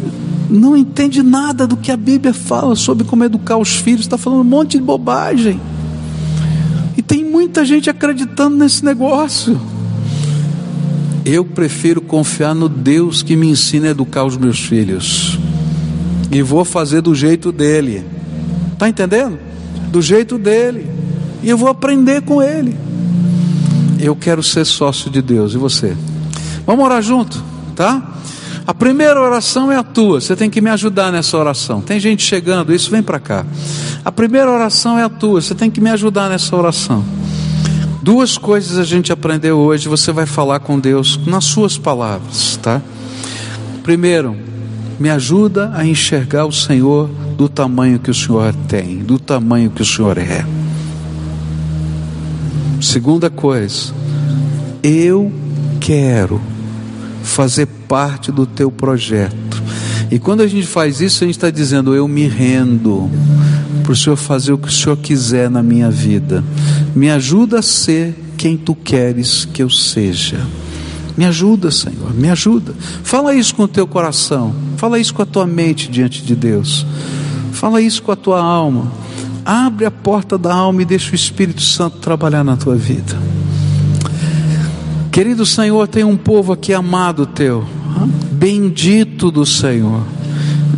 não 0.49 0.75
entende 0.75 1.23
nada 1.23 1.67
do 1.67 1.77
que 1.77 1.93
a 1.93 1.97
Bíblia 1.97 2.33
fala 2.33 2.75
sobre 2.75 3.05
como 3.05 3.23
educar 3.23 3.59
os 3.59 3.77
filhos, 3.77 4.01
está 4.01 4.17
falando 4.17 4.41
um 4.41 4.45
monte 4.45 4.79
de 4.79 4.83
bobagem. 4.83 5.61
E 6.99 7.03
tem 7.03 7.25
muita 7.25 7.65
gente 7.65 7.89
acreditando 7.89 8.57
nesse 8.57 8.85
negócio. 8.85 9.59
Eu 11.25 11.45
prefiro 11.45 12.01
confiar 12.01 12.57
no 12.57 12.69
Deus 12.69 13.23
que 13.23 13.37
me 13.37 13.49
ensina 13.49 13.87
a 13.87 13.91
educar 13.91 14.25
os 14.25 14.37
meus 14.37 14.59
filhos. 14.59 15.39
E 16.29 16.43
vou 16.43 16.65
fazer 16.65 17.01
do 17.01 17.15
jeito 17.15 17.53
dele. 17.53 18.05
Está 18.73 18.89
entendendo? 18.89 19.39
Do 19.93 20.03
jeito 20.03 20.37
dele. 20.37 20.91
E 21.41 21.49
eu 21.49 21.57
vou 21.57 21.69
aprender 21.69 22.23
com 22.23 22.43
ele. 22.43 22.77
Eu 24.01 24.17
quero 24.17 24.43
ser 24.43 24.65
sócio 24.65 25.09
de 25.09 25.23
Deus. 25.23 25.55
E 25.55 25.57
você? 25.57 25.97
Vamos 26.67 26.85
orar 26.85 27.01
junto, 27.01 27.41
tá? 27.77 28.18
A 28.69 28.75
primeira 28.75 29.19
oração 29.19 29.73
é 29.73 29.77
a 29.77 29.83
tua, 29.83 30.21
você 30.21 30.37
tem 30.37 30.51
que 30.51 30.61
me 30.61 30.69
ajudar 30.69 31.11
nessa 31.11 31.39
oração. 31.39 31.81
Tem 31.81 31.99
gente 31.99 32.23
chegando, 32.23 32.75
isso 32.75 32.91
vem 32.91 33.03
para 33.03 33.19
cá. 33.19 33.47
A 34.05 34.13
primeira 34.13 34.51
oração 34.53 34.99
é 34.99 35.05
a 35.05 35.09
tua, 35.09 35.41
você 35.41 35.55
tem 35.55 35.71
que 35.71 35.81
me 35.81 35.89
ajudar 35.89 36.29
nessa 36.29 36.55
oração. 36.55 37.03
Duas 38.03 38.37
coisas 38.37 38.77
a 38.77 38.85
gente 38.85 39.11
aprendeu 39.11 39.57
hoje, 39.57 39.89
você 39.89 40.13
vai 40.13 40.27
falar 40.27 40.61
com 40.61 40.79
Deus 40.79 41.19
nas 41.27 41.47
suas 41.47 41.79
palavras, 41.79 42.59
tá? 42.59 42.83
Primeiro, 43.83 44.37
me 45.01 45.09
ajuda 45.09 45.73
a 45.75 45.87
enxergar 45.87 46.45
o 46.45 46.53
Senhor 46.53 47.09
do 47.39 47.49
tamanho 47.49 47.99
que 47.99 48.11
o 48.11 48.15
Senhor 48.15 48.55
tem, 48.69 48.99
do 48.99 49.19
tamanho 49.19 49.71
que 49.71 49.81
o 49.81 49.87
Senhor 49.87 50.19
é. 50.19 50.45
Segunda 52.83 53.31
coisa, 53.31 53.95
eu 54.83 55.33
quero 55.81 56.39
fazer 57.23 57.67
parte 57.67 58.31
do 58.31 58.47
teu 58.47 58.71
projeto. 58.71 59.63
E 60.11 60.19
quando 60.19 60.41
a 60.41 60.47
gente 60.47 60.67
faz 60.67 61.01
isso, 61.01 61.23
a 61.23 61.27
gente 61.27 61.37
está 61.37 61.51
dizendo: 61.51 61.95
Eu 61.95 62.09
me 62.09 62.27
rendo 62.27 63.11
para 63.83 63.93
o 63.93 63.97
Senhor 63.97 64.17
fazer 64.17 64.53
o 64.53 64.59
que 64.59 64.69
o 64.69 64.73
Senhor 64.73 64.97
quiser 64.97 65.51
na 65.51 65.63
minha 65.63 65.91
vida. 65.91 66.43
Me 66.95 67.11
ajuda 67.11 67.59
a 67.59 67.63
ser 67.63 68.15
quem 68.37 68.57
tu 68.57 68.75
queres 68.75 69.45
que 69.45 69.63
eu 69.63 69.69
seja. 69.69 70.41
Me 71.17 71.25
ajuda, 71.25 71.71
Senhor, 71.71 72.15
me 72.15 72.31
ajuda. 72.31 72.75
Fala 73.03 73.35
isso 73.35 73.55
com 73.55 73.65
o 73.65 73.69
teu 73.69 73.87
coração, 73.87 74.55
fala 74.77 75.01
isso 75.01 75.13
com 75.13 75.23
a 75.23 75.27
tua 75.27 75.47
mente 75.47 75.91
diante 75.91 76.23
de 76.23 76.37
Deus, 76.37 76.87
fala 77.51 77.81
isso 77.81 78.03
com 78.03 78.13
a 78.13 78.17
tua 78.17 78.41
alma. 78.41 78.93
Abre 79.45 79.85
a 79.85 79.91
porta 79.91 80.39
da 80.39 80.55
alma 80.55 80.83
e 80.83 80.85
deixa 80.85 81.13
o 81.13 81.15
Espírito 81.15 81.63
Santo 81.63 81.99
trabalhar 81.99 82.45
na 82.45 82.57
tua 82.57 82.77
vida. 82.77 83.28
Querido 85.19 85.45
Senhor, 85.45 85.89
tem 85.89 86.05
um 86.05 86.17
povo 86.17 86.53
aqui 86.53 86.73
amado 86.73 87.27
teu, 87.27 87.65
bendito 88.31 89.33
do 89.33 89.45
Senhor. 89.45 90.05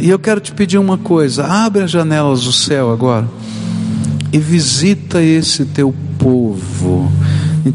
E 0.00 0.08
eu 0.08 0.18
quero 0.18 0.40
te 0.40 0.50
pedir 0.50 0.78
uma 0.78 0.96
coisa: 0.96 1.44
abre 1.44 1.82
as 1.82 1.90
janelas 1.90 2.44
do 2.44 2.50
céu 2.50 2.90
agora 2.90 3.28
e 4.32 4.38
visita 4.38 5.22
esse 5.22 5.66
teu 5.66 5.94
povo, 6.18 7.12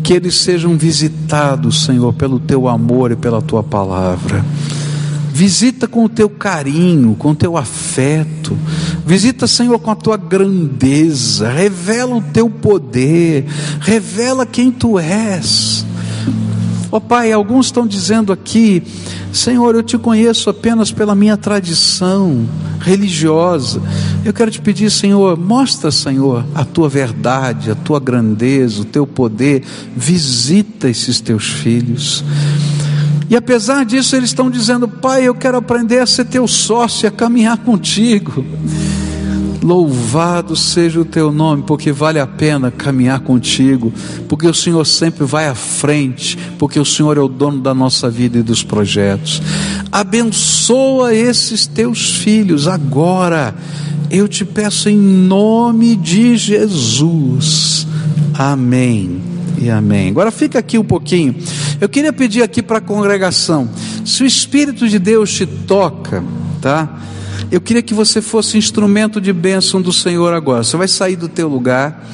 que 0.01 0.11
eles 0.11 0.33
sejam 0.33 0.75
visitados, 0.75 1.85
Senhor, 1.85 2.11
pelo 2.13 2.39
teu 2.39 2.67
amor 2.67 3.11
e 3.11 3.15
pela 3.15 3.43
tua 3.43 3.61
palavra. 3.61 4.43
Visita 5.31 5.87
com 5.87 6.05
o 6.05 6.09
teu 6.09 6.31
carinho, 6.31 7.13
com 7.13 7.29
o 7.29 7.35
teu 7.35 7.57
afeto. 7.57 8.57
Visita, 9.05 9.45
Senhor, 9.45 9.77
com 9.77 9.91
a 9.91 9.95
tua 9.95 10.17
grandeza. 10.17 11.47
Revela 11.47 12.15
o 12.15 12.21
teu 12.21 12.49
poder. 12.49 13.45
Revela 13.81 14.47
quem 14.47 14.71
tu 14.71 14.97
és. 14.97 15.84
Oh, 16.91 17.01
Pai, 17.01 17.31
alguns 17.31 17.67
estão 17.67 17.85
dizendo 17.85 18.31
aqui, 18.31 18.81
Senhor, 19.33 19.75
eu 19.75 19.83
te 19.83 19.97
conheço 19.97 20.49
apenas 20.49 20.91
pela 20.91 21.15
minha 21.15 21.35
tradição 21.35 22.47
religiosa. 22.79 23.81
Eu 24.23 24.31
quero 24.31 24.51
te 24.51 24.61
pedir, 24.61 24.89
Senhor, 24.91 25.37
mostra, 25.37 25.91
Senhor, 25.91 26.45
a 26.53 26.63
tua 26.63 26.87
verdade, 26.87 27.71
a 27.71 27.75
tua 27.75 27.99
grandeza, 27.99 28.81
o 28.81 28.85
teu 28.85 29.05
poder. 29.05 29.63
Visita 29.95 30.87
esses 30.87 31.19
teus 31.19 31.45
filhos. 31.49 32.23
E 33.29 33.35
apesar 33.35 33.83
disso, 33.85 34.15
eles 34.15 34.29
estão 34.29 34.49
dizendo: 34.49 34.87
Pai, 34.87 35.23
eu 35.23 35.33
quero 35.33 35.57
aprender 35.57 35.99
a 35.99 36.05
ser 36.05 36.25
teu 36.25 36.47
sócio, 36.47 37.07
a 37.07 37.11
caminhar 37.11 37.57
contigo. 37.57 38.45
Louvado 39.65 40.55
seja 40.55 41.01
o 41.01 41.05
teu 41.05 41.31
nome, 41.31 41.63
porque 41.63 41.91
vale 41.91 42.19
a 42.19 42.27
pena 42.27 42.69
caminhar 42.69 43.21
contigo, 43.21 43.91
porque 44.29 44.45
o 44.45 44.53
Senhor 44.53 44.85
sempre 44.85 45.25
vai 45.25 45.47
à 45.47 45.55
frente, 45.55 46.37
porque 46.59 46.79
o 46.79 46.85
Senhor 46.85 47.17
é 47.17 47.19
o 47.19 47.27
dono 47.27 47.59
da 47.61 47.73
nossa 47.73 48.07
vida 48.07 48.37
e 48.37 48.43
dos 48.43 48.61
projetos. 48.61 49.41
Abençoa 49.91 51.15
esses 51.15 51.65
teus 51.65 52.11
filhos 52.11 52.67
agora, 52.67 53.55
eu 54.11 54.27
te 54.27 54.45
peço 54.45 54.87
em 54.87 54.99
nome 54.99 55.95
de 55.95 56.37
Jesus. 56.37 57.87
Amém 58.35 59.19
e 59.59 59.67
amém. 59.71 60.09
Agora 60.09 60.29
fica 60.29 60.59
aqui 60.59 60.77
um 60.77 60.83
pouquinho. 60.83 61.35
Eu 61.81 61.89
queria 61.89 62.13
pedir 62.13 62.43
aqui 62.43 62.61
para 62.61 62.77
a 62.77 62.81
congregação, 62.81 63.67
se 64.05 64.21
o 64.21 64.27
Espírito 64.27 64.87
de 64.87 64.99
Deus 64.99 65.33
te 65.33 65.47
toca, 65.47 66.23
tá? 66.61 67.01
Eu 67.51 67.61
queria 67.61 67.81
que 67.81 67.93
você 67.93 68.21
fosse 68.21 68.57
instrumento 68.57 69.21
de 69.21 69.31
bênção 69.31 69.81
do 69.81 69.93
Senhor 69.93 70.33
agora. 70.33 70.63
Você 70.63 70.77
vai 70.77 70.87
sair 70.87 71.15
do 71.15 71.27
teu 71.27 71.47
lugar 71.47 72.05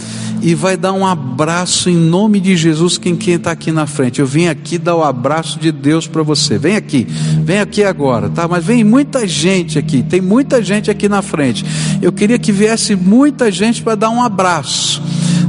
e 0.42 0.56
vai 0.56 0.76
dar 0.76 0.92
um 0.92 1.06
abraço 1.06 1.90
em 1.90 1.96
nome 1.96 2.40
de 2.40 2.58
Jesus 2.58 2.98
quem 2.98 3.16
quem 3.16 3.36
está 3.36 3.52
aqui 3.52 3.72
na 3.72 3.86
frente. 3.86 4.20
Eu 4.20 4.26
vim 4.26 4.48
aqui 4.48 4.78
dar 4.78 4.96
o 4.96 5.04
abraço 5.04 5.60
de 5.60 5.72
Deus 5.72 6.08
para 6.08 6.24
você. 6.24 6.58
Vem 6.58 6.76
aqui, 6.76 7.08
vem 7.44 7.60
aqui 7.60 7.84
agora, 7.84 8.30
tá? 8.30 8.48
Mas 8.48 8.66
vem 8.66 8.84
muita 8.84 9.28
gente 9.28 9.78
aqui. 9.78 10.04
Tem 10.04 10.20
muita 10.20 10.62
gente 10.64 10.90
aqui 10.90 11.08
na 11.08 11.22
frente. 11.22 11.64
Eu 12.02 12.12
queria 12.12 12.40
que 12.40 12.52
viesse 12.52 12.96
muita 12.96 13.52
gente 13.52 13.84
para 13.84 13.96
dar 13.96 14.10
um 14.10 14.22
abraço. 14.22 15.02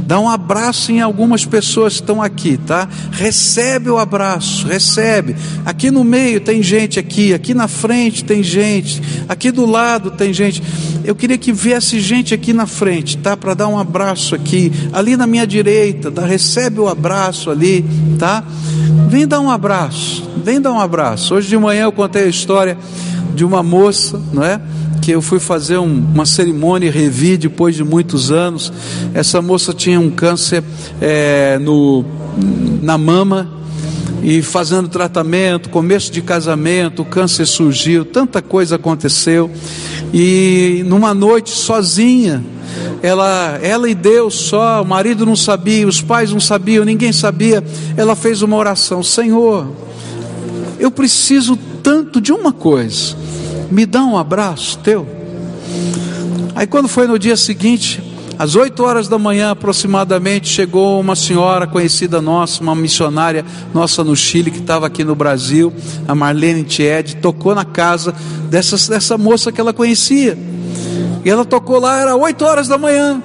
Dá 0.05 0.19
um 0.19 0.27
abraço 0.27 0.91
em 0.91 1.01
algumas 1.01 1.45
pessoas 1.45 1.93
que 1.93 2.01
estão 2.01 2.21
aqui, 2.21 2.57
tá? 2.57 2.87
Recebe 3.11 3.89
o 3.89 3.97
abraço, 3.97 4.67
recebe. 4.67 5.35
Aqui 5.65 5.89
no 5.89 6.03
meio 6.03 6.41
tem 6.41 6.61
gente 6.61 6.99
aqui, 6.99 7.33
aqui 7.33 7.53
na 7.53 7.67
frente 7.67 8.23
tem 8.23 8.43
gente, 8.43 9.01
aqui 9.27 9.51
do 9.51 9.65
lado 9.65 10.11
tem 10.11 10.33
gente. 10.33 10.61
Eu 11.03 11.15
queria 11.15 11.37
que 11.37 11.51
viesse 11.51 11.99
gente 11.99 12.33
aqui 12.33 12.53
na 12.53 12.65
frente, 12.65 13.17
tá? 13.17 13.35
Para 13.35 13.53
dar 13.53 13.67
um 13.67 13.77
abraço 13.77 14.35
aqui, 14.35 14.71
ali 14.91 15.15
na 15.15 15.25
minha 15.25 15.47
direita, 15.47 16.11
tá? 16.11 16.25
recebe 16.25 16.79
o 16.79 16.87
abraço 16.87 17.49
ali, 17.49 17.85
tá? 18.19 18.43
Vem 19.09 19.27
dar 19.27 19.39
um 19.39 19.49
abraço, 19.49 20.29
vem 20.43 20.59
dar 20.59 20.73
um 20.73 20.79
abraço. 20.79 21.35
Hoje 21.35 21.47
de 21.47 21.57
manhã 21.57 21.83
eu 21.83 21.91
contei 21.91 22.23
a 22.23 22.27
história 22.27 22.77
de 23.33 23.43
uma 23.43 23.63
moça, 23.63 24.21
não 24.31 24.43
é? 24.43 24.59
que 25.01 25.11
eu 25.11 25.21
fui 25.21 25.37
fazer 25.37 25.77
um, 25.77 25.99
uma 26.13 26.25
cerimônia 26.25 26.87
e 26.87 26.89
revi 26.89 27.35
depois 27.35 27.75
de 27.75 27.83
muitos 27.83 28.31
anos. 28.31 28.71
Essa 29.13 29.41
moça 29.41 29.73
tinha 29.73 29.99
um 29.99 30.09
câncer 30.09 30.63
é, 31.01 31.59
no, 31.59 32.05
na 32.81 32.97
mama 32.97 33.49
e 34.23 34.41
fazendo 34.41 34.87
tratamento, 34.87 35.69
começo 35.69 36.09
de 36.09 36.21
casamento, 36.21 37.01
o 37.01 37.05
câncer 37.05 37.45
surgiu, 37.45 38.05
tanta 38.05 38.41
coisa 38.41 38.77
aconteceu. 38.77 39.51
E 40.13 40.83
numa 40.85 41.13
noite 41.13 41.49
sozinha, 41.49 42.41
ela, 43.01 43.59
ela 43.61 43.89
e 43.89 43.93
Deus 43.93 44.35
só, 44.35 44.81
o 44.81 44.85
marido 44.85 45.25
não 45.25 45.35
sabia, 45.35 45.85
os 45.85 46.01
pais 46.01 46.31
não 46.31 46.39
sabiam, 46.39 46.85
ninguém 46.85 47.11
sabia. 47.11 47.61
Ela 47.97 48.15
fez 48.15 48.41
uma 48.41 48.55
oração: 48.55 49.03
Senhor, 49.03 49.67
eu 50.79 50.89
preciso 50.89 51.57
tanto 51.83 52.21
de 52.21 52.31
uma 52.31 52.53
coisa, 52.53 53.17
me 53.73 53.87
dá 53.87 54.03
um 54.03 54.17
abraço 54.17 54.77
teu. 54.79 55.07
Aí 56.55 56.67
quando 56.67 56.87
foi 56.87 57.07
no 57.07 57.17
dia 57.17 57.35
seguinte, 57.35 58.01
às 58.37 58.55
8 58.55 58.83
horas 58.83 59.07
da 59.07 59.17
manhã 59.17 59.49
aproximadamente, 59.49 60.47
chegou 60.47 60.99
uma 60.99 61.15
senhora 61.15 61.65
conhecida 61.65 62.21
nossa, 62.21 62.61
uma 62.61 62.75
missionária 62.75 63.43
nossa 63.73 64.03
no 64.03 64.15
Chile, 64.15 64.51
que 64.51 64.59
estava 64.59 64.85
aqui 64.85 65.03
no 65.03 65.15
Brasil, 65.15 65.73
a 66.07 66.13
Marlene 66.13 66.63
Tied, 66.63 67.15
tocou 67.15 67.55
na 67.55 67.65
casa 67.65 68.13
dessa, 68.47 68.75
dessa 68.91 69.17
moça 69.17 69.51
que 69.51 69.59
ela 69.59 69.73
conhecia. 69.73 70.37
E 71.25 71.29
ela 71.29 71.43
tocou 71.43 71.79
lá, 71.79 71.99
era 71.99 72.15
8 72.15 72.45
horas 72.45 72.67
da 72.67 72.77
manhã. 72.77 73.21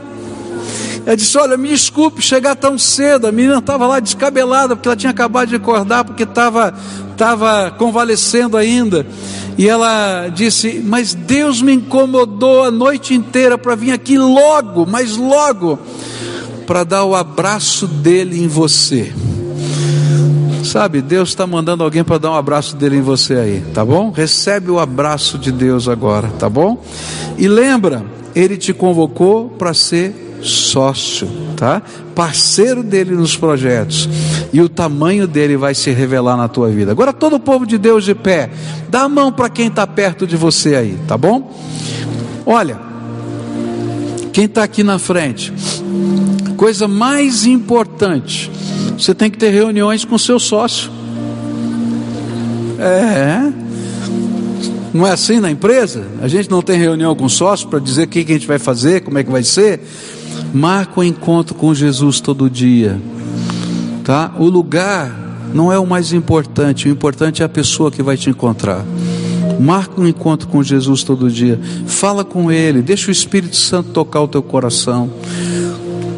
Ela 1.09 1.17
disse: 1.17 1.39
Olha, 1.39 1.57
me 1.57 1.71
desculpe 1.71 2.21
chegar 2.21 2.55
tão 2.55 2.77
cedo. 2.77 3.27
A 3.27 3.33
menina 3.33 3.61
estava 3.61 3.87
lá 3.87 3.99
descabelada, 3.99 4.77
porque 4.77 4.89
ela 4.89 4.97
tinha 4.97 5.11
acabado 5.11 5.49
de 5.49 5.57
acordar, 5.57 6.05
porque 6.05 6.25
estava 6.25 6.75
estava 7.13 7.71
convalescendo 7.71 8.59
ainda. 8.59 9.07
E 9.57 9.67
ela 9.67 10.29
disse: 10.29 10.83
Mas 10.85 11.15
Deus 11.15 11.63
me 11.63 11.73
incomodou 11.73 12.63
a 12.63 12.71
noite 12.71 13.15
inteira 13.15 13.57
para 13.57 13.75
vir 13.75 13.93
aqui 13.93 14.19
logo, 14.19 14.85
mas 14.85 15.17
logo, 15.17 15.79
para 16.67 16.85
dar 16.85 17.05
o 17.05 17.17
abraço 17.17 17.87
dele 17.87 18.45
em 18.45 18.47
você. 18.47 19.11
Sabe, 20.63 21.01
Deus 21.01 21.31
está 21.31 21.47
mandando 21.47 21.85
alguém 21.85 22.05
para 22.05 22.19
dar 22.19 22.33
um 22.33 22.37
abraço 22.37 22.77
dele 22.77 22.99
em 22.99 23.01
você 23.01 23.35
aí, 23.35 23.65
tá 23.73 23.83
bom? 23.83 24.11
Recebe 24.11 24.71
o 24.71 24.79
abraço 24.79 25.39
de 25.39 25.51
Deus 25.51 25.89
agora, 25.89 26.29
tá 26.39 26.51
bom? 26.51 26.85
E 27.39 27.49
lembra, 27.49 28.05
ele 28.35 28.59
te 28.59 28.75
convocou 28.75 29.49
para 29.49 29.73
ser 29.73 30.28
sócio, 30.43 31.29
tá? 31.57 31.83
Parceiro 32.15 32.83
dele 32.83 33.15
nos 33.15 33.37
projetos. 33.37 34.09
E 34.53 34.61
o 34.61 34.69
tamanho 34.69 35.27
dele 35.27 35.57
vai 35.57 35.75
se 35.75 35.91
revelar 35.91 36.37
na 36.37 36.49
tua 36.49 36.69
vida. 36.69 36.91
Agora 36.91 37.13
todo 37.13 37.37
o 37.37 37.41
povo 37.41 37.67
de 37.67 37.79
Deus 37.79 38.05
de 38.05 38.15
pé, 38.15 38.51
dá 38.89 39.03
a 39.03 39.09
mão 39.09 39.33
para 39.33 39.49
quem 39.49 39.69
está 39.69 39.87
perto 39.87 40.27
de 40.27 40.37
você 40.37 40.75
aí, 40.75 40.99
tá 41.07 41.17
bom? 41.17 41.55
Olha, 42.47 42.79
quem 44.33 44.45
está 44.45 44.63
aqui 44.63 44.83
na 44.83 44.99
frente, 44.99 45.53
coisa 46.57 46.87
mais 46.89 47.45
importante, 47.45 48.51
você 48.97 49.15
tem 49.15 49.31
que 49.31 49.39
ter 49.39 49.51
reuniões 49.51 50.05
com 50.05 50.17
seu 50.17 50.39
sócio. 50.39 50.91
É. 52.79 53.53
Não 54.95 55.07
é 55.07 55.13
assim 55.13 55.41
na 55.41 55.51
empresa? 55.51 56.05
A 56.23 56.29
gente 56.29 56.51
não 56.51 56.63
tem 56.63 56.79
reunião 56.79 57.15
com 57.15 57.29
sócio 57.29 57.69
para 57.69 57.79
dizer 57.79 58.05
o 58.05 58.09
que, 58.09 58.25
que 58.25 58.33
a 58.33 58.35
gente 58.37 58.47
vai 58.47 58.59
fazer, 58.59 59.03
como 59.03 59.19
é 59.19 59.25
que 59.25 59.31
vai 59.31 59.43
ser. 59.43 59.81
Marca 60.53 61.01
o 61.01 61.03
um 61.03 61.05
encontro 61.05 61.55
com 61.55 61.75
Jesus 61.75 62.21
todo 62.21 62.49
dia, 62.49 63.01
tá? 64.05 64.33
O 64.39 64.47
lugar 64.47 65.29
não 65.53 65.73
é 65.73 65.79
o 65.79 65.87
mais 65.87 66.13
importante, 66.13 66.89
o 66.89 66.91
importante 66.91 67.43
é 67.43 67.45
a 67.45 67.49
pessoa 67.49 67.91
que 67.91 68.03
vai 68.03 68.17
te 68.17 68.31
encontrar. 68.31 68.85
Marca 69.61 70.01
um 70.01 70.07
encontro 70.07 70.49
com 70.49 70.63
Jesus 70.63 71.03
todo 71.03 71.31
dia, 71.31 71.59
fala 71.87 72.25
com 72.25 72.51
Ele, 72.51 72.81
deixa 72.81 73.09
o 73.09 73.13
Espírito 73.13 73.57
Santo 73.57 73.91
tocar 73.91 74.21
o 74.21 74.29
teu 74.29 74.43
coração. 74.43 75.11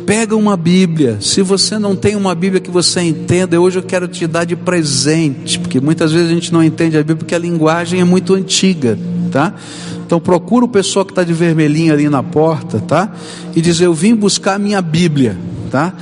Pega 0.05 0.35
uma 0.35 0.57
Bíblia. 0.57 1.19
Se 1.21 1.41
você 1.41 1.79
não 1.79 1.95
tem 1.95 2.17
uma 2.17 2.35
Bíblia 2.35 2.61
que 2.61 2.71
você 2.71 3.01
entenda, 3.01 3.61
hoje 3.61 3.79
eu 3.79 3.83
quero 3.83 4.09
te 4.09 4.27
dar 4.27 4.45
de 4.45 4.57
presente, 4.57 5.59
porque 5.59 5.81
muitas 5.81 6.11
vezes 6.11 6.29
a 6.29 6.35
gente 6.35 6.53
não 6.53 6.65
entende 6.65 6.97
a 6.97 7.01
Bíblia 7.01 7.17
porque 7.17 7.35
a 7.35 7.39
linguagem 7.39 8.01
é 8.01 8.05
muito 8.05 8.35
antiga, 8.35 8.99
tá? 9.31 9.55
Então 10.11 10.19
procura 10.19 10.65
o 10.65 10.69
pessoal 10.69 11.05
que 11.05 11.13
está 11.13 11.23
de 11.23 11.33
vermelhinho 11.33 11.93
ali 11.93 12.09
na 12.09 12.21
porta, 12.21 12.81
tá? 12.81 13.13
E 13.55 13.61
diz: 13.61 13.81
Eu 13.81 13.95
vim 13.95 14.13
buscar 14.13 14.57
a 14.57 14.59
minha 14.59 14.83
Bíblia, 14.83 15.39
tá? 15.71 15.95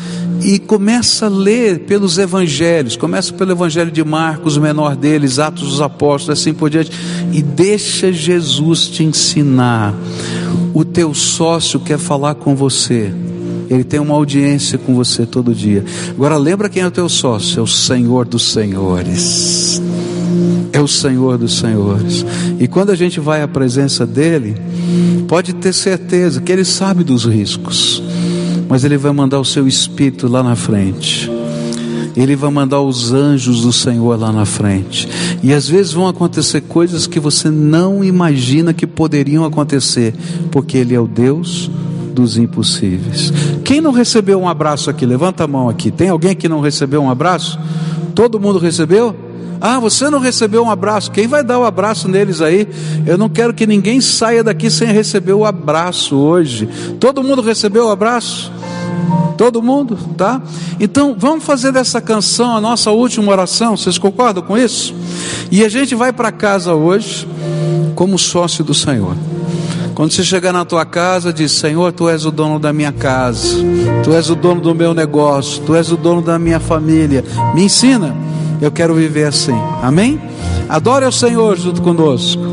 E 0.42 0.59
começa 0.59 1.26
a 1.26 1.28
ler 1.28 1.80
pelos 1.80 2.16
evangelhos, 2.16 2.96
começa 2.96 3.34
pelo 3.34 3.52
evangelho 3.52 3.90
de 3.90 4.02
Marcos, 4.02 4.56
o 4.56 4.62
menor 4.62 4.96
deles, 4.96 5.38
Atos 5.38 5.68
dos 5.68 5.82
Apóstolos, 5.82 6.40
assim 6.40 6.54
por 6.54 6.70
diante, 6.70 6.90
e 7.34 7.42
deixa 7.42 8.11
Jesus 8.11 8.88
te 8.88 9.04
ensinar. 9.04 9.94
O 10.72 10.86
teu 10.86 11.12
sócio 11.12 11.78
quer 11.78 11.98
falar 11.98 12.36
com 12.36 12.56
você. 12.56 13.12
Ele 13.68 13.84
tem 13.84 14.00
uma 14.00 14.14
audiência 14.14 14.78
com 14.78 14.94
você 14.94 15.26
todo 15.26 15.54
dia. 15.54 15.84
Agora 16.12 16.38
lembra 16.38 16.70
quem 16.70 16.82
é 16.82 16.86
o 16.86 16.90
teu 16.90 17.11
sócio? 17.11 17.61
É 17.61 17.62
o 17.62 17.66
Senhor 17.66 18.24
dos 18.24 18.52
Senhores 18.52 19.82
é 20.73 20.81
o 20.81 20.89
Senhor 20.89 21.39
dos 21.39 21.59
Senhores. 21.59 22.25
E 22.59 22.66
quando 22.66 22.91
a 22.91 22.95
gente 22.95 23.21
vai 23.21 23.43
à 23.43 23.49
presença 23.49 24.07
dEle, 24.07 24.57
pode 25.27 25.55
ter 25.55 25.73
certeza 25.73 26.41
que 26.41 26.53
Ele 26.53 26.64
sabe 26.64 27.05
dos 27.05 27.25
riscos, 27.25 28.03
mas 28.69 28.85
Ele 28.85 28.97
vai 28.97 29.12
mandar 29.12 29.41
o 29.41 29.45
seu 29.45 29.66
Espírito 29.66 30.29
lá 30.29 30.43
na 30.43 30.57
frente. 30.57 31.31
Ele 32.16 32.35
vai 32.35 32.51
mandar 32.51 32.81
os 32.81 33.12
anjos 33.12 33.61
do 33.61 33.73
Senhor 33.73 34.19
lá 34.19 34.33
na 34.33 34.45
frente. 34.45 35.09
E 35.41 35.53
às 35.53 35.69
vezes 35.69 35.93
vão 35.93 36.09
acontecer 36.09 36.62
coisas 36.62 37.07
que 37.07 37.21
você 37.21 37.49
não 37.49 38.03
imagina 38.03 38.75
que 38.75 38.87
poderiam 38.87 39.45
acontecer, 39.45 40.14
porque 40.51 40.79
Ele 40.79 40.95
é 40.95 41.01
o 41.01 41.07
Deus 41.07 41.71
dos 42.12 42.37
impossíveis. 42.37 43.33
Quem 43.64 43.81
não 43.81 43.93
recebeu 43.93 44.41
um 44.41 44.49
abraço 44.49 44.91
aqui? 44.91 45.07
Levanta 45.07 45.45
a 45.45 45.47
mão 45.47 45.69
aqui. 45.69 45.93
Tem 45.93 46.09
alguém 46.09 46.35
que 46.35 46.49
não 46.49 46.61
recebeu 46.61 47.01
um 47.01 47.09
abraço? 47.09 47.57
Todo 48.16 48.41
mundo 48.41 48.59
recebeu? 48.59 49.14
Ah, 49.61 49.78
você 49.78 50.09
não 50.09 50.18
recebeu 50.18 50.62
um 50.62 50.70
abraço. 50.70 51.11
Quem 51.11 51.26
vai 51.26 51.42
dar 51.42 51.59
o 51.59 51.62
um 51.62 51.64
abraço 51.64 52.09
neles 52.09 52.40
aí? 52.40 52.68
Eu 53.06 53.18
não 53.18 53.28
quero 53.28 53.52
que 53.52 53.66
ninguém 53.66 54.00
saia 54.00 54.42
daqui 54.44 54.70
sem 54.70 54.88
receber 54.88 55.32
o 55.32 55.44
abraço 55.44 56.16
hoje. 56.16 56.68
Todo 57.00 57.22
mundo 57.22 57.42
recebeu 57.42 57.86
o 57.86 57.90
abraço? 57.90 58.52
Todo 59.36 59.62
mundo, 59.62 59.96
tá? 60.16 60.42
Então, 60.80 61.14
vamos 61.16 61.44
fazer 61.44 61.70
dessa 61.70 62.00
canção 62.00 62.56
a 62.56 62.61
nossa 62.61 62.90
última 62.90 63.30
oração. 63.30 63.76
Vocês 63.76 63.96
concordam 63.96 64.42
com 64.42 64.59
isso? 64.59 64.94
E 65.50 65.64
a 65.64 65.68
gente 65.68 65.94
vai 65.94 66.12
para 66.12 66.32
casa 66.32 66.74
hoje 66.74 67.26
como 67.94 68.18
sócio 68.18 68.64
do 68.64 68.74
Senhor. 68.74 69.16
Quando 69.94 70.12
você 70.12 70.22
chegar 70.22 70.52
na 70.52 70.64
tua 70.64 70.84
casa, 70.84 71.32
diz: 71.32 71.50
Senhor, 71.50 71.92
tu 71.92 72.09
és 72.09 72.24
o 72.24 72.30
dono 72.30 72.61
da 72.61 72.72
minha 72.72 72.92
casa, 72.92 73.59
tu 74.04 74.12
és 74.12 74.30
o 74.30 74.36
dono 74.36 74.61
do 74.61 74.72
meu 74.72 74.94
negócio, 74.94 75.61
tu 75.66 75.74
és 75.74 75.90
o 75.90 75.96
dono 75.96 76.22
da 76.22 76.38
minha 76.38 76.61
família. 76.61 77.24
Me 77.52 77.64
ensina 77.64 78.14
eu 78.61 78.70
quero 78.70 78.94
viver 78.94 79.24
assim. 79.24 79.59
Amém? 79.82 80.20
Adore 80.68 81.04
ao 81.04 81.12
Senhor 81.12 81.56
junto 81.56 81.80
conosco. 81.82 82.47